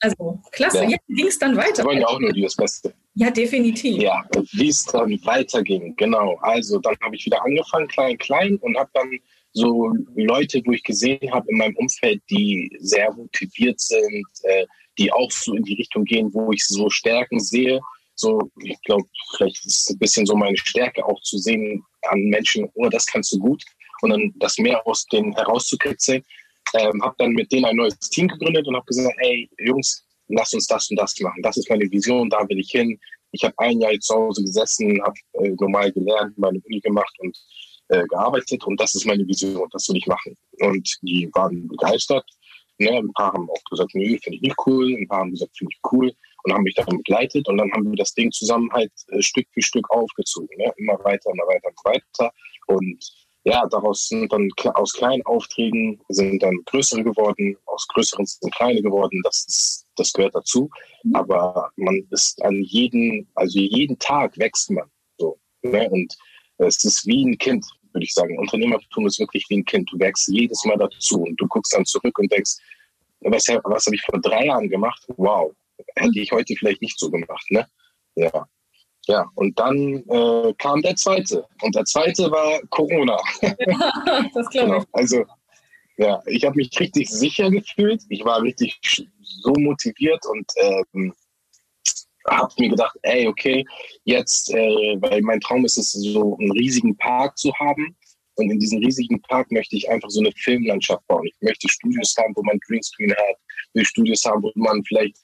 Also 0.00 0.40
klasse, 0.50 0.84
ja. 0.84 0.90
jetzt 0.90 1.06
ging 1.08 1.26
es 1.26 1.38
dann 1.38 1.56
weiter. 1.56 1.78
Wir 1.78 1.84
wollen 1.84 2.00
ja 2.00 2.06
auch 2.06 2.20
nur 2.20 2.32
das 2.34 2.56
Beste. 2.56 2.92
Ja, 3.14 3.30
definitiv. 3.30 4.00
Ja, 4.00 4.24
wie 4.52 4.68
es 4.68 4.84
dann 4.84 5.10
weiterging, 5.24 5.94
genau. 5.96 6.38
Also 6.40 6.78
dann 6.78 6.96
habe 7.02 7.14
ich 7.14 7.26
wieder 7.26 7.44
angefangen, 7.44 7.88
klein, 7.88 8.16
klein 8.16 8.56
und 8.56 8.76
habe 8.76 8.90
dann 8.94 9.10
so 9.52 9.92
Leute, 10.14 10.62
wo 10.64 10.72
ich 10.72 10.82
gesehen 10.82 11.30
habe 11.30 11.46
in 11.50 11.58
meinem 11.58 11.76
Umfeld, 11.76 12.22
die 12.30 12.70
sehr 12.80 13.12
motiviert 13.12 13.80
sind, 13.80 14.26
äh, 14.44 14.66
die 14.98 15.12
auch 15.12 15.30
so 15.30 15.54
in 15.54 15.62
die 15.62 15.74
Richtung 15.74 16.04
gehen, 16.04 16.32
wo 16.32 16.52
ich 16.52 16.64
so 16.64 16.88
Stärken 16.88 17.38
sehe. 17.38 17.80
So, 18.14 18.50
ich 18.62 18.80
glaube, 18.82 19.04
vielleicht 19.36 19.64
ist 19.66 19.82
es 19.82 19.90
ein 19.90 19.98
bisschen 19.98 20.24
so 20.24 20.34
meine 20.34 20.56
Stärke 20.56 21.04
auch 21.04 21.20
zu 21.22 21.36
sehen 21.38 21.84
an 22.08 22.20
Menschen, 22.24 22.68
oh, 22.74 22.88
das 22.88 23.06
kannst 23.06 23.32
du 23.32 23.38
gut 23.38 23.62
und 24.00 24.10
dann 24.10 24.32
das 24.36 24.58
mehr 24.58 24.86
aus 24.86 25.06
denen 25.06 25.34
herauszukitzeln. 25.34 26.22
Ähm, 26.74 27.02
habe 27.02 27.14
dann 27.18 27.32
mit 27.32 27.52
denen 27.52 27.66
ein 27.66 27.76
neues 27.76 27.98
Team 27.98 28.28
gegründet 28.28 28.66
und 28.66 28.76
habe 28.76 28.86
gesagt, 28.86 29.16
hey 29.18 29.48
Jungs, 29.58 30.04
lass 30.32 30.52
uns 30.52 30.66
das 30.66 30.90
und 30.90 30.98
das 30.98 31.18
machen. 31.20 31.42
Das 31.42 31.56
ist 31.56 31.68
meine 31.68 31.90
Vision, 31.90 32.28
da 32.30 32.48
will 32.48 32.58
ich 32.58 32.70
hin. 32.70 32.98
Ich 33.32 33.44
habe 33.44 33.54
ein 33.58 33.80
Jahr 33.80 33.98
zu 34.00 34.14
Hause 34.14 34.42
gesessen, 34.42 35.02
habe 35.02 35.14
äh, 35.34 35.50
normal 35.58 35.92
gelernt, 35.92 36.36
meine 36.36 36.60
Uni 36.64 36.80
gemacht 36.80 37.14
und 37.20 37.36
äh, 37.88 38.04
gearbeitet 38.06 38.64
und 38.64 38.80
das 38.80 38.94
ist 38.94 39.06
meine 39.06 39.26
Vision, 39.26 39.68
das 39.70 39.88
will 39.88 39.96
ich 39.96 40.06
machen. 40.06 40.36
Und 40.60 40.98
die 41.02 41.30
waren 41.32 41.68
begeistert. 41.68 42.24
Ne? 42.78 42.90
Ein 42.90 43.12
paar 43.12 43.32
haben 43.32 43.48
auch 43.48 43.64
gesagt, 43.70 43.94
nö, 43.94 44.18
finde 44.22 44.36
ich 44.36 44.42
nicht 44.42 44.56
cool. 44.66 44.94
Ein 44.94 45.08
paar 45.08 45.20
haben 45.20 45.30
gesagt, 45.30 45.56
finde 45.56 45.72
ich 45.74 45.92
cool 45.92 46.12
und 46.44 46.52
haben 46.52 46.62
mich 46.62 46.74
dann 46.74 46.86
begleitet 46.86 47.48
und 47.48 47.58
dann 47.58 47.70
haben 47.72 47.88
wir 47.88 47.96
das 47.96 48.14
Ding 48.14 48.30
zusammen 48.32 48.70
halt 48.72 48.92
äh, 49.08 49.22
Stück 49.22 49.46
für 49.52 49.62
Stück 49.62 49.88
aufgezogen. 49.90 50.56
Ne? 50.56 50.72
Immer 50.76 50.98
weiter, 51.04 51.30
immer 51.30 51.44
weiter, 51.44 51.68
immer 51.68 51.94
weiter. 51.94 52.32
Und 52.66 53.04
ja, 53.44 53.66
daraus 53.66 54.06
sind 54.06 54.32
dann 54.32 54.48
aus 54.74 54.92
kleinen 54.92 55.22
Aufträgen 55.26 56.00
sind 56.08 56.42
dann 56.42 56.56
größere 56.66 57.02
geworden, 57.02 57.56
aus 57.66 57.86
größeren 57.88 58.24
sind 58.24 58.54
kleine 58.54 58.82
geworden. 58.82 59.20
Das 59.24 59.44
ist 59.46 59.81
das 59.96 60.12
gehört 60.12 60.34
dazu. 60.34 60.70
Mhm. 61.04 61.14
Aber 61.14 61.70
man 61.76 62.06
ist 62.10 62.42
an 62.42 62.62
jeden, 62.62 63.28
also 63.34 63.58
jeden 63.58 63.98
Tag 63.98 64.36
wächst 64.38 64.70
man 64.70 64.90
so. 65.18 65.38
Ne? 65.62 65.88
Und 65.90 66.16
es 66.58 66.84
ist 66.84 67.06
wie 67.06 67.24
ein 67.24 67.38
Kind, 67.38 67.66
würde 67.92 68.04
ich 68.04 68.14
sagen. 68.14 68.38
Unternehmertum 68.38 69.06
ist 69.06 69.18
wirklich 69.18 69.44
wie 69.48 69.58
ein 69.58 69.64
Kind. 69.64 69.90
Du 69.92 69.98
wächst 69.98 70.28
jedes 70.28 70.64
Mal 70.64 70.76
dazu 70.76 71.22
und 71.22 71.40
du 71.40 71.46
guckst 71.48 71.74
dann 71.74 71.84
zurück 71.84 72.18
und 72.18 72.30
denkst, 72.32 72.56
was, 73.20 73.46
was 73.64 73.86
habe 73.86 73.96
ich 73.96 74.02
vor 74.02 74.20
drei 74.20 74.46
Jahren 74.46 74.68
gemacht? 74.68 75.04
Wow, 75.16 75.52
hätte 75.96 76.18
ich 76.18 76.32
heute 76.32 76.54
vielleicht 76.56 76.82
nicht 76.82 76.98
so 76.98 77.10
gemacht, 77.10 77.44
ne? 77.50 77.66
Ja. 78.16 78.46
Ja, 79.08 79.28
und 79.34 79.58
dann 79.58 80.04
äh, 80.08 80.54
kam 80.58 80.80
der 80.82 80.94
zweite. 80.94 81.44
Und 81.62 81.74
der 81.74 81.84
zweite 81.84 82.30
war 82.30 82.60
Corona. 82.70 83.18
Ja, 83.42 84.28
das 84.32 84.48
glaube 84.48 84.76
ich. 84.76 84.84
Genau. 84.84 84.84
Also, 84.92 85.24
ja, 85.96 86.22
ich 86.26 86.44
habe 86.44 86.56
mich 86.56 86.70
richtig 86.78 87.08
sicher 87.10 87.50
gefühlt. 87.50 88.02
Ich 88.08 88.24
war 88.24 88.42
richtig 88.42 88.78
so 89.22 89.52
motiviert 89.58 90.24
und 90.26 90.50
ähm, 90.56 91.14
habe 92.28 92.52
mir 92.58 92.70
gedacht, 92.70 92.96
ey, 93.02 93.26
okay, 93.26 93.64
jetzt, 94.04 94.50
äh, 94.50 94.96
weil 95.00 95.22
mein 95.22 95.40
Traum 95.40 95.64
ist 95.64 95.78
es, 95.78 95.92
so 95.92 96.36
einen 96.38 96.52
riesigen 96.52 96.96
Park 96.96 97.36
zu 97.38 97.52
haben. 97.54 97.96
Und 98.36 98.50
in 98.50 98.58
diesem 98.58 98.78
riesigen 98.78 99.20
Park 99.22 99.50
möchte 99.50 99.76
ich 99.76 99.88
einfach 99.90 100.08
so 100.08 100.20
eine 100.20 100.32
Filmlandschaft 100.32 101.06
bauen. 101.06 101.26
Ich 101.26 101.36
möchte 101.42 101.68
Studios 101.68 102.14
haben, 102.16 102.34
wo 102.34 102.42
man 102.42 102.58
Greenscreen 102.66 103.10
hat, 103.10 103.36
will 103.74 103.84
Studios 103.84 104.24
haben, 104.24 104.42
wo 104.42 104.50
man 104.54 104.82
vielleicht 104.84 105.16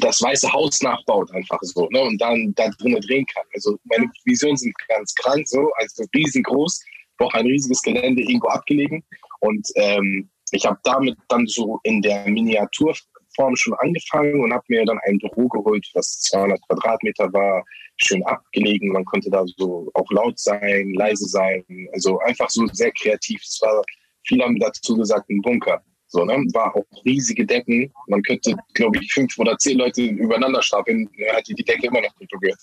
das 0.00 0.22
Weiße 0.22 0.50
Haus 0.52 0.80
nachbaut, 0.82 1.30
einfach 1.32 1.58
so, 1.62 1.88
ne? 1.90 2.00
Und 2.00 2.18
dann 2.20 2.54
da 2.54 2.68
drinnen 2.78 3.00
drehen 3.00 3.26
kann. 3.26 3.44
Also 3.54 3.76
meine 3.84 4.10
Visionen 4.24 4.56
sind 4.56 4.74
ganz 4.88 5.14
krank 5.14 5.46
so, 5.46 5.70
also 5.78 6.04
riesengroß, 6.14 6.80
brauche 7.18 7.36
ein 7.36 7.46
riesiges 7.46 7.82
Gelände 7.82 8.22
irgendwo 8.22 8.48
abgelegen. 8.48 9.04
Und 9.40 9.66
ähm, 9.74 10.30
ich 10.52 10.64
habe 10.64 10.78
damit 10.84 11.16
dann 11.28 11.46
so 11.46 11.78
in 11.82 12.00
der 12.00 12.26
Miniaturform 12.26 13.54
schon 13.54 13.74
angefangen 13.74 14.40
und 14.40 14.52
habe 14.52 14.64
mir 14.68 14.84
dann 14.84 14.98
ein 15.06 15.18
Büro 15.18 15.48
geholt, 15.48 15.86
was 15.94 16.20
200 16.20 16.60
Quadratmeter 16.68 17.32
war, 17.32 17.64
schön 17.96 18.24
abgelegen. 18.24 18.92
Man 18.92 19.04
konnte 19.04 19.30
da 19.30 19.44
so 19.56 19.90
auch 19.94 20.10
laut 20.10 20.38
sein, 20.38 20.92
leise 20.94 21.26
sein, 21.26 21.64
also 21.92 22.18
einfach 22.20 22.48
so 22.48 22.66
sehr 22.72 22.92
kreativ. 22.92 23.42
Es 23.42 23.60
war, 23.60 23.82
viele 24.26 24.44
haben 24.44 24.58
dazu 24.58 24.96
gesagt, 24.96 25.28
ein 25.28 25.42
Bunker. 25.42 25.82
So, 26.10 26.24
ne? 26.24 26.42
War 26.54 26.74
auch 26.74 26.86
riesige 27.04 27.44
Decken. 27.44 27.92
Man 28.06 28.22
könnte, 28.22 28.56
glaube 28.72 28.98
ich, 28.98 29.12
fünf 29.12 29.38
oder 29.38 29.58
zehn 29.58 29.76
Leute 29.76 30.02
übereinander 30.02 30.62
stapeln. 30.62 31.08
Er 31.18 31.36
hat 31.36 31.46
die 31.46 31.54
Decke 31.54 31.88
immer 31.88 32.00
noch 32.00 32.14
kontrolliert. 32.14 32.58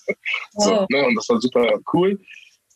So, 0.58 0.84
ne? 0.90 1.06
Und 1.06 1.14
das 1.14 1.28
war 1.28 1.40
super 1.40 1.78
cool. 1.92 2.18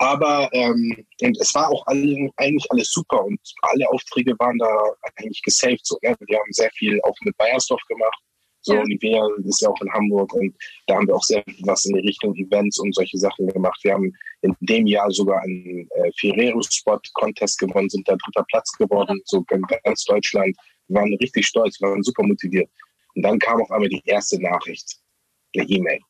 Aber 0.00 0.49
ähm, 0.52 0.97
und 1.21 1.38
es 1.42 1.54
war 1.54 1.69
auch 1.69 1.87
alle, 1.87 2.30
eigentlich 2.37 2.66
alles 2.71 2.90
super 2.90 3.23
und 3.23 3.38
alle 3.61 3.87
Aufträge 3.90 4.35
waren 4.38 4.57
da 4.57 4.75
eigentlich 5.16 5.42
gesaved. 5.42 5.85
So, 5.85 5.99
ne? 6.02 6.16
Wir 6.21 6.38
haben 6.38 6.52
sehr 6.52 6.71
viel 6.71 6.99
auch 7.02 7.14
mit 7.21 7.37
Bayersdorf 7.37 7.83
gemacht. 7.87 8.19
So, 8.62 8.75
ja. 8.75 8.80
Olivia 8.80 9.23
ist 9.45 9.61
ja 9.61 9.69
auch 9.69 9.80
in 9.83 9.92
Hamburg 9.92 10.33
und 10.33 10.57
da 10.87 10.97
haben 10.97 11.07
wir 11.07 11.14
auch 11.14 11.23
sehr 11.23 11.42
viel 11.45 11.66
was 11.66 11.85
in 11.85 11.97
die 11.97 12.07
Richtung 12.07 12.35
Events 12.35 12.78
und 12.78 12.95
solche 12.95 13.19
Sachen 13.19 13.47
gemacht. 13.49 13.78
Wir 13.83 13.92
haben 13.92 14.11
in 14.40 14.57
dem 14.61 14.87
Jahr 14.87 15.11
sogar 15.11 15.42
einen 15.42 15.87
äh, 15.90 16.11
Ferrero-Spot-Contest 16.19 17.59
gewonnen, 17.59 17.90
sind 17.90 18.09
da 18.09 18.16
dritter 18.16 18.47
Platz 18.49 18.73
geworden, 18.73 19.19
ja. 19.19 19.23
so 19.26 19.45
in 19.50 19.62
ganz 19.85 20.04
Deutschland. 20.04 20.57
Wir 20.88 20.97
waren 20.97 21.14
richtig 21.21 21.47
stolz, 21.47 21.78
waren 21.83 22.02
super 22.02 22.23
motiviert. 22.23 22.71
Und 23.14 23.23
dann 23.23 23.38
kam 23.38 23.61
auf 23.61 23.71
einmal 23.71 23.90
die 23.90 24.02
erste 24.07 24.40
Nachricht, 24.40 24.97
eine 25.54 25.69
E-Mail. 25.69 26.00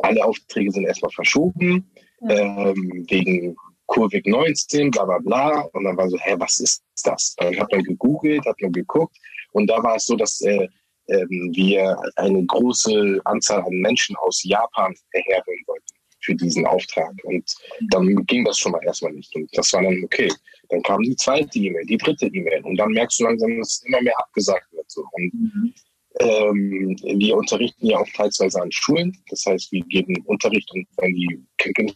Alle 0.00 0.24
Aufträge 0.24 0.72
sind 0.72 0.86
erstmal 0.86 1.12
verschoben. 1.12 1.92
Ähm, 2.28 3.06
wegen 3.08 3.56
Covid 3.88 4.26
19, 4.26 4.90
bla 4.90 5.04
bla 5.04 5.18
bla. 5.18 5.60
Und 5.72 5.84
dann 5.84 5.96
war 5.96 6.08
so, 6.08 6.18
hä, 6.18 6.34
was 6.38 6.60
ist 6.60 6.82
das? 7.04 7.34
Dann 7.36 7.58
hat 7.58 7.70
man 7.72 7.82
gegoogelt, 7.82 8.44
hat 8.46 8.60
man 8.60 8.72
geguckt 8.72 9.16
und 9.52 9.68
da 9.68 9.82
war 9.82 9.96
es 9.96 10.06
so, 10.06 10.16
dass 10.16 10.40
äh, 10.42 10.68
ähm, 11.08 11.50
wir 11.54 11.96
eine 12.16 12.44
große 12.46 13.20
Anzahl 13.24 13.62
an 13.62 13.72
Menschen 13.72 14.16
aus 14.16 14.42
Japan 14.44 14.94
herholen 15.12 15.64
wollten 15.66 15.94
für 16.22 16.34
diesen 16.34 16.66
Auftrag. 16.66 17.12
Und 17.24 17.52
dann 17.90 18.26
ging 18.26 18.44
das 18.44 18.58
schon 18.58 18.72
mal 18.72 18.82
erstmal 18.84 19.12
nicht. 19.12 19.34
Und 19.34 19.48
das 19.56 19.72
war 19.72 19.82
dann 19.82 20.02
okay. 20.04 20.30
Dann 20.68 20.82
kam 20.82 21.02
die 21.02 21.16
zweite 21.16 21.58
E-Mail, 21.58 21.84
die 21.86 21.96
dritte 21.96 22.26
E-Mail. 22.26 22.62
Und 22.64 22.76
dann 22.76 22.92
merkst 22.92 23.20
du 23.20 23.24
langsam, 23.24 23.58
dass 23.58 23.82
immer 23.86 24.02
mehr 24.02 24.18
abgesagt 24.18 24.70
wird. 24.72 24.88
So. 24.90 25.04
Und 25.12 25.34
mhm. 25.34 25.74
ähm, 26.20 26.96
wir 27.18 27.36
unterrichten 27.36 27.86
ja 27.86 27.98
auch 27.98 28.08
teilweise 28.14 28.62
an 28.62 28.70
Schulen. 28.70 29.16
Das 29.30 29.44
heißt, 29.46 29.72
wir 29.72 29.82
geben 29.86 30.14
Unterricht 30.26 30.70
und 30.72 30.86
wollen 30.96 31.14
die 31.14 31.44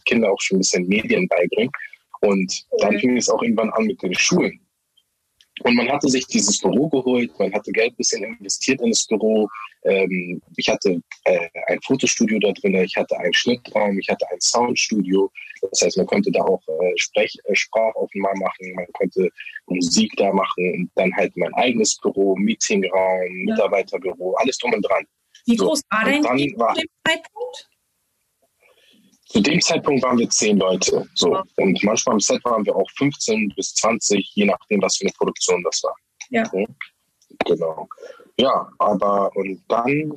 Kinder 0.05 0.31
auch 0.31 0.41
schon 0.41 0.57
ein 0.57 0.59
bisschen 0.59 0.87
Medien 0.87 1.27
beibringen. 1.27 1.71
Und 2.21 2.65
dann 2.79 2.97
fing 2.99 3.17
es 3.17 3.29
auch 3.29 3.41
irgendwann 3.41 3.69
an 3.71 3.85
mit 3.85 4.01
den 4.01 4.13
Schulen. 4.13 4.59
Und 5.61 5.75
man 5.75 5.89
hatte 5.89 6.09
sich 6.09 6.25
dieses 6.27 6.59
Büro 6.59 6.89
geholt, 6.89 7.31
man 7.39 7.53
hatte 7.53 7.71
Geld 7.71 7.93
ein 7.93 7.95
bisschen 7.95 8.23
investiert 8.23 8.81
in 8.81 8.89
das 8.89 9.07
Büro. 9.07 9.47
Ähm, 9.83 10.41
ich 10.57 10.67
hatte 10.67 10.99
äh, 11.23 11.47
ein 11.67 11.79
Fotostudio 11.81 12.39
da 12.39 12.51
drin, 12.51 12.75
ich 12.75 12.95
hatte 12.97 13.17
einen 13.17 13.33
Schnittraum, 13.33 13.97
ich 13.97 14.09
hatte 14.09 14.29
ein 14.31 14.41
Soundstudio. 14.41 15.31
Das 15.69 15.81
heißt, 15.81 15.97
man 15.97 16.07
konnte 16.07 16.29
da 16.31 16.41
auch 16.41 16.61
äh, 16.67 16.93
Sprech, 16.97 17.37
äh, 17.45 17.55
Sprachaufnahmen 17.55 18.39
machen, 18.41 18.73
man 18.75 18.87
konnte 18.93 19.29
Musik 19.67 20.11
da 20.17 20.33
machen 20.33 20.73
und 20.73 20.91
dann 20.95 21.15
halt 21.15 21.35
mein 21.37 21.53
eigenes 21.53 21.97
Büro, 21.99 22.35
Meetingraum, 22.35 23.31
Mitarbeiterbüro, 23.45 24.33
alles 24.35 24.57
drum 24.57 24.73
und 24.73 24.81
dran. 24.81 25.05
Wie 25.45 25.55
groß 25.55 25.79
so, 25.79 25.83
war 25.89 26.03
dein 26.03 26.21
Team 26.21 26.57
zu 26.57 26.81
dem 26.81 26.89
Zeitpunkt? 27.07 27.69
Zu 29.35 29.41
dem 29.41 29.59
Zeitpunkt 29.59 30.01
waren 30.01 30.17
wir 30.17 30.29
zehn 30.29 30.57
Leute. 30.57 31.05
So. 31.13 31.43
Und 31.57 31.83
manchmal 31.83 32.13
am 32.13 32.19
Set 32.21 32.41
waren 32.45 32.65
wir 32.65 32.73
auch 32.73 32.89
15 32.91 33.51
bis 33.53 33.73
20, 33.73 34.31
je 34.33 34.45
nachdem, 34.45 34.81
was 34.81 34.95
für 34.95 35.03
eine 35.03 35.11
Produktion 35.11 35.61
das 35.61 35.83
war. 35.83 35.93
Ja. 36.29 36.49
Mhm. 36.53 36.67
Genau. 37.45 37.89
Ja, 38.39 38.69
aber 38.79 39.35
und 39.35 39.61
dann, 39.67 40.13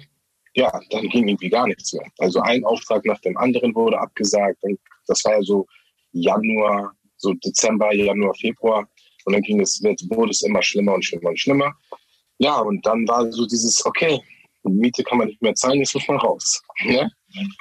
ja, 0.55 0.71
dann 0.91 1.09
ging 1.09 1.27
irgendwie 1.27 1.49
gar 1.49 1.67
nichts 1.67 1.93
mehr. 1.95 2.07
Also 2.19 2.39
ein 2.43 2.65
Auftrag 2.65 3.05
nach 3.07 3.21
dem 3.23 3.37
anderen 3.39 3.75
wurde 3.75 3.99
abgesagt. 3.99 4.59
Und 4.61 4.79
das 5.09 5.25
war 5.25 5.33
ja 5.33 5.43
so 5.43 5.67
Januar, 6.13 6.93
so 7.17 7.35
Dezember, 7.45 7.93
Januar, 7.93 8.37
Februar. 8.37 8.89
Und 9.25 9.33
dann 9.33 9.43
ging 9.43 9.61
es, 9.61 9.83
wurde 9.83 10.31
es 10.31 10.43
immer 10.43 10.63
schlimmer 10.63 10.95
und 10.95 11.05
schlimmer 11.05 11.31
und 11.31 11.41
schlimmer. 11.41 11.75
Ja, 12.39 12.61
und 12.61 12.87
dann 12.87 13.09
war 13.09 13.29
so 13.33 13.47
dieses, 13.47 13.85
okay, 13.85 14.21
Miete 14.63 15.03
kann 15.03 15.19
man 15.19 15.27
nicht 15.27 15.43
mehr 15.43 15.57
zahlen, 15.57 15.81
jetzt 15.81 15.95
muss 15.95 16.07
man 16.07 16.19
raus. 16.19 16.63
Ne? 16.85 17.11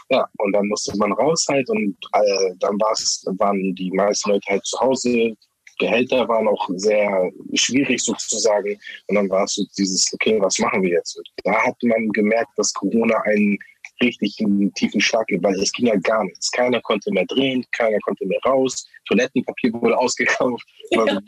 Ja, 0.10 0.26
und 0.38 0.54
dann 0.54 0.68
musste 0.68 0.98
man 0.98 1.12
raus 1.14 1.46
halt 1.50 1.70
und 1.70 1.96
äh, 2.14 2.54
dann 2.60 2.78
waren 2.80 3.76
die 3.76 3.92
meisten 3.92 4.30
Leute 4.30 4.50
halt 4.50 4.66
zu 4.66 4.80
Hause. 4.80 5.36
Gehälter 5.80 6.28
waren 6.28 6.48
auch 6.48 6.70
sehr 6.76 7.32
schwierig 7.54 8.02
sozusagen. 8.02 8.80
Und 9.08 9.16
dann 9.16 9.30
war 9.30 9.44
es 9.44 9.56
so 9.56 9.64
dieses, 9.78 10.12
okay, 10.14 10.40
was 10.42 10.58
machen 10.60 10.82
wir 10.82 10.90
jetzt? 10.90 11.18
Und 11.18 11.28
da 11.44 11.54
hat 11.66 11.76
man 11.84 12.10
gemerkt, 12.10 12.50
dass 12.58 12.74
Corona 12.74 13.20
einen 13.26 13.60
richtig 14.02 14.40
einen 14.40 14.74
tiefen 14.74 15.02
Schlag 15.02 15.28
gibt, 15.28 15.44
weil 15.44 15.56
es 15.60 15.72
ging 15.72 15.88
ja 15.88 15.96
gar 15.98 16.24
nichts. 16.24 16.52
Keiner 16.52 16.82
konnte 16.82 17.12
mehr 17.12 17.26
drehen, 17.26 17.66
keiner 17.72 17.98
konnte 18.00 18.26
mehr 18.26 18.40
raus. 18.46 18.88
Toilettenpapier 19.08 19.74
wurde 19.74 19.98
ausgekauft, 20.00 20.66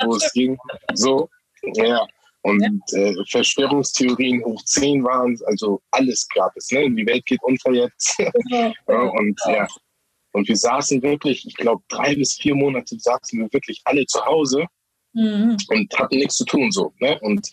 wo 0.04 0.16
es 0.16 0.32
ging. 0.34 0.58
So, 0.94 1.30
ja. 1.76 2.08
Und 2.42 2.62
ja. 2.92 3.00
äh, 3.00 3.16
Verschwörungstheorien 3.30 4.44
hoch 4.46 4.64
10 4.64 5.04
waren, 5.04 5.38
also 5.46 5.82
alles 5.92 6.28
gab 6.34 6.56
es. 6.56 6.72
Ne? 6.72 6.90
Die 6.92 7.06
Welt 7.06 7.26
geht 7.26 7.44
unter 7.44 7.72
jetzt. 7.72 8.18
ja, 8.50 8.74
und 8.88 9.40
ja. 9.46 9.68
Und 10.32 10.48
wir 10.48 10.56
saßen 10.56 11.02
wirklich, 11.02 11.46
ich 11.46 11.56
glaube, 11.56 11.84
drei 11.90 12.16
bis 12.16 12.36
vier 12.36 12.56
Monate 12.56 12.98
saßen 12.98 13.40
wir 13.40 13.52
wirklich 13.52 13.82
alle 13.86 14.06
zu 14.06 14.24
Hause 14.26 14.66
mhm. 15.14 15.58
und 15.70 16.00
hatten 16.00 16.18
nichts 16.18 16.38
zu 16.38 16.46
tun 16.46 16.72
so. 16.72 16.94
Ne? 17.00 17.20
Und 17.22 17.50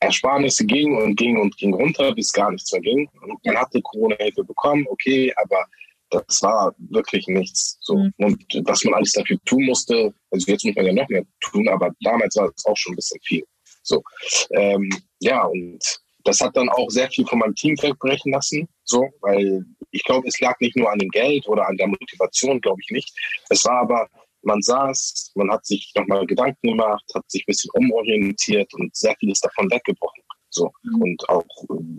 Ersparnisse 0.00 0.64
gingen 0.64 1.00
und 1.00 1.16
gingen 1.16 1.40
und 1.40 1.56
gingen 1.56 1.74
runter, 1.74 2.14
bis 2.14 2.32
gar 2.32 2.50
nichts 2.50 2.72
mehr 2.72 2.80
ging. 2.80 3.08
Und 3.22 3.44
man 3.44 3.56
hatte 3.56 3.80
Corona-Hilfe 3.82 4.44
bekommen, 4.44 4.86
okay, 4.88 5.32
aber 5.36 5.66
das 6.10 6.42
war 6.42 6.74
wirklich 6.78 7.26
nichts. 7.26 7.78
So. 7.80 7.96
Mhm. 7.96 8.12
Und 8.18 8.44
was 8.64 8.84
man 8.84 8.94
alles 8.94 9.12
dafür 9.12 9.38
tun 9.44 9.64
musste, 9.64 10.14
also 10.30 10.50
jetzt 10.50 10.64
muss 10.64 10.74
man 10.76 10.86
ja 10.86 10.92
noch 10.92 11.08
mehr 11.08 11.24
tun, 11.40 11.68
aber 11.68 11.90
damals 12.00 12.36
war 12.36 12.50
es 12.54 12.64
auch 12.64 12.76
schon 12.76 12.92
ein 12.92 12.96
bisschen 12.96 13.20
viel. 13.22 13.44
So, 13.82 14.02
ähm, 14.50 14.90
ja, 15.20 15.44
und 15.44 15.80
das 16.24 16.40
hat 16.40 16.56
dann 16.56 16.68
auch 16.68 16.88
sehr 16.88 17.10
viel 17.10 17.26
von 17.26 17.38
meinem 17.38 17.54
Team 17.54 17.76
wegbrechen 17.80 18.32
lassen, 18.32 18.68
so, 18.84 19.08
weil 19.20 19.64
ich 19.90 20.02
glaube, 20.04 20.26
es 20.28 20.38
lag 20.40 20.58
nicht 20.60 20.76
nur 20.76 20.90
an 20.90 20.98
dem 20.98 21.10
Geld 21.10 21.46
oder 21.48 21.66
an 21.66 21.76
der 21.76 21.88
Motivation, 21.88 22.60
glaube 22.60 22.80
ich 22.84 22.90
nicht. 22.90 23.12
Es 23.50 23.64
war 23.64 23.80
aber, 23.80 24.08
man 24.42 24.62
saß, 24.62 25.32
man 25.34 25.50
hat 25.50 25.66
sich 25.66 25.92
nochmal 25.96 26.26
Gedanken 26.26 26.68
gemacht, 26.68 27.04
hat 27.14 27.30
sich 27.30 27.42
ein 27.42 27.46
bisschen 27.48 27.70
umorientiert 27.74 28.72
und 28.74 28.94
sehr 28.94 29.14
viel 29.18 29.30
ist 29.30 29.44
davon 29.44 29.70
weggebrochen. 29.70 30.22
So. 30.50 30.70
Mhm. 30.82 31.02
Und 31.02 31.28
auch 31.28 31.44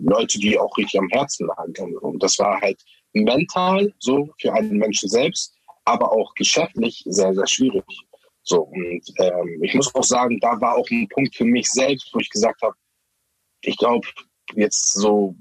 Leute, 0.02 0.38
die 0.38 0.58
auch 0.58 0.76
richtig 0.76 1.00
am 1.00 1.08
Herzen 1.08 1.46
lagen. 1.46 1.96
Und 1.98 2.22
das 2.22 2.38
war 2.38 2.60
halt 2.60 2.80
mental 3.12 3.92
so 3.98 4.30
für 4.40 4.52
einen 4.52 4.78
Menschen 4.78 5.08
selbst, 5.08 5.54
aber 5.84 6.12
auch 6.12 6.34
geschäftlich 6.34 7.02
sehr, 7.06 7.34
sehr 7.34 7.46
schwierig. 7.46 7.84
So, 8.44 8.62
und 8.62 9.02
ähm, 9.18 9.60
ich 9.62 9.74
muss 9.74 9.94
auch 9.94 10.04
sagen, 10.04 10.38
da 10.40 10.60
war 10.60 10.76
auch 10.76 10.88
ein 10.90 11.08
Punkt 11.08 11.34
für 11.34 11.46
mich 11.46 11.66
selbst, 11.70 12.10
wo 12.12 12.18
ich 12.18 12.28
gesagt 12.28 12.60
habe, 12.60 12.76
ich 13.62 13.76
glaube, 13.78 14.06
jetzt 14.54 14.92
so, 14.92 15.34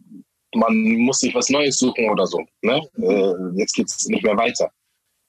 man 0.56 0.76
muss 0.76 1.20
sich 1.20 1.36
was 1.36 1.50
Neues 1.50 1.78
suchen 1.78 2.10
oder 2.10 2.26
so. 2.26 2.42
Ne? 2.62 2.82
Äh, 2.98 3.60
jetzt 3.60 3.74
geht's 3.74 4.06
nicht 4.08 4.24
mehr 4.24 4.38
weiter. 4.38 4.72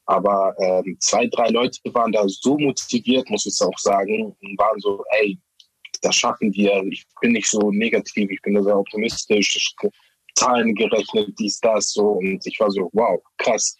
Aber 0.07 0.55
ähm, 0.61 0.97
zwei, 1.01 1.27
drei 1.27 1.49
Leute 1.49 1.81
waren 1.93 2.13
da 2.13 2.25
so 2.29 2.59
motiviert, 2.59 3.29
muss 3.31 3.47
ich 3.47 3.67
auch 3.67 3.79
sagen, 3.79 4.37
und 4.41 4.59
waren 4.59 4.79
so, 4.79 5.03
ey, 5.19 5.39
das 6.03 6.15
schaffen 6.15 6.53
wir. 6.53 6.83
Ich 6.91 7.05
bin 7.21 7.33
nicht 7.33 7.49
so 7.49 7.71
negativ, 7.73 8.31
ich 8.31 8.43
bin 8.43 8.63
sehr 8.63 8.79
optimistisch. 8.79 9.75
Zahlen 10.37 10.75
gerechnet, 10.75 11.33
dies, 11.39 11.59
das, 11.61 11.93
so. 11.93 12.13
Und 12.13 12.47
ich 12.47 12.61
war 12.61 12.71
so, 12.71 12.91
wow, 12.93 13.21
krass, 13.39 13.77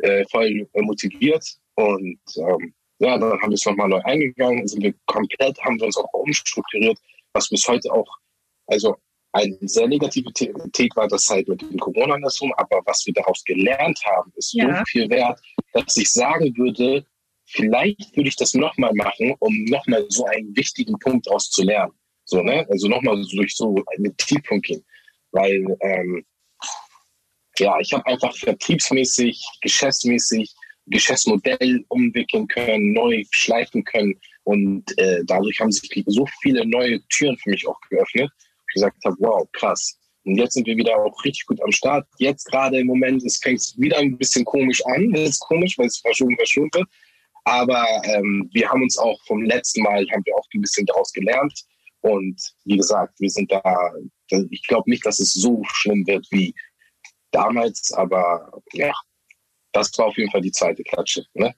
äh, 0.00 0.24
voll 0.30 0.68
motiviert. 0.74 1.44
Und 1.74 2.18
ähm, 2.36 2.74
ja, 2.98 3.18
dann 3.18 3.40
haben 3.40 3.50
wir 3.50 3.54
es 3.54 3.64
nochmal 3.64 3.88
neu 3.88 4.00
eingegangen, 4.02 4.66
sind 4.66 4.82
wir 4.82 4.94
komplett, 5.06 5.58
haben 5.62 5.78
wir 5.78 5.86
uns 5.86 5.96
auch 5.96 6.12
umstrukturiert, 6.12 6.98
was 7.32 7.48
bis 7.48 7.66
heute 7.68 7.92
auch, 7.92 8.08
also 8.66 8.96
eine 9.32 9.56
sehr 9.60 9.86
negative 9.86 10.28
Negativität 10.28 10.96
war 10.96 11.06
das 11.06 11.28
halt 11.28 11.48
mit 11.48 11.60
dem 11.60 11.78
Corona 11.78 12.14
andersrum, 12.14 12.52
aber 12.56 12.80
was 12.86 13.04
wir 13.06 13.12
daraus 13.12 13.44
gelernt 13.44 14.00
haben, 14.04 14.32
ist 14.36 14.54
ja. 14.54 14.78
so 14.78 14.84
viel 14.86 15.10
wert, 15.10 15.38
dass 15.72 15.96
ich 15.96 16.10
sagen 16.10 16.56
würde, 16.56 17.06
vielleicht 17.44 18.16
würde 18.16 18.28
ich 18.28 18.36
das 18.36 18.54
nochmal 18.54 18.92
machen, 18.94 19.34
um 19.38 19.64
nochmal 19.64 20.04
so 20.08 20.24
einen 20.26 20.56
wichtigen 20.56 20.98
Punkt 20.98 21.28
auszulernen. 21.30 21.92
So, 22.24 22.42
ne? 22.42 22.66
Also 22.70 22.88
nochmal 22.88 23.22
so 23.22 23.36
durch 23.36 23.54
so 23.54 23.82
einen 23.96 24.16
Tiefpunkt 24.16 24.66
gehen. 24.66 24.84
Weil, 25.32 25.64
ähm, 25.80 26.24
ja, 27.58 27.78
ich 27.80 27.92
habe 27.92 28.06
einfach 28.06 28.34
vertriebsmäßig, 28.36 29.42
geschäftsmäßig, 29.62 30.54
Geschäftsmodell 30.90 31.84
umwickeln 31.88 32.46
können, 32.48 32.92
neu 32.92 33.22
schleifen 33.30 33.84
können. 33.84 34.14
Und 34.44 34.96
äh, 34.98 35.20
dadurch 35.24 35.60
haben 35.60 35.72
sich 35.72 36.02
so 36.06 36.26
viele 36.40 36.66
neue 36.66 37.00
Türen 37.08 37.36
für 37.38 37.50
mich 37.50 37.66
auch 37.66 37.80
geöffnet. 37.90 38.30
Ich 38.68 38.74
gesagt 38.74 38.96
habe, 39.04 39.16
wow, 39.20 39.48
krass. 39.52 39.98
Und 40.24 40.36
jetzt 40.36 40.54
sind 40.54 40.66
wir 40.66 40.76
wieder 40.76 40.96
auch 40.96 41.24
richtig 41.24 41.46
gut 41.46 41.62
am 41.62 41.72
Start. 41.72 42.06
Jetzt 42.18 42.44
gerade 42.46 42.78
im 42.80 42.86
Moment, 42.86 43.22
es 43.24 43.38
fängt 43.38 43.62
wieder 43.76 43.98
ein 43.98 44.16
bisschen 44.18 44.44
komisch 44.44 44.84
an. 44.86 45.14
Es 45.14 45.30
ist 45.30 45.40
komisch, 45.40 45.78
weil 45.78 45.86
es 45.86 45.98
verschoben, 45.98 46.36
verschoben 46.36 46.70
wird. 46.74 46.86
Aber 47.44 47.86
ähm, 48.04 48.48
wir 48.52 48.68
haben 48.68 48.82
uns 48.82 48.98
auch 48.98 49.18
vom 49.26 49.42
letzten 49.42 49.82
Mal, 49.82 50.06
haben 50.10 50.22
wir 50.26 50.36
auch 50.36 50.46
ein 50.54 50.60
bisschen 50.60 50.84
daraus 50.84 51.12
gelernt. 51.12 51.54
Und 52.00 52.38
wie 52.64 52.76
gesagt, 52.76 53.18
wir 53.20 53.30
sind 53.30 53.50
da, 53.50 53.92
ich 54.50 54.62
glaube 54.66 54.90
nicht, 54.90 55.04
dass 55.06 55.18
es 55.18 55.32
so 55.32 55.62
schlimm 55.64 56.06
wird 56.06 56.26
wie 56.30 56.54
damals, 57.30 57.92
aber 57.92 58.52
ja, 58.72 58.92
das 59.72 59.96
war 59.98 60.06
auf 60.06 60.16
jeden 60.16 60.30
Fall 60.30 60.40
die 60.40 60.52
zweite 60.52 60.82
Klatsche. 60.82 61.24
Ne? 61.34 61.54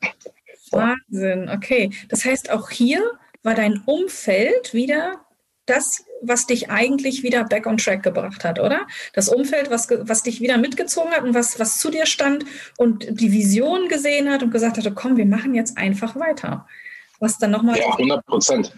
Wahnsinn, 0.71 1.49
okay. 1.49 1.91
Das 2.09 2.25
heißt, 2.25 2.51
auch 2.51 2.71
hier 2.71 3.03
war 3.43 3.55
dein 3.55 3.83
Umfeld 3.87 4.73
wieder 4.75 5.25
das, 5.67 6.05
was 6.23 6.47
dich 6.47 6.69
eigentlich 6.71 7.23
wieder 7.23 7.45
back 7.45 7.67
on 7.67 7.77
track 7.77 8.03
gebracht 8.03 8.45
hat, 8.45 8.59
oder? 8.59 8.87
Das 9.15 9.29
Umfeld, 9.29 9.71
was, 9.71 9.89
was 9.91 10.23
dich 10.23 10.41
wieder 10.41 10.59
mitgezogen 10.59 11.13
hat 11.13 11.23
und 11.23 11.35
was, 11.35 11.59
was 11.59 11.79
zu 11.79 11.91
dir 11.91 12.07
stand 12.07 12.45
und 12.77 13.07
die 13.09 13.33
Vision 13.33 13.89
gesehen 13.89 14.31
hat 14.31 14.43
und 14.43 14.51
gesagt 14.51 14.79
hatte, 14.79 14.93
komm, 14.93 15.17
wir 15.17 15.27
machen 15.27 15.55
jetzt 15.55 15.79
einfach 15.79 16.17
weiter. 16.17 16.67
Was 17.21 17.39
dann 17.39 17.51
nochmal. 17.51 17.79
Ja, 17.79 17.91
100 17.93 18.27
Prozent. 18.27 18.75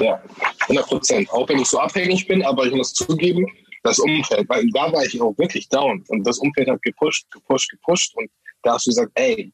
Ja, 0.00 0.22
100 0.62 0.86
Prozent. 0.86 1.30
Auch 1.30 1.48
wenn 1.48 1.58
ich 1.58 1.66
so 1.66 1.80
abhängig 1.80 2.26
bin, 2.28 2.42
aber 2.44 2.64
ich 2.64 2.72
muss 2.72 2.92
zugeben, 2.94 3.44
das 3.82 3.98
Umfeld, 3.98 4.48
weil 4.48 4.64
da 4.72 4.92
war 4.92 5.04
ich 5.04 5.20
auch 5.20 5.36
wirklich 5.38 5.68
down 5.68 6.04
und 6.08 6.24
das 6.24 6.38
Umfeld 6.38 6.68
hat 6.68 6.80
gepusht, 6.82 7.26
gepusht, 7.32 7.70
gepusht 7.70 8.14
und 8.16 8.30
da 8.62 8.74
hast 8.74 8.86
du 8.86 8.90
gesagt, 8.90 9.12
ey, 9.14 9.52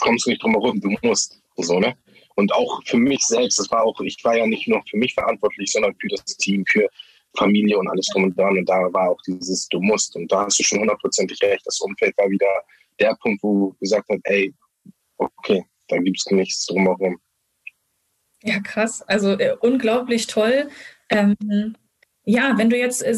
kommst 0.00 0.26
du 0.26 0.30
nicht 0.30 0.42
drum 0.42 0.52
herum, 0.52 0.80
du 0.80 0.94
musst. 1.02 1.40
So, 1.56 1.80
ne? 1.80 1.96
Und 2.34 2.52
auch 2.52 2.82
für 2.84 2.98
mich 2.98 3.22
selbst, 3.22 3.58
das 3.58 3.70
war 3.70 3.82
auch, 3.82 3.98
ich 4.00 4.22
war 4.22 4.36
ja 4.36 4.46
nicht 4.46 4.68
nur 4.68 4.82
für 4.88 4.98
mich 4.98 5.14
verantwortlich, 5.14 5.72
sondern 5.72 5.94
für 5.98 6.08
das 6.08 6.24
Team, 6.36 6.64
für 6.68 6.86
Familie 7.36 7.78
und 7.78 7.88
alles 7.88 8.06
drum 8.12 8.24
und 8.24 8.38
dran. 8.38 8.58
Und 8.58 8.68
da 8.68 8.92
war 8.92 9.10
auch 9.10 9.20
dieses, 9.26 9.66
du 9.68 9.80
musst. 9.80 10.14
Und 10.16 10.30
da 10.30 10.44
hast 10.44 10.58
du 10.58 10.62
schon 10.62 10.80
hundertprozentig 10.80 11.40
recht. 11.42 11.64
Das 11.64 11.80
Umfeld 11.80 12.16
war 12.18 12.28
wieder 12.28 12.46
der 13.00 13.16
Punkt, 13.22 13.42
wo 13.42 13.74
gesagt 13.80 14.08
hat, 14.08 14.20
ey, 14.24 14.54
okay, 15.16 15.64
da 15.88 15.98
gibt 15.98 16.18
es 16.18 16.30
nichts 16.30 16.66
drumherum. 16.66 17.18
Ja, 18.42 18.60
krass. 18.60 19.02
Also 19.02 19.30
äh, 19.32 19.56
unglaublich 19.60 20.26
toll. 20.26 20.68
Ähm, 21.08 21.76
ja, 22.28 22.54
wenn 22.58 22.70
du 22.70 22.76
jetzt 22.76 23.04
äh, 23.04 23.14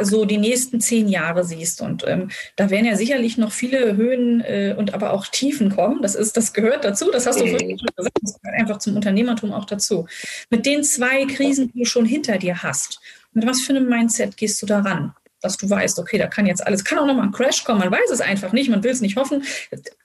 so 0.00 0.24
die 0.24 0.36
nächsten 0.36 0.80
zehn 0.80 1.08
Jahre 1.08 1.44
siehst 1.44 1.80
und 1.80 2.04
ähm, 2.08 2.28
da 2.56 2.70
werden 2.70 2.86
ja 2.86 2.96
sicherlich 2.96 3.38
noch 3.38 3.52
viele 3.52 3.96
Höhen 3.96 4.40
äh, 4.40 4.74
und 4.76 4.94
aber 4.94 5.12
auch 5.12 5.28
Tiefen 5.28 5.70
kommen. 5.70 6.02
Das 6.02 6.16
ist, 6.16 6.36
das 6.36 6.52
gehört 6.52 6.84
dazu. 6.84 7.12
Das 7.12 7.26
hast 7.26 7.40
du 7.40 7.46
vorhin 7.46 7.78
schon 7.78 7.88
gesagt. 7.96 8.18
Das 8.20 8.40
gehört 8.40 8.58
einfach 8.58 8.78
zum 8.78 8.96
Unternehmertum 8.96 9.52
auch 9.52 9.64
dazu. 9.64 10.06
Mit 10.50 10.66
den 10.66 10.82
zwei 10.82 11.24
Krisen, 11.26 11.70
die 11.72 11.80
du 11.80 11.84
schon 11.84 12.04
hinter 12.04 12.36
dir 12.36 12.64
hast, 12.64 13.00
mit 13.32 13.46
was 13.46 13.60
für 13.60 13.74
einem 13.74 13.88
Mindset 13.88 14.36
gehst 14.36 14.60
du 14.60 14.66
daran? 14.66 15.14
Dass 15.40 15.56
du 15.56 15.70
weißt, 15.70 16.00
okay, 16.00 16.18
da 16.18 16.26
kann 16.26 16.46
jetzt 16.46 16.66
alles, 16.66 16.84
kann 16.84 16.98
auch 16.98 17.06
nochmal 17.06 17.26
ein 17.26 17.32
Crash 17.32 17.62
kommen, 17.62 17.78
man 17.78 17.92
weiß 17.92 18.10
es 18.12 18.20
einfach 18.20 18.52
nicht, 18.52 18.70
man 18.70 18.82
will 18.82 18.90
es 18.90 19.00
nicht 19.00 19.16
hoffen. 19.16 19.44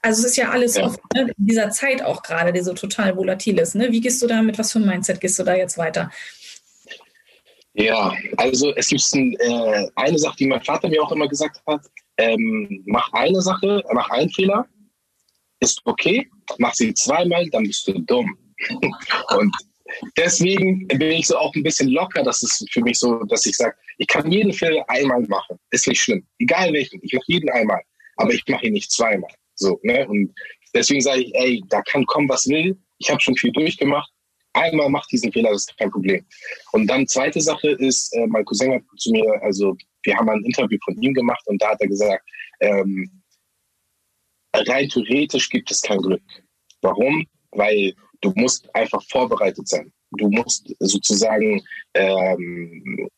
Also 0.03 0.21
es 0.21 0.31
ist 0.31 0.37
ja 0.37 0.51
alles 0.51 0.75
ja. 0.75 0.85
Oft, 0.85 0.99
ne, 1.15 1.33
in 1.35 1.45
dieser 1.45 1.71
Zeit 1.71 2.03
auch 2.03 2.21
gerade, 2.21 2.53
die 2.53 2.61
so 2.61 2.73
total 2.73 3.17
volatil 3.17 3.57
ist. 3.57 3.73
Ne? 3.73 3.91
Wie 3.91 4.01
gehst 4.01 4.21
du 4.21 4.27
da, 4.27 4.43
mit 4.43 4.59
was 4.59 4.71
für 4.71 4.79
einem 4.79 4.89
Mindset 4.89 5.21
gehst 5.21 5.39
du 5.39 5.43
da 5.43 5.55
jetzt 5.55 5.79
weiter? 5.79 6.11
Ja, 7.77 8.11
also 8.37 8.73
es 8.75 8.87
gibt 8.87 9.03
ein, 9.13 9.33
äh, 9.33 9.87
eine 9.95 10.17
Sache, 10.17 10.35
die 10.37 10.47
mein 10.47 10.63
Vater 10.63 10.89
mir 10.89 11.03
auch 11.03 11.11
immer 11.11 11.27
gesagt 11.27 11.61
hat. 11.67 11.85
Ähm, 12.17 12.81
mach 12.87 13.13
eine 13.13 13.39
Sache, 13.39 13.83
mach 13.93 14.09
einen 14.09 14.31
Fehler, 14.31 14.65
ist 15.59 15.81
okay. 15.85 16.27
Mach 16.57 16.73
sie 16.73 16.91
zweimal, 16.95 17.47
dann 17.51 17.63
bist 17.63 17.87
du 17.87 17.99
dumm. 17.99 18.35
Und 19.37 19.55
deswegen 20.17 20.87
bin 20.87 21.11
ich 21.11 21.27
so 21.27 21.37
auch 21.37 21.53
ein 21.53 21.61
bisschen 21.61 21.89
locker. 21.89 22.23
Das 22.23 22.41
ist 22.41 22.67
für 22.71 22.81
mich 22.81 22.97
so, 22.97 23.23
dass 23.25 23.45
ich 23.45 23.55
sage, 23.55 23.75
ich 23.99 24.07
kann 24.07 24.31
jeden 24.31 24.53
Fehler 24.53 24.83
einmal 24.89 25.21
machen. 25.27 25.59
Ist 25.69 25.87
nicht 25.87 26.01
schlimm. 26.01 26.25
Egal 26.39 26.73
welchen. 26.73 26.99
Ich 27.03 27.13
mache 27.13 27.25
jeden 27.27 27.49
einmal. 27.51 27.81
Aber 28.15 28.33
ich 28.33 28.43
mache 28.47 28.65
ihn 28.65 28.73
nicht 28.73 28.91
zweimal. 28.91 29.31
So, 29.53 29.79
ne? 29.83 30.07
Und 30.07 30.33
deswegen 30.73 31.01
sage 31.01 31.21
ich, 31.21 31.35
ey, 31.35 31.63
da 31.69 31.83
kann 31.83 32.07
kommen, 32.07 32.27
was 32.27 32.47
will. 32.47 32.75
Ich 32.97 33.11
habe 33.11 33.21
schon 33.21 33.35
viel 33.35 33.51
durchgemacht 33.51 34.11
einmal 34.53 34.89
macht 34.89 35.11
diesen 35.11 35.31
Fehler, 35.31 35.51
das 35.51 35.65
ist 35.67 35.77
kein 35.77 35.91
Problem. 35.91 36.25
Und 36.71 36.87
dann 36.87 37.07
zweite 37.07 37.41
Sache 37.41 37.71
ist, 37.71 38.13
äh, 38.15 38.27
mein 38.27 38.45
Cousin 38.45 38.73
hat 38.73 38.83
zu 38.97 39.11
mir, 39.11 39.25
also 39.41 39.75
wir 40.03 40.15
haben 40.15 40.29
ein 40.29 40.43
Interview 40.43 40.77
von 40.83 41.01
ihm 41.01 41.13
gemacht 41.13 41.43
und 41.47 41.61
da 41.61 41.69
hat 41.71 41.81
er 41.81 41.87
gesagt, 41.87 42.23
ähm, 42.61 43.09
rein 44.53 44.89
theoretisch 44.89 45.49
gibt 45.49 45.69
es 45.71 45.81
kein 45.81 45.99
Glück. 45.99 46.23
Warum? 46.81 47.25
Weil 47.51 47.93
du 48.21 48.31
musst 48.35 48.73
einfach 48.75 49.03
vorbereitet 49.09 49.67
sein. 49.67 49.91
Du 50.11 50.29
musst 50.29 50.73
sozusagen 50.79 51.61
ähm, 51.93 53.09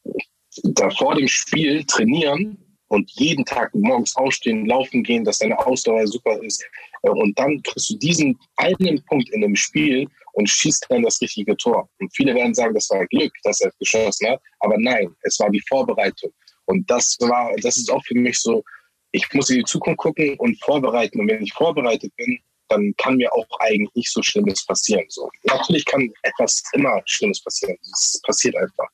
da 0.64 0.90
vor 0.92 1.16
dem 1.16 1.28
Spiel 1.28 1.84
trainieren 1.86 2.58
und 2.90 3.10
jeden 3.12 3.46
Tag 3.46 3.74
morgens 3.74 4.16
aufstehen, 4.16 4.66
laufen 4.66 5.04
gehen, 5.04 5.24
dass 5.24 5.40
deine 5.40 5.58
Ausdauer 5.58 6.06
super 6.08 6.42
ist. 6.44 6.64
Äh, 7.04 7.10
und 7.10 7.38
dann 7.40 7.62
kriegst 7.64 7.90
du 7.90 7.98
diesen 7.98 8.38
einen 8.58 9.04
Punkt 9.06 9.30
in 9.30 9.42
dem 9.42 9.56
Spiel 9.56 10.08
und 10.34 10.50
schießt 10.50 10.86
dann 10.90 11.04
das 11.04 11.22
richtige 11.22 11.56
Tor. 11.58 11.90
Und 12.00 12.14
viele 12.16 12.36
werden 12.36 12.54
sagen, 12.54 12.74
das 12.74 12.90
war 12.90 13.06
Glück, 13.08 13.32
dass 13.44 13.62
er 13.62 13.72
geschossen 13.80 14.30
hat. 14.30 14.42
Aber 14.60 14.76
nein, 14.78 15.10
es 15.22 15.40
war 15.40 15.50
die 15.50 15.64
Vorbereitung. 15.68 16.32
Und 16.66 16.90
das 16.90 17.18
war, 17.22 17.56
das 17.62 17.78
ist 17.78 17.92
auch 17.92 18.04
für 18.06 18.16
mich 18.16 18.40
so, 18.40 18.64
ich 19.12 19.26
muss 19.34 19.50
in 19.50 19.58
die 19.58 19.64
Zukunft 19.64 19.98
gucken 19.98 20.36
und 20.38 20.62
vorbereiten. 20.64 21.20
Und 21.20 21.28
wenn 21.28 21.44
ich 21.44 21.54
vorbereitet 21.54 22.12
bin, 22.16 22.40
dann 22.70 22.94
kann 22.98 23.16
mir 23.16 23.34
auch 23.34 23.48
eigentlich 23.60 23.94
nicht 23.96 24.12
so 24.12 24.22
Schlimmes 24.22 24.66
passieren. 24.66 25.06
So. 25.10 25.30
Natürlich 25.44 25.86
kann 25.86 26.12
etwas 26.24 26.64
immer 26.74 27.02
Schlimmes 27.06 27.42
passieren. 27.44 27.76
Es 27.82 28.22
passiert 28.24 28.56
einfach. 28.56 28.88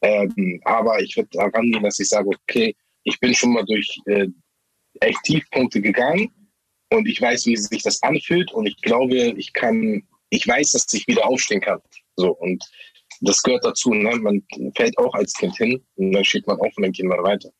Ähm, 0.00 0.60
aber 0.64 1.00
ich 1.00 1.16
würde 1.16 1.28
daran 1.32 1.70
gehen, 1.70 1.82
dass 1.82 1.98
ich 1.98 2.08
sage, 2.08 2.28
okay, 2.28 2.74
ich 3.08 3.18
bin 3.20 3.34
schon 3.34 3.52
mal 3.52 3.64
durch 3.64 3.98
äh, 4.06 4.26
echt 5.00 5.18
Tiefpunkte 5.24 5.80
gegangen 5.80 6.30
und 6.90 7.06
ich 7.06 7.20
weiß, 7.20 7.46
wie 7.46 7.56
sich 7.56 7.82
das 7.82 8.02
anfühlt 8.02 8.52
und 8.52 8.66
ich 8.66 8.80
glaube, 8.82 9.16
ich 9.16 9.52
kann 9.52 10.02
ich 10.30 10.46
weiß, 10.46 10.72
dass 10.72 10.92
ich 10.92 11.06
wieder 11.06 11.26
aufstehen 11.26 11.60
kann. 11.60 11.80
So 12.16 12.32
und 12.32 12.62
das 13.20 13.42
gehört 13.42 13.64
dazu. 13.64 13.92
Ne? 13.94 14.14
Man 14.16 14.42
fällt 14.76 14.96
auch 14.98 15.14
als 15.14 15.32
Kind 15.34 15.56
hin 15.56 15.82
und 15.96 16.12
dann 16.12 16.24
steht 16.24 16.46
man 16.46 16.58
auf 16.60 16.72
und 16.76 16.82
dann 16.82 16.92
geht 16.92 17.06
man 17.06 17.22
weiter. 17.22 17.50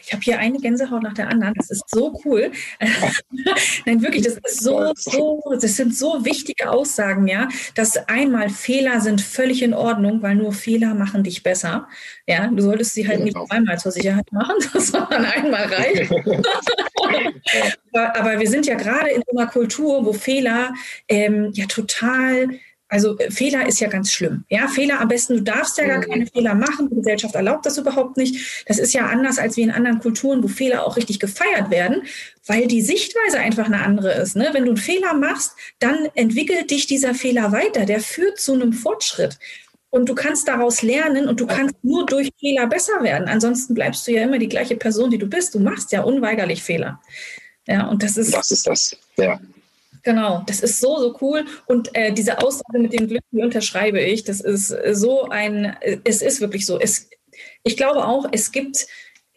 Ich 0.00 0.12
habe 0.12 0.22
hier 0.22 0.38
eine 0.38 0.58
Gänsehaut 0.58 1.02
nach 1.02 1.14
der 1.14 1.28
anderen. 1.28 1.54
Das 1.54 1.70
ist 1.70 1.84
so 1.88 2.18
cool. 2.24 2.52
Nein, 3.86 4.02
wirklich, 4.02 4.22
das 4.22 4.34
ist 4.34 4.62
so, 4.62 4.92
so, 4.94 5.42
das 5.60 5.76
sind 5.76 5.94
so 5.94 6.24
wichtige 6.24 6.70
Aussagen, 6.70 7.26
ja, 7.26 7.48
dass 7.74 7.96
einmal 8.08 8.48
Fehler 8.48 9.00
sind 9.00 9.20
völlig 9.20 9.62
in 9.62 9.74
Ordnung, 9.74 10.22
weil 10.22 10.36
nur 10.36 10.52
Fehler 10.52 10.94
machen 10.94 11.24
dich 11.24 11.42
besser. 11.42 11.88
Ja, 12.26 12.46
du 12.46 12.62
solltest 12.62 12.94
sie 12.94 13.06
halt 13.08 13.24
genau. 13.24 13.40
nicht 13.40 13.48
zweimal 13.48 13.78
zur 13.78 13.92
Sicherheit 13.92 14.30
machen, 14.32 14.56
sondern 14.74 15.24
einmal 15.24 15.64
reicht. 15.64 16.12
aber, 17.92 18.16
aber, 18.16 18.38
wir 18.38 18.48
sind 18.48 18.66
ja 18.66 18.74
gerade 18.74 19.10
in 19.10 19.22
einer 19.32 19.50
Kultur, 19.50 20.04
wo 20.04 20.12
Fehler 20.12 20.72
ähm, 21.08 21.50
ja 21.54 21.66
total 21.66 22.48
also 22.88 23.18
äh, 23.18 23.30
Fehler 23.30 23.66
ist 23.66 23.80
ja 23.80 23.88
ganz 23.88 24.10
schlimm. 24.12 24.44
Ja, 24.48 24.66
Fehler 24.66 25.00
am 25.00 25.08
besten, 25.08 25.34
du 25.34 25.42
darfst 25.42 25.78
ja 25.78 25.86
gar 25.86 25.98
mhm. 25.98 26.10
keine 26.10 26.26
Fehler 26.26 26.54
machen. 26.54 26.88
Die 26.90 26.96
Gesellschaft 26.96 27.34
erlaubt 27.34 27.66
das 27.66 27.78
überhaupt 27.78 28.16
nicht. 28.16 28.64
Das 28.66 28.78
ist 28.78 28.94
ja 28.94 29.06
anders 29.06 29.38
als 29.38 29.56
wie 29.56 29.62
in 29.62 29.70
anderen 29.70 30.00
Kulturen, 30.00 30.42
wo 30.42 30.48
Fehler 30.48 30.86
auch 30.86 30.96
richtig 30.96 31.20
gefeiert 31.20 31.70
werden, 31.70 32.02
weil 32.46 32.66
die 32.66 32.82
Sichtweise 32.82 33.38
einfach 33.38 33.66
eine 33.66 33.82
andere 33.82 34.12
ist. 34.14 34.36
Ne? 34.36 34.50
Wenn 34.52 34.64
du 34.64 34.70
einen 34.70 34.78
Fehler 34.78 35.14
machst, 35.14 35.52
dann 35.78 36.08
entwickelt 36.14 36.70
dich 36.70 36.86
dieser 36.86 37.14
Fehler 37.14 37.52
weiter. 37.52 37.84
Der 37.84 38.00
führt 38.00 38.40
zu 38.40 38.54
einem 38.54 38.72
Fortschritt. 38.72 39.38
Und 39.90 40.08
du 40.08 40.14
kannst 40.14 40.48
daraus 40.48 40.82
lernen 40.82 41.28
und 41.28 41.40
du 41.40 41.46
kannst 41.46 41.74
nur 41.82 42.04
durch 42.04 42.30
Fehler 42.38 42.66
besser 42.66 43.02
werden. 43.02 43.26
Ansonsten 43.26 43.72
bleibst 43.72 44.06
du 44.06 44.12
ja 44.12 44.22
immer 44.22 44.38
die 44.38 44.48
gleiche 44.48 44.76
Person, 44.76 45.10
die 45.10 45.16
du 45.16 45.26
bist. 45.26 45.54
Du 45.54 45.60
machst 45.60 45.92
ja 45.92 46.02
unweigerlich 46.02 46.62
Fehler. 46.62 47.00
Ja, 47.66 47.86
und 47.86 48.02
das 48.02 48.18
ist. 48.18 48.34
Das 48.34 48.50
ist 48.50 48.66
das, 48.66 48.96
ja. 49.16 49.40
Genau, 50.08 50.42
das 50.46 50.60
ist 50.60 50.80
so, 50.80 50.96
so 50.96 51.18
cool. 51.20 51.44
Und 51.66 51.94
äh, 51.94 52.14
diese 52.14 52.38
Aussage 52.38 52.78
mit 52.78 52.94
dem 52.94 53.08
Glück, 53.08 53.22
die 53.30 53.42
unterschreibe 53.42 54.00
ich. 54.00 54.24
Das 54.24 54.40
ist 54.40 54.74
so 54.92 55.24
ein, 55.28 55.76
es 56.04 56.22
ist 56.22 56.40
wirklich 56.40 56.64
so. 56.64 56.80
Es, 56.80 57.10
ich 57.62 57.76
glaube 57.76 58.06
auch, 58.06 58.26
es 58.32 58.50
gibt 58.50 58.86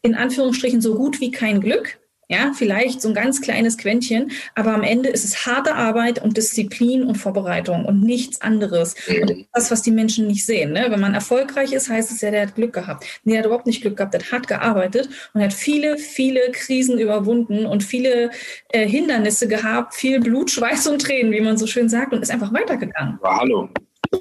in 0.02 0.16
Anführungsstrichen 0.16 0.80
so 0.80 0.96
gut 0.96 1.20
wie 1.20 1.30
kein 1.30 1.60
Glück. 1.60 2.00
Ja, 2.32 2.54
vielleicht 2.56 3.02
so 3.02 3.10
ein 3.10 3.14
ganz 3.14 3.42
kleines 3.42 3.78
Quäntchen, 3.78 4.32
aber 4.56 4.74
am 4.74 4.84
Ende 4.84 5.10
ist 5.10 5.26
es 5.26 5.46
harte 5.46 5.76
Arbeit 5.76 6.24
und 6.24 6.38
Disziplin 6.38 7.04
und 7.04 7.16
Vorbereitung 7.16 7.84
und 7.84 8.02
nichts 8.02 8.42
anderes. 8.42 8.96
Und 9.10 9.30
das 9.54 9.62
das, 9.62 9.72
was 9.72 9.82
die 9.82 9.92
Menschen 9.92 10.28
nicht 10.28 10.46
sehen. 10.46 10.72
Ne? 10.72 10.88
Wenn 10.90 11.00
man 11.00 11.14
erfolgreich 11.14 11.72
ist, 11.74 11.90
heißt 11.90 12.12
es 12.12 12.22
ja, 12.22 12.32
der 12.32 12.44
hat 12.44 12.56
Glück 12.56 12.74
gehabt. 12.74 13.06
Nee, 13.24 13.34
der 13.34 13.40
hat 13.40 13.46
überhaupt 13.48 13.68
nicht 13.68 13.82
Glück 13.82 13.98
gehabt, 13.98 14.14
der 14.14 14.24
hat 14.32 14.48
gearbeitet 14.48 15.10
und 15.34 15.42
hat 15.42 15.54
viele, 15.54 15.98
viele 15.98 16.52
Krisen 16.52 16.98
überwunden 16.98 17.66
und 17.66 17.84
viele 17.84 18.32
äh, 18.70 18.88
Hindernisse 18.88 19.48
gehabt, 19.48 19.94
viel 19.94 20.20
Blut, 20.20 20.50
Schweiß 20.50 20.88
und 20.88 21.02
Tränen, 21.02 21.32
wie 21.32 21.42
man 21.42 21.58
so 21.58 21.68
schön 21.68 21.90
sagt, 21.90 22.14
und 22.14 22.22
ist 22.22 22.32
einfach 22.32 22.54
weitergegangen. 22.54 23.20
Ja, 23.24 23.40
hallo. 23.40 23.70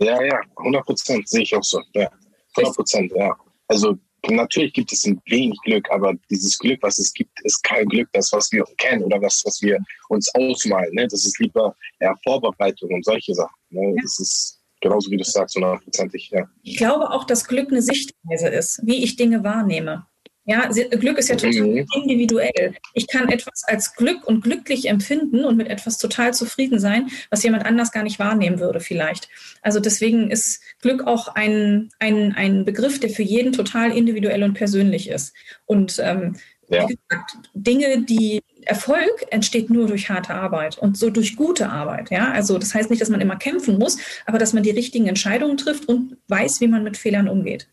Ja, 0.00 0.22
ja, 0.22 0.40
100 0.56 0.84
Prozent 0.84 1.28
sehe 1.28 1.42
ich 1.42 1.54
auch 1.54 1.64
so. 1.64 1.80
Ja, 1.94 2.08
100 2.56 2.76
Prozent, 2.76 3.12
ja. 3.14 3.36
Also 3.68 3.96
natürlich 4.28 4.72
gibt 4.72 4.92
es 4.92 5.04
ein 5.04 5.20
wenig 5.26 5.58
Glück, 5.64 5.90
aber 5.90 6.14
dieses 6.30 6.58
Glück, 6.58 6.82
was 6.82 6.98
es 6.98 7.12
gibt, 7.12 7.40
ist 7.44 7.62
kein 7.62 7.86
Glück, 7.88 8.08
das, 8.12 8.32
was 8.32 8.50
wir 8.52 8.64
kennen 8.76 9.04
oder 9.04 9.20
was, 9.20 9.42
was 9.44 9.60
wir 9.62 9.78
uns 10.08 10.32
ausmalen. 10.34 10.92
Ne? 10.94 11.06
Das 11.08 11.24
ist 11.24 11.38
lieber 11.38 11.74
eher 11.98 12.16
Vorbereitung 12.22 12.92
und 12.92 13.04
solche 13.04 13.34
Sachen. 13.34 13.54
Ne? 13.70 13.94
Ja. 13.96 14.02
Das 14.02 14.18
ist 14.18 14.60
genauso, 14.80 15.10
wie 15.10 15.16
du 15.16 15.24
sagst, 15.24 15.56
hundertprozentig. 15.56 16.30
Ja. 16.30 16.48
Ich 16.62 16.76
glaube 16.76 17.10
auch, 17.10 17.24
dass 17.24 17.46
Glück 17.46 17.70
eine 17.70 17.82
Sichtweise 17.82 18.48
ist, 18.48 18.80
wie 18.84 19.02
ich 19.02 19.16
Dinge 19.16 19.44
wahrnehme. 19.44 20.06
Ja, 20.46 20.68
Glück 20.68 21.18
ist 21.18 21.28
ja 21.28 21.36
total 21.36 21.60
mhm. 21.60 21.86
individuell. 21.94 22.74
Ich 22.94 23.06
kann 23.06 23.28
etwas 23.28 23.62
als 23.66 23.94
Glück 23.94 24.26
und 24.26 24.42
glücklich 24.42 24.88
empfinden 24.88 25.44
und 25.44 25.56
mit 25.56 25.68
etwas 25.68 25.98
total 25.98 26.32
zufrieden 26.32 26.80
sein, 26.80 27.08
was 27.28 27.42
jemand 27.42 27.66
anders 27.66 27.92
gar 27.92 28.02
nicht 28.02 28.18
wahrnehmen 28.18 28.58
würde 28.58 28.80
vielleicht. 28.80 29.28
Also 29.62 29.80
deswegen 29.80 30.30
ist 30.30 30.62
Glück 30.80 31.06
auch 31.06 31.28
ein, 31.28 31.90
ein, 31.98 32.32
ein 32.34 32.64
Begriff, 32.64 32.98
der 32.98 33.10
für 33.10 33.22
jeden 33.22 33.52
total 33.52 33.96
individuell 33.96 34.42
und 34.42 34.54
persönlich 34.54 35.10
ist. 35.10 35.34
Und 35.66 36.00
ähm, 36.02 36.36
ja. 36.68 36.88
wie 36.88 36.96
gesagt, 36.96 37.32
Dinge, 37.52 38.02
die 38.02 38.40
Erfolg 38.62 39.26
entsteht 39.30 39.68
nur 39.68 39.86
durch 39.86 40.08
harte 40.08 40.34
Arbeit 40.34 40.78
und 40.78 40.96
so 40.96 41.10
durch 41.10 41.36
gute 41.36 41.68
Arbeit. 41.68 42.10
Ja, 42.10 42.32
also 42.32 42.58
das 42.58 42.74
heißt 42.74 42.88
nicht, 42.88 43.02
dass 43.02 43.10
man 43.10 43.20
immer 43.20 43.36
kämpfen 43.36 43.78
muss, 43.78 43.98
aber 44.26 44.38
dass 44.38 44.52
man 44.52 44.62
die 44.62 44.70
richtigen 44.70 45.06
Entscheidungen 45.06 45.58
trifft 45.58 45.86
und 45.86 46.16
weiß, 46.28 46.60
wie 46.60 46.68
man 46.68 46.82
mit 46.82 46.96
Fehlern 46.96 47.28
umgeht. 47.28 47.68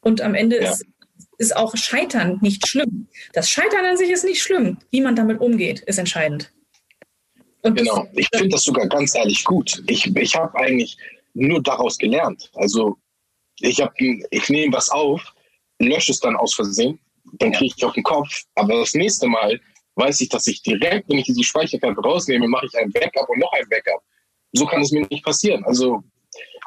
Und 0.00 0.22
am 0.22 0.34
Ende 0.34 0.60
ja. 0.60 0.70
ist 0.70 0.84
ist 1.40 1.56
auch 1.56 1.74
Scheitern 1.74 2.38
nicht 2.42 2.68
schlimm. 2.68 3.08
Das 3.32 3.48
Scheitern 3.48 3.86
an 3.86 3.96
sich 3.96 4.10
ist 4.10 4.24
nicht 4.24 4.42
schlimm. 4.42 4.76
Wie 4.90 5.00
man 5.00 5.16
damit 5.16 5.40
umgeht, 5.40 5.80
ist 5.80 5.98
entscheidend. 5.98 6.52
Und 7.62 7.78
genau, 7.78 8.06
ich 8.14 8.28
finde 8.34 8.50
das 8.50 8.62
sogar 8.62 8.86
ganz 8.86 9.14
ehrlich 9.14 9.42
gut. 9.44 9.82
Ich, 9.86 10.14
ich 10.14 10.36
habe 10.36 10.54
eigentlich 10.58 10.98
nur 11.32 11.62
daraus 11.62 11.96
gelernt. 11.96 12.50
Also 12.54 12.98
ich, 13.58 13.80
hab, 13.80 13.98
ich 13.98 14.48
nehme 14.50 14.74
was 14.74 14.90
auf, 14.90 15.22
lösche 15.78 16.12
es 16.12 16.20
dann 16.20 16.36
aus 16.36 16.54
Versehen, 16.54 17.00
dann 17.38 17.52
kriege 17.52 17.74
ich 17.74 17.84
auf 17.84 17.94
den 17.94 18.02
Kopf. 18.02 18.44
Aber 18.56 18.78
das 18.78 18.92
nächste 18.92 19.26
Mal 19.26 19.58
weiß 19.94 20.20
ich, 20.20 20.28
dass 20.28 20.46
ich 20.46 20.62
direkt, 20.62 21.08
wenn 21.08 21.18
ich 21.18 21.24
diese 21.24 21.42
Speicherkarte 21.42 22.02
rausnehme, 22.02 22.48
mache 22.48 22.66
ich 22.66 22.76
ein 22.76 22.92
Backup 22.92 23.28
und 23.30 23.38
noch 23.38 23.52
ein 23.52 23.68
Backup. 23.70 24.02
So 24.52 24.66
kann 24.66 24.82
es 24.82 24.92
mir 24.92 25.06
nicht 25.08 25.24
passieren. 25.24 25.64
Also 25.64 26.02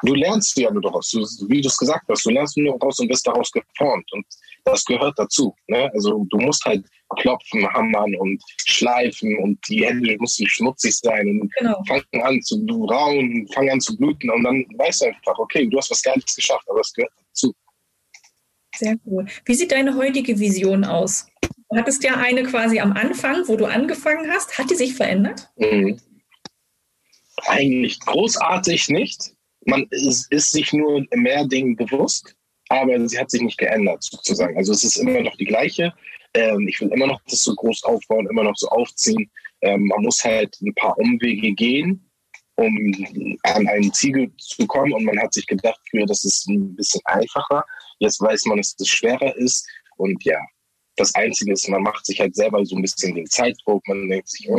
du 0.02 0.14
lernst 0.14 0.56
ja 0.58 0.70
nur 0.72 0.82
daraus, 0.82 1.10
du, 1.10 1.20
wie 1.48 1.60
du 1.60 1.68
es 1.68 1.76
gesagt 1.76 2.06
hast, 2.08 2.26
du 2.26 2.30
lernst 2.30 2.56
nur 2.56 2.76
daraus 2.76 2.98
und 2.98 3.08
wirst 3.08 3.26
daraus 3.26 3.52
geformt. 3.52 4.12
Und 4.12 4.26
das 4.64 4.84
gehört 4.84 5.18
dazu. 5.18 5.54
Ne? 5.68 5.90
Also 5.94 6.24
du 6.30 6.38
musst 6.38 6.64
halt 6.64 6.84
klopfen, 7.18 7.66
hammern 7.72 8.14
und 8.16 8.42
schleifen 8.66 9.38
und 9.38 9.58
die 9.68 9.84
Hände 9.84 10.16
müssen 10.18 10.46
schmutzig 10.48 10.96
sein 10.96 11.40
und 11.40 11.54
genau. 11.56 11.82
fangen 11.86 12.22
an 12.22 12.42
zu 12.42 12.64
rauen, 12.90 13.46
fangen 13.54 13.70
an 13.70 13.80
zu 13.80 13.96
bluten 13.96 14.30
und 14.30 14.44
dann 14.44 14.64
weißt 14.76 15.02
du 15.02 15.06
einfach, 15.06 15.38
okay, 15.38 15.66
du 15.68 15.78
hast 15.78 15.90
was 15.90 16.02
Geiles 16.02 16.34
geschafft, 16.34 16.68
aber 16.68 16.80
es 16.80 16.92
gehört 16.92 17.12
dazu. 17.28 17.54
Sehr 18.76 18.96
cool. 19.06 19.26
Wie 19.44 19.54
sieht 19.54 19.70
deine 19.70 19.94
heutige 19.96 20.38
Vision 20.38 20.84
aus? 20.84 21.26
Du 21.70 21.76
hattest 21.78 22.02
ja 22.02 22.16
eine 22.16 22.42
quasi 22.42 22.80
am 22.80 22.92
Anfang, 22.92 23.46
wo 23.46 23.56
du 23.56 23.66
angefangen 23.66 24.30
hast. 24.30 24.58
Hat 24.58 24.70
die 24.70 24.74
sich 24.74 24.94
verändert? 24.94 25.50
Mhm. 25.56 26.00
Eigentlich 27.46 28.00
großartig 28.00 28.88
nicht. 28.88 29.32
Man 29.66 29.86
ist, 29.90 30.30
ist 30.30 30.50
sich 30.50 30.72
nur 30.72 31.04
mehr 31.14 31.46
Dingen 31.46 31.76
bewusst 31.76 32.34
aber 32.68 33.08
sie 33.08 33.18
hat 33.18 33.30
sich 33.30 33.42
nicht 33.42 33.58
geändert 33.58 34.02
sozusagen. 34.02 34.56
Also 34.56 34.72
es 34.72 34.84
ist 34.84 34.96
immer 34.96 35.20
noch 35.20 35.36
die 35.36 35.44
gleiche. 35.44 35.92
Ähm, 36.34 36.66
ich 36.68 36.80
will 36.80 36.92
immer 36.92 37.06
noch 37.06 37.20
das 37.28 37.44
so 37.44 37.54
groß 37.54 37.84
aufbauen, 37.84 38.28
immer 38.28 38.44
noch 38.44 38.56
so 38.56 38.68
aufziehen. 38.68 39.30
Ähm, 39.60 39.86
man 39.86 40.02
muss 40.02 40.24
halt 40.24 40.56
ein 40.60 40.74
paar 40.74 40.98
Umwege 40.98 41.52
gehen, 41.52 42.10
um 42.56 43.38
an 43.44 43.66
ein 43.68 43.92
Ziel 43.92 44.32
zu 44.38 44.66
kommen. 44.66 44.92
Und 44.92 45.04
man 45.04 45.18
hat 45.18 45.32
sich 45.32 45.46
gedacht, 45.46 45.80
früher, 45.90 46.06
das 46.06 46.24
ist 46.24 46.48
ein 46.48 46.74
bisschen 46.74 47.00
einfacher. 47.04 47.64
Jetzt 47.98 48.20
weiß 48.20 48.46
man, 48.46 48.58
dass 48.58 48.74
es 48.78 48.88
schwerer 48.88 49.36
ist. 49.36 49.66
Und 49.96 50.22
ja, 50.24 50.38
das 50.96 51.14
Einzige 51.14 51.52
ist, 51.52 51.68
man 51.68 51.82
macht 51.82 52.04
sich 52.06 52.20
halt 52.20 52.34
selber 52.34 52.64
so 52.64 52.76
ein 52.76 52.82
bisschen 52.82 53.14
den 53.14 53.26
Zeitdruck. 53.26 53.86
Man 53.86 54.08
denkt 54.08 54.28
sich, 54.28 54.48
oh, 54.48 54.58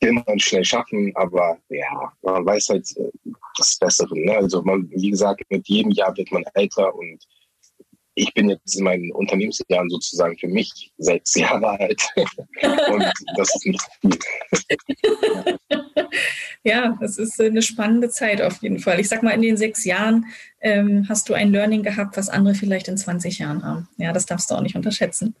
will 0.00 0.12
man 0.12 0.38
schnell 0.38 0.64
schaffen, 0.64 1.12
aber 1.16 1.58
ja, 1.68 2.12
man 2.22 2.46
weiß 2.46 2.68
halt 2.70 2.96
äh, 2.96 3.10
das 3.56 3.76
Bessere. 3.78 4.18
Ne? 4.18 4.36
Also 4.36 4.62
man, 4.62 4.88
wie 4.90 5.10
gesagt, 5.10 5.42
mit 5.50 5.68
jedem 5.68 5.92
Jahr 5.92 6.16
wird 6.16 6.30
man 6.32 6.44
älter 6.54 6.94
und 6.94 7.24
ich 8.18 8.34
bin 8.34 8.50
jetzt 8.50 8.76
in 8.76 8.84
meinen 8.84 9.12
Unternehmensjahren 9.12 9.88
sozusagen 9.88 10.36
für 10.36 10.48
mich 10.48 10.92
sechs 10.98 11.34
Jahre 11.36 11.68
alt 11.78 12.02
und 12.16 13.04
das 13.36 13.54
ist 13.54 13.66
nicht 13.66 13.88
viel. 14.00 14.18
ja, 16.64 16.98
es 17.00 17.18
ist 17.18 17.40
eine 17.40 17.62
spannende 17.62 18.10
Zeit 18.10 18.42
auf 18.42 18.60
jeden 18.60 18.80
Fall. 18.80 18.98
Ich 18.98 19.08
sag 19.08 19.22
mal, 19.22 19.30
in 19.30 19.42
den 19.42 19.56
sechs 19.56 19.84
Jahren 19.84 20.26
ähm, 20.60 21.06
hast 21.08 21.28
du 21.28 21.34
ein 21.34 21.52
Learning 21.52 21.84
gehabt, 21.84 22.16
was 22.16 22.28
andere 22.28 22.54
vielleicht 22.54 22.88
in 22.88 22.96
20 22.98 23.38
Jahren 23.38 23.64
haben. 23.64 23.88
Ja, 23.98 24.12
das 24.12 24.26
darfst 24.26 24.50
du 24.50 24.56
auch 24.56 24.62
nicht 24.62 24.74
unterschätzen. 24.74 25.36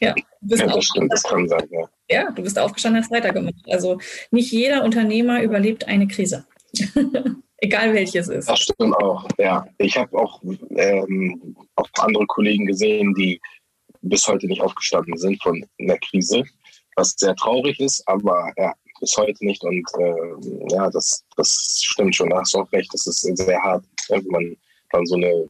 Ja, 0.00 0.14
ja 0.40 0.66
das 0.66 0.84
stimmt, 0.84 1.12
das 1.12 1.22
kann 1.22 1.48
sein, 1.48 1.68
ja. 1.70 1.88
Ja, 2.08 2.30
du 2.30 2.42
bist 2.42 2.58
aufgestanden, 2.58 3.02
hast 3.02 3.10
weitergemacht. 3.10 3.54
Also 3.68 3.98
nicht 4.30 4.50
jeder 4.50 4.82
Unternehmer 4.84 5.42
überlebt 5.42 5.86
eine 5.86 6.08
Krise. 6.08 6.46
Egal 7.62 7.92
welches 7.92 8.28
ist. 8.28 8.48
Das 8.48 8.60
stimmt 8.60 8.96
auch, 8.96 9.28
ja. 9.38 9.66
Ich 9.78 9.96
habe 9.98 10.16
auch, 10.18 10.42
ähm, 10.76 11.54
auch 11.76 11.88
andere 11.98 12.26
Kollegen 12.26 12.64
gesehen, 12.66 13.14
die 13.14 13.40
bis 14.02 14.26
heute 14.26 14.46
nicht 14.46 14.62
aufgestanden 14.62 15.16
sind 15.18 15.42
von 15.42 15.64
einer 15.78 15.98
Krise, 15.98 16.42
was 16.96 17.14
sehr 17.18 17.34
traurig 17.36 17.78
ist, 17.80 18.02
aber 18.08 18.50
ja, 18.56 18.72
bis 18.98 19.14
heute 19.16 19.44
nicht. 19.44 19.62
Und 19.62 19.86
äh, 19.98 20.74
ja, 20.74 20.88
das, 20.90 21.24
das 21.36 21.80
stimmt 21.82 22.16
schon, 22.16 22.30
da 22.30 22.40
hast 22.40 22.54
du 22.54 22.60
auch 22.60 22.72
recht, 22.72 22.92
das 22.94 23.06
ist 23.06 23.20
sehr 23.20 23.60
hart, 23.60 23.84
wenn 24.08 24.24
man 24.28 24.56
dann 24.90 25.06
so 25.06 25.16
eine 25.16 25.48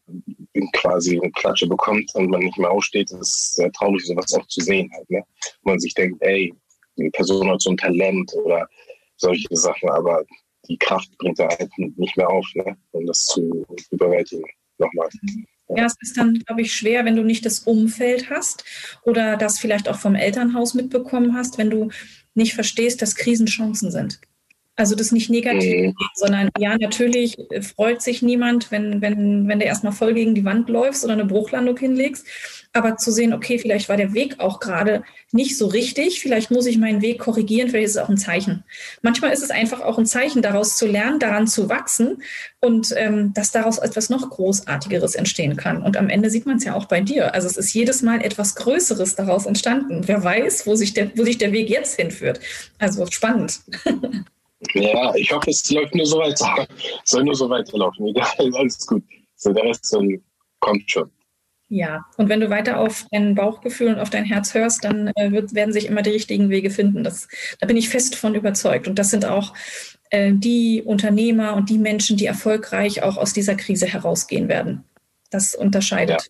quasi 0.72 1.18
eine 1.18 1.30
Klatsche 1.32 1.66
bekommt 1.66 2.14
und 2.14 2.30
man 2.30 2.40
nicht 2.40 2.58
mehr 2.58 2.70
aufsteht, 2.70 3.10
ist 3.10 3.54
sehr 3.54 3.70
traurig, 3.72 4.04
sowas 4.04 4.32
auch 4.34 4.46
zu 4.46 4.60
sehen 4.60 4.90
halt, 4.94 5.10
ne? 5.10 5.22
man 5.62 5.78
sich 5.78 5.94
denkt, 5.94 6.22
ey, 6.22 6.54
die 6.96 7.10
Person 7.10 7.48
hat 7.48 7.60
so 7.60 7.70
ein 7.70 7.76
Talent 7.76 8.32
oder 8.44 8.68
solche 9.16 9.48
Sachen, 9.50 9.88
aber 9.90 10.24
die 10.68 10.78
Kraft 10.78 11.16
bringt 11.18 11.38
er 11.38 11.48
halt 11.48 11.70
nicht 11.78 12.16
mehr 12.16 12.28
auf, 12.28 12.46
ne? 12.54 12.76
um 12.92 13.06
das 13.06 13.24
zu 13.26 13.64
überwältigen. 13.90 14.44
Nochmal. 14.78 15.08
Ja, 15.76 15.84
es 15.84 15.94
ist 16.00 16.16
dann, 16.16 16.34
glaube 16.34 16.62
ich, 16.62 16.72
schwer, 16.72 17.04
wenn 17.04 17.16
du 17.16 17.22
nicht 17.22 17.44
das 17.46 17.60
Umfeld 17.60 18.30
hast 18.30 18.64
oder 19.04 19.36
das 19.36 19.58
vielleicht 19.58 19.88
auch 19.88 19.98
vom 19.98 20.14
Elternhaus 20.14 20.74
mitbekommen 20.74 21.34
hast, 21.34 21.58
wenn 21.58 21.70
du 21.70 21.90
nicht 22.34 22.54
verstehst, 22.54 23.02
dass 23.02 23.14
Krisen 23.14 23.46
Chancen 23.46 23.90
sind. 23.90 24.20
Also 24.80 24.94
das 24.94 25.12
nicht 25.12 25.28
negativ, 25.28 25.88
mhm. 25.88 25.94
sondern 26.14 26.48
ja, 26.56 26.74
natürlich 26.78 27.36
freut 27.76 28.00
sich 28.00 28.22
niemand, 28.22 28.70
wenn, 28.70 29.02
wenn, 29.02 29.46
wenn 29.46 29.58
du 29.58 29.66
erstmal 29.66 29.92
voll 29.92 30.14
gegen 30.14 30.34
die 30.34 30.46
Wand 30.46 30.70
läufst 30.70 31.04
oder 31.04 31.12
eine 31.12 31.26
Bruchlandung 31.26 31.76
hinlegst. 31.76 32.26
Aber 32.72 32.96
zu 32.96 33.10
sehen, 33.10 33.34
okay, 33.34 33.58
vielleicht 33.58 33.90
war 33.90 33.98
der 33.98 34.14
Weg 34.14 34.40
auch 34.40 34.58
gerade 34.58 35.02
nicht 35.32 35.58
so 35.58 35.66
richtig, 35.66 36.20
vielleicht 36.20 36.50
muss 36.50 36.64
ich 36.64 36.78
meinen 36.78 37.02
Weg 37.02 37.18
korrigieren, 37.18 37.68
vielleicht 37.68 37.88
ist 37.88 37.96
es 37.96 38.02
auch 38.02 38.08
ein 38.08 38.16
Zeichen. 38.16 38.64
Manchmal 39.02 39.34
ist 39.34 39.42
es 39.42 39.50
einfach 39.50 39.82
auch 39.82 39.98
ein 39.98 40.06
Zeichen, 40.06 40.40
daraus 40.40 40.78
zu 40.78 40.86
lernen, 40.86 41.18
daran 41.18 41.46
zu 41.46 41.68
wachsen 41.68 42.22
und 42.60 42.94
ähm, 42.96 43.34
dass 43.34 43.50
daraus 43.50 43.76
etwas 43.76 44.08
noch 44.08 44.30
Großartigeres 44.30 45.14
entstehen 45.14 45.56
kann. 45.56 45.82
Und 45.82 45.98
am 45.98 46.08
Ende 46.08 46.30
sieht 46.30 46.46
man 46.46 46.56
es 46.56 46.64
ja 46.64 46.74
auch 46.74 46.86
bei 46.86 47.02
dir. 47.02 47.34
Also 47.34 47.48
es 47.48 47.58
ist 47.58 47.74
jedes 47.74 48.00
Mal 48.00 48.24
etwas 48.24 48.54
Größeres 48.54 49.14
daraus 49.14 49.44
entstanden. 49.44 50.08
Wer 50.08 50.24
weiß, 50.24 50.66
wo 50.66 50.74
sich 50.74 50.94
der, 50.94 51.10
wo 51.18 51.24
sich 51.24 51.36
der 51.36 51.52
Weg 51.52 51.68
jetzt 51.68 52.00
hinführt. 52.00 52.40
Also 52.78 53.04
spannend. 53.10 53.60
Ja, 54.74 55.14
ich 55.14 55.32
hoffe, 55.32 55.50
es 55.50 55.68
läuft 55.70 55.94
nur 55.94 56.06
so 56.06 56.18
weiter. 56.18 56.66
Es 57.04 57.10
soll 57.10 57.24
nur 57.24 57.34
so 57.34 57.48
weiterlaufen. 57.48 58.08
Egal, 58.08 58.26
alles 58.54 58.86
gut. 58.86 59.02
So, 59.36 59.52
der 59.52 59.64
Rest 59.64 59.96
kommt 60.60 60.90
schon. 60.90 61.10
Ja, 61.72 62.04
und 62.16 62.28
wenn 62.28 62.40
du 62.40 62.50
weiter 62.50 62.80
auf 62.80 63.06
dein 63.12 63.36
Bauchgefühl 63.36 63.88
und 63.88 64.00
auf 64.00 64.10
dein 64.10 64.24
Herz 64.24 64.54
hörst, 64.54 64.84
dann 64.84 65.12
äh, 65.14 65.30
wird, 65.30 65.54
werden 65.54 65.72
sich 65.72 65.86
immer 65.86 66.02
die 66.02 66.10
richtigen 66.10 66.50
Wege 66.50 66.68
finden. 66.68 67.04
Das, 67.04 67.28
da 67.60 67.66
bin 67.66 67.76
ich 67.76 67.88
fest 67.88 68.16
von 68.16 68.34
überzeugt. 68.34 68.88
Und 68.88 68.98
das 68.98 69.10
sind 69.10 69.24
auch 69.24 69.54
äh, 70.10 70.32
die 70.34 70.82
Unternehmer 70.84 71.54
und 71.54 71.70
die 71.70 71.78
Menschen, 71.78 72.16
die 72.16 72.26
erfolgreich 72.26 73.04
auch 73.04 73.16
aus 73.16 73.32
dieser 73.32 73.54
Krise 73.54 73.86
herausgehen 73.86 74.48
werden. 74.48 74.84
Das 75.30 75.54
unterscheidet. 75.54 76.28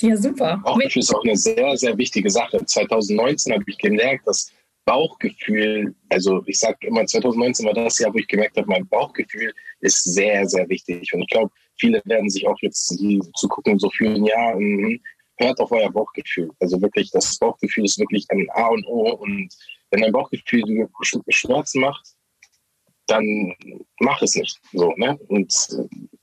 Ja, 0.00 0.08
ja 0.08 0.16
super. 0.16 0.62
Bauchgefühl 0.64 1.02
ist 1.02 1.14
auch 1.14 1.22
eine 1.22 1.36
sehr, 1.36 1.76
sehr 1.76 1.98
wichtige 1.98 2.30
Sache. 2.30 2.64
2019 2.64 3.52
habe 3.52 3.64
ich 3.66 3.76
gemerkt, 3.76 4.26
dass 4.26 4.50
Bauchgefühl, 4.86 5.94
also 6.10 6.42
ich 6.46 6.60
sage 6.60 6.86
immer, 6.86 7.04
2019 7.04 7.66
war 7.66 7.74
das 7.74 7.98
Jahr, 7.98 8.14
wo 8.14 8.18
ich 8.18 8.28
gemerkt 8.28 8.56
habe, 8.56 8.68
mein 8.68 8.86
Bauchgefühl 8.86 9.52
ist 9.80 10.04
sehr, 10.04 10.48
sehr 10.48 10.68
wichtig. 10.68 11.12
Und 11.12 11.22
ich 11.22 11.28
glaube, 11.28 11.50
viele 11.76 12.00
werden 12.04 12.30
sich 12.30 12.46
auch 12.46 12.56
jetzt 12.62 12.90
die 13.00 13.20
zugucken, 13.34 13.80
so 13.80 13.90
fühlen, 13.90 14.24
ja, 14.24 14.54
mh, 14.56 14.98
hört 15.38 15.58
auf 15.58 15.72
euer 15.72 15.90
Bauchgefühl. 15.90 16.50
Also 16.60 16.80
wirklich, 16.80 17.10
das 17.10 17.36
Bauchgefühl 17.36 17.84
ist 17.84 17.98
wirklich 17.98 18.26
ein 18.30 18.46
A 18.54 18.68
und 18.68 18.86
O. 18.86 19.10
Und 19.10 19.52
wenn 19.90 20.02
dein 20.02 20.12
Bauchgefühl 20.12 20.88
Schmerzen 21.30 21.80
macht, 21.80 22.06
dann 23.08 23.54
mach 23.98 24.22
es 24.22 24.36
nicht. 24.36 24.60
So, 24.72 24.92
ne? 24.96 25.18
Und 25.26 25.52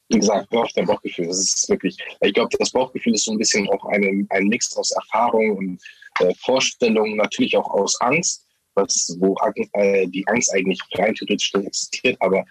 wie 0.08 0.20
gesagt, 0.20 0.48
hör 0.52 0.64
auf 0.64 0.72
dein 0.74 0.86
Bauchgefühl. 0.86 1.28
Das 1.28 1.40
ist 1.40 1.70
wirklich, 1.70 1.98
ich 2.22 2.34
glaube, 2.34 2.56
das 2.58 2.72
Bauchgefühl 2.72 3.14
ist 3.14 3.26
so 3.26 3.34
ein 3.34 3.38
bisschen 3.38 3.70
auch 3.70 3.86
eine, 3.88 4.26
ein 4.30 4.48
Mix 4.48 4.76
aus 4.78 4.92
Erfahrung 4.92 5.58
und 5.58 5.82
äh, 6.20 6.34
Vorstellung, 6.36 7.18
natürlich 7.18 7.58
auch 7.58 7.70
aus 7.70 8.00
Angst 8.00 8.46
was, 8.76 9.16
wo 9.20 9.36
äh, 9.74 10.08
die 10.08 10.26
Angst 10.28 10.54
eigentlich 10.54 10.80
rein 10.96 11.14
theoretisch 11.14 11.54
existiert, 11.54 12.18
aber 12.22 12.46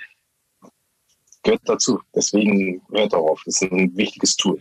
gehört 1.43 1.63
dazu. 1.65 2.01
Deswegen 2.15 2.83
hört 2.93 3.13
darauf. 3.13 3.43
Das 3.45 3.61
ist 3.61 3.73
ein 3.73 3.97
wichtiges 3.97 4.37
Tool. 4.37 4.59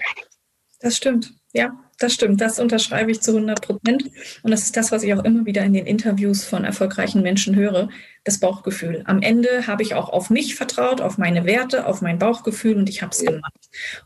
Das 0.79 0.97
stimmt. 0.97 1.33
Ja, 1.53 1.77
das 1.99 2.13
stimmt. 2.13 2.41
Das 2.41 2.59
unterschreibe 2.59 3.11
ich 3.11 3.21
zu 3.21 3.31
100 3.31 3.61
Prozent. 3.61 4.05
Und 4.41 4.51
das 4.51 4.63
ist 4.63 4.77
das, 4.77 4.91
was 4.91 5.03
ich 5.03 5.13
auch 5.13 5.23
immer 5.23 5.45
wieder 5.45 5.63
in 5.63 5.73
den 5.73 5.85
Interviews 5.85 6.43
von 6.43 6.63
erfolgreichen 6.63 7.21
Menschen 7.21 7.55
höre, 7.55 7.89
das 8.23 8.39
Bauchgefühl. 8.39 9.03
Am 9.05 9.21
Ende 9.21 9.67
habe 9.67 9.83
ich 9.83 9.93
auch 9.95 10.09
auf 10.09 10.29
mich 10.29 10.55
vertraut, 10.55 11.01
auf 11.01 11.17
meine 11.17 11.45
Werte, 11.45 11.87
auf 11.87 12.01
mein 12.01 12.19
Bauchgefühl 12.19 12.77
und 12.77 12.87
ich 12.87 13.01
habe 13.01 13.11
es 13.11 13.23
gemacht. 13.23 13.53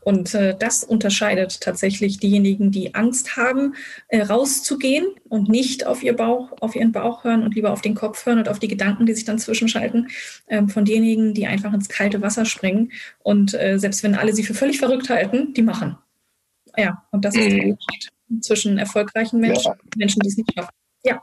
Und 0.00 0.34
äh, 0.34 0.56
das 0.58 0.84
unterscheidet 0.84 1.60
tatsächlich 1.60 2.18
diejenigen, 2.18 2.70
die 2.70 2.94
Angst 2.94 3.36
haben, 3.36 3.74
äh, 4.08 4.22
rauszugehen 4.22 5.06
und 5.28 5.48
nicht 5.48 5.86
auf 5.86 6.02
ihr 6.02 6.16
Bauch, 6.16 6.52
auf 6.60 6.74
ihren 6.74 6.92
Bauch 6.92 7.24
hören 7.24 7.42
und 7.42 7.54
lieber 7.54 7.72
auf 7.72 7.82
den 7.82 7.94
Kopf 7.94 8.24
hören 8.26 8.38
und 8.38 8.48
auf 8.48 8.58
die 8.58 8.68
Gedanken, 8.68 9.06
die 9.06 9.14
sich 9.14 9.24
dann 9.24 9.38
zwischenschalten, 9.38 10.08
äh, 10.46 10.66
von 10.66 10.84
denjenigen, 10.84 11.34
die 11.34 11.46
einfach 11.46 11.72
ins 11.72 11.88
kalte 11.88 12.22
Wasser 12.22 12.46
springen 12.46 12.92
und 13.22 13.54
äh, 13.54 13.78
selbst 13.78 14.02
wenn 14.02 14.14
alle 14.14 14.34
sie 14.34 14.44
für 14.44 14.54
völlig 14.54 14.78
verrückt 14.78 15.10
halten, 15.10 15.52
die 15.54 15.62
machen. 15.62 15.98
Ja, 16.76 17.02
und 17.10 17.24
das 17.24 17.34
ist 17.34 17.50
der 17.50 17.64
mhm. 17.64 17.70
Unterschied 17.72 18.12
zwischen 18.40 18.78
erfolgreichen 18.78 19.40
Menschen 19.40 19.72
ja. 19.72 19.78
und 19.82 19.96
Menschen, 19.96 20.20
die 20.20 20.28
es 20.28 20.36
nicht 20.36 20.52
schaffen. 20.52 20.70
Ja, 21.06 21.22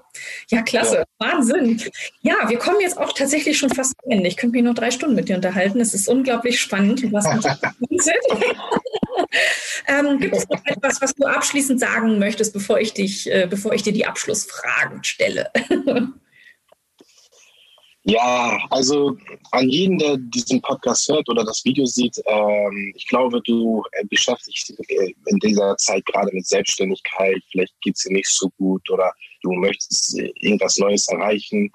ja, 0.49 0.61
klasse. 0.61 0.99
Ja. 0.99 1.03
Wahnsinn. 1.19 1.81
Ja, 2.21 2.47
wir 2.47 2.57
kommen 2.57 2.79
jetzt 2.79 2.97
auch 2.97 3.11
tatsächlich 3.11 3.57
schon 3.57 3.69
fast 3.69 3.93
am 4.05 4.11
Ende. 4.11 4.29
Ich 4.29 4.37
könnte 4.37 4.55
mich 4.55 4.63
noch 4.63 4.75
drei 4.75 4.91
Stunden 4.91 5.15
mit 5.15 5.27
dir 5.27 5.35
unterhalten. 5.35 5.81
Es 5.81 5.93
ist 5.93 6.07
unglaublich 6.07 6.61
spannend, 6.61 7.11
was 7.11 7.25
sind. 7.89 8.15
ähm, 9.87 10.19
gibt 10.19 10.37
es 10.37 10.47
noch 10.47 10.65
etwas, 10.65 11.01
was 11.01 11.13
du 11.15 11.25
abschließend 11.25 11.81
sagen 11.81 12.17
möchtest, 12.17 12.53
bevor 12.53 12.79
ich 12.79 12.93
dich, 12.93 13.29
äh, 13.29 13.45
bevor 13.49 13.73
ich 13.73 13.83
dir 13.83 13.91
die 13.91 14.05
Abschlussfragen 14.05 15.03
stelle? 15.03 15.51
Ja, 18.05 18.59
also 18.69 19.17
an 19.51 19.69
jeden, 19.69 19.97
der 19.97 20.17
diesen 20.17 20.61
Podcast 20.61 21.07
hört 21.07 21.29
oder 21.29 21.45
das 21.45 21.63
Video 21.63 21.85
sieht, 21.85 22.21
ähm, 22.25 22.93
ich 22.97 23.07
glaube, 23.07 23.41
du 23.45 23.81
äh, 23.93 24.03
beschäftigst 24.05 24.69
dich 24.69 24.89
äh, 24.89 25.13
in 25.27 25.39
dieser 25.39 25.77
Zeit 25.77 26.05
gerade 26.07 26.29
mit 26.33 26.45
Selbstständigkeit. 26.45 27.41
Vielleicht 27.49 27.73
geht 27.81 27.95
es 27.95 28.03
dir 28.03 28.11
nicht 28.11 28.27
so 28.27 28.49
gut 28.57 28.89
oder 28.89 29.13
du 29.41 29.53
möchtest 29.53 30.19
äh, 30.19 30.33
irgendwas 30.41 30.77
Neues 30.77 31.07
erreichen. 31.07 31.71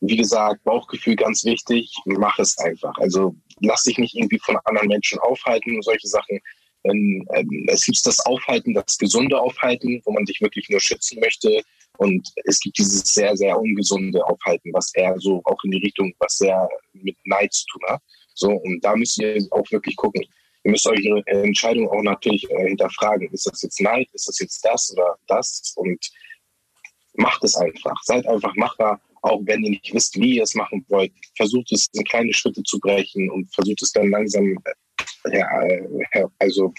Wie 0.00 0.16
gesagt, 0.16 0.64
Bauchgefühl 0.64 1.14
ganz 1.14 1.44
wichtig. 1.44 1.94
Mach 2.06 2.40
es 2.40 2.58
einfach. 2.58 2.96
Also 2.98 3.36
lass 3.60 3.84
dich 3.84 3.98
nicht 3.98 4.16
irgendwie 4.16 4.40
von 4.40 4.58
anderen 4.64 4.88
Menschen 4.88 5.20
aufhalten 5.20 5.76
und 5.76 5.84
solche 5.84 6.08
Sachen. 6.08 6.40
Ähm, 6.82 7.24
es 7.68 7.84
gibt 7.84 8.04
das 8.04 8.18
Aufhalten, 8.26 8.74
das 8.74 8.98
gesunde 8.98 9.38
Aufhalten, 9.40 10.02
wo 10.06 10.12
man 10.12 10.24
dich 10.24 10.40
wirklich 10.40 10.68
nur 10.70 10.80
schützen 10.80 11.20
möchte 11.20 11.62
und 11.98 12.28
es 12.44 12.60
gibt 12.60 12.78
dieses 12.78 13.02
sehr, 13.02 13.36
sehr 13.36 13.58
ungesunde 13.58 14.24
Aufhalten, 14.24 14.72
was 14.72 14.92
eher 14.94 15.14
so 15.18 15.40
auch 15.44 15.62
in 15.64 15.72
die 15.72 15.82
Richtung, 15.82 16.12
was 16.18 16.38
sehr 16.38 16.68
mit 16.92 17.16
Neid 17.24 17.52
zu 17.52 17.66
tun 17.66 17.82
hat. 17.88 18.02
So, 18.34 18.50
und 18.50 18.84
da 18.84 18.94
müsst 18.94 19.18
ihr 19.18 19.46
auch 19.50 19.70
wirklich 19.70 19.96
gucken. 19.96 20.24
Ihr 20.64 20.72
müsst 20.72 20.86
eure 20.86 21.22
Entscheidung 21.26 21.88
auch 21.88 22.02
natürlich 22.02 22.48
äh, 22.50 22.68
hinterfragen. 22.68 23.30
Ist 23.30 23.46
das 23.46 23.62
jetzt 23.62 23.80
Neid? 23.80 24.08
Ist 24.12 24.28
das 24.28 24.38
jetzt 24.40 24.64
das 24.64 24.92
oder 24.92 25.16
das? 25.26 25.72
Und 25.76 26.04
macht 27.14 27.42
es 27.44 27.56
einfach. 27.56 27.94
Seid 28.02 28.26
einfach 28.26 28.54
machbar, 28.56 29.00
auch 29.22 29.40
wenn 29.44 29.62
ihr 29.64 29.70
nicht 29.70 29.94
wisst, 29.94 30.18
wie 30.20 30.36
ihr 30.36 30.42
es 30.42 30.54
machen 30.54 30.84
wollt. 30.88 31.12
Versucht 31.36 31.72
es 31.72 31.88
in 31.92 32.04
kleine 32.04 32.32
Schritte 32.32 32.62
zu 32.64 32.78
brechen 32.78 33.30
und 33.30 33.52
versucht 33.54 33.80
es 33.82 33.92
dann 33.92 34.10
langsam, 34.10 34.58
äh, 35.24 35.38
ja, 35.38 35.62
äh, 36.12 36.26
also 36.38 36.74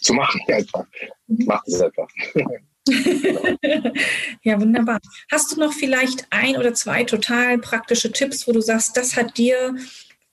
zu 0.00 0.14
machen 0.14 0.40
einfach. 0.48 0.86
Macht 1.26 1.68
es 1.68 1.80
einfach. 1.80 2.08
ja, 4.42 4.60
wunderbar. 4.60 4.98
Hast 5.30 5.52
du 5.52 5.60
noch 5.60 5.72
vielleicht 5.72 6.26
ein 6.30 6.56
oder 6.56 6.74
zwei 6.74 7.04
total 7.04 7.58
praktische 7.58 8.12
Tipps, 8.12 8.46
wo 8.46 8.52
du 8.52 8.60
sagst, 8.60 8.96
das 8.96 9.16
hat 9.16 9.38
dir 9.38 9.76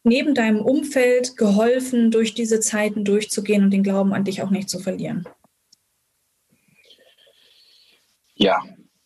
neben 0.03 0.35
deinem 0.35 0.61
Umfeld 0.61 1.35
geholfen, 1.35 2.11
durch 2.11 2.33
diese 2.33 2.59
Zeiten 2.59 3.03
durchzugehen 3.03 3.63
und 3.63 3.71
den 3.71 3.83
Glauben 3.83 4.13
an 4.13 4.23
dich 4.23 4.41
auch 4.41 4.51
nicht 4.51 4.69
zu 4.69 4.79
verlieren? 4.79 5.27
Ja, 8.35 8.61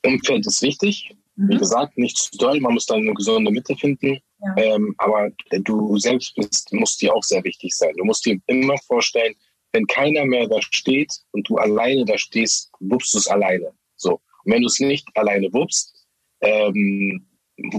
Umfeld 0.05 0.45
ist 0.45 0.61
wichtig. 0.61 1.15
Mhm. 1.35 1.49
Wie 1.49 1.57
gesagt, 1.57 1.97
nicht 1.97 2.17
zu 2.17 2.37
doll, 2.37 2.59
man 2.59 2.73
muss 2.73 2.85
da 2.85 2.95
eine 2.95 3.13
gesunde 3.13 3.51
Mitte 3.51 3.75
finden. 3.75 4.19
Ja. 4.41 4.57
Ähm, 4.57 4.95
aber 4.97 5.31
du 5.51 5.97
selbst 5.97 6.35
bist, 6.35 6.71
musst 6.73 7.01
dir 7.01 7.13
auch 7.13 7.23
sehr 7.23 7.43
wichtig 7.43 7.75
sein. 7.75 7.93
Du 7.97 8.05
musst 8.05 8.25
dir 8.25 8.39
immer 8.47 8.77
vorstellen, 8.87 9.35
wenn 9.71 9.85
keiner 9.87 10.25
mehr 10.25 10.47
da 10.47 10.61
steht 10.61 11.13
und 11.31 11.47
du 11.47 11.57
alleine 11.57 12.05
da 12.05 12.17
stehst, 12.17 12.71
wuppst 12.79 13.13
du 13.13 13.19
es 13.19 13.27
alleine. 13.27 13.73
So. 13.95 14.13
Und 14.43 14.53
wenn 14.53 14.61
du 14.61 14.67
es 14.67 14.79
nicht 14.79 15.07
alleine 15.15 15.51
wuppst, 15.53 16.07
ähm, 16.41 17.25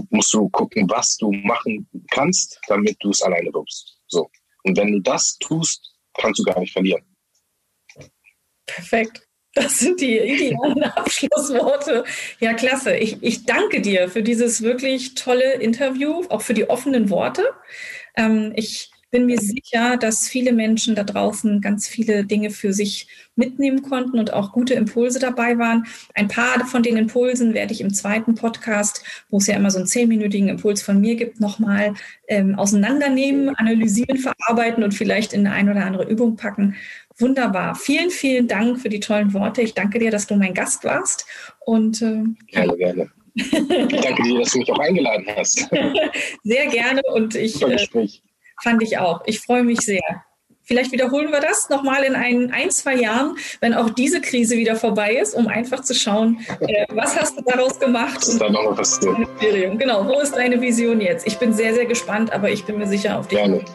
musst 0.09 0.33
du 0.33 0.49
gucken, 0.49 0.89
was 0.89 1.17
du 1.17 1.31
machen 1.31 1.87
kannst, 2.11 2.59
damit 2.67 2.97
du 2.99 3.09
es 3.09 3.21
alleine 3.21 3.53
wuppst. 3.53 3.97
So. 4.07 4.29
Und 4.63 4.77
wenn 4.77 4.91
du 4.91 4.99
das 4.99 5.37
tust, 5.39 5.95
kannst 6.13 6.39
du 6.39 6.43
gar 6.43 6.59
nicht 6.59 6.73
verlieren. 6.73 7.03
Perfekt. 8.65 9.27
Das 9.53 9.79
sind 9.79 9.99
die 9.99 10.17
idealen 10.17 10.83
Abschlussworte. 10.95 12.05
Ja, 12.39 12.53
klasse. 12.53 12.95
Ich, 12.95 13.21
ich 13.21 13.45
danke 13.45 13.81
dir 13.81 14.09
für 14.09 14.23
dieses 14.23 14.61
wirklich 14.61 15.15
tolle 15.15 15.55
Interview, 15.55 16.23
auch 16.29 16.41
für 16.41 16.53
die 16.53 16.69
offenen 16.69 17.09
Worte. 17.09 17.43
Ähm, 18.15 18.53
ich 18.55 18.90
bin 19.11 19.25
mir 19.25 19.37
sicher, 19.37 19.97
dass 19.97 20.27
viele 20.27 20.53
Menschen 20.53 20.95
da 20.95 21.03
draußen 21.03 21.59
ganz 21.61 21.87
viele 21.87 22.25
Dinge 22.25 22.49
für 22.49 22.71
sich 22.71 23.07
mitnehmen 23.35 23.81
konnten 23.81 24.17
und 24.17 24.33
auch 24.33 24.53
gute 24.53 24.73
Impulse 24.73 25.19
dabei 25.19 25.57
waren. 25.57 25.85
Ein 26.15 26.29
paar 26.29 26.65
von 26.65 26.81
den 26.81 26.97
Impulsen 26.97 27.53
werde 27.53 27.73
ich 27.73 27.81
im 27.81 27.93
zweiten 27.93 28.35
Podcast, 28.35 29.03
wo 29.29 29.37
es 29.37 29.47
ja 29.47 29.55
immer 29.55 29.69
so 29.69 29.77
einen 29.77 29.87
zehnminütigen 29.87 30.47
Impuls 30.47 30.81
von 30.81 30.99
mir 30.99 31.15
gibt, 31.15 31.41
nochmal 31.41 31.93
ähm, 32.27 32.55
auseinandernehmen, 32.55 33.53
analysieren, 33.55 34.17
verarbeiten 34.17 34.83
und 34.83 34.93
vielleicht 34.93 35.33
in 35.33 35.45
eine 35.45 35.71
oder 35.71 35.85
andere 35.85 36.09
Übung 36.09 36.37
packen. 36.37 36.75
Wunderbar. 37.17 37.75
Vielen, 37.75 38.09
vielen 38.09 38.47
Dank 38.47 38.79
für 38.79 38.89
die 38.89 39.01
tollen 39.01 39.33
Worte. 39.33 39.61
Ich 39.61 39.73
danke 39.73 39.99
dir, 39.99 40.11
dass 40.11 40.27
du 40.27 40.35
mein 40.35 40.53
Gast 40.53 40.85
warst. 40.85 41.25
Und, 41.65 42.01
äh, 42.01 42.23
gerne, 42.47 42.77
gerne. 42.77 43.11
Ich 43.33 44.01
danke 44.01 44.23
dir, 44.23 44.39
dass 44.39 44.51
du 44.51 44.59
mich 44.59 44.71
auch 44.71 44.79
eingeladen 44.79 45.25
hast. 45.37 45.69
Sehr 46.43 46.67
gerne 46.67 47.01
und 47.13 47.35
ich. 47.35 47.61
Äh, 47.61 47.77
Fand 48.63 48.81
ich 48.83 48.97
auch. 48.97 49.21
Ich 49.25 49.39
freue 49.39 49.63
mich 49.63 49.79
sehr. 49.81 50.23
Vielleicht 50.63 50.91
wiederholen 50.91 51.31
wir 51.31 51.41
das 51.41 51.69
nochmal 51.69 52.03
in 52.03 52.15
ein, 52.15 52.51
ein, 52.53 52.69
zwei 52.69 52.95
Jahren, 52.95 53.35
wenn 53.59 53.73
auch 53.73 53.89
diese 53.89 54.21
Krise 54.21 54.55
wieder 54.55 54.75
vorbei 54.75 55.15
ist, 55.15 55.33
um 55.33 55.47
einfach 55.47 55.81
zu 55.81 55.93
schauen, 55.93 56.39
äh, 56.61 56.85
was 56.93 57.19
hast 57.19 57.37
du 57.37 57.43
daraus 57.43 57.79
gemacht? 57.79 58.17
Was 58.17 58.27
ist 58.29 58.41
da 58.41 58.49
noch 58.49 58.75
passiert? 58.75 59.17
Genau, 59.39 60.07
wo 60.07 60.21
ist 60.21 60.33
deine 60.33 60.61
Vision 60.61 61.01
jetzt? 61.01 61.27
Ich 61.27 61.37
bin 61.39 61.51
sehr, 61.51 61.73
sehr 61.73 61.85
gespannt, 61.85 62.31
aber 62.31 62.49
ich 62.49 62.63
bin 62.63 62.77
mir 62.77 62.87
sicher, 62.87 63.19
auf 63.19 63.27
dich 63.27 63.39
Gerne. 63.39 63.65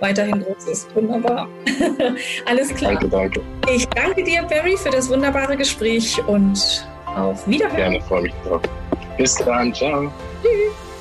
weiterhin 0.00 0.42
groß 0.42 0.66
ist. 0.66 0.94
Wunderbar. 0.94 1.48
Alles 2.46 2.74
klar. 2.74 2.92
Danke, 2.94 3.08
danke. 3.08 3.40
Ich 3.74 3.86
danke 3.86 4.22
dir, 4.22 4.42
Barry, 4.42 4.76
für 4.76 4.90
das 4.90 5.08
wunderbare 5.08 5.56
Gespräch 5.56 6.20
und 6.26 6.86
auf 7.16 7.46
Wiederhören. 7.46 7.76
Gerne, 7.76 8.00
freue 8.02 8.22
mich 8.22 8.34
drauf. 8.44 8.60
Bis 9.16 9.36
dann, 9.36 9.72
ciao. 9.72 10.12
Tschüss. 10.42 10.91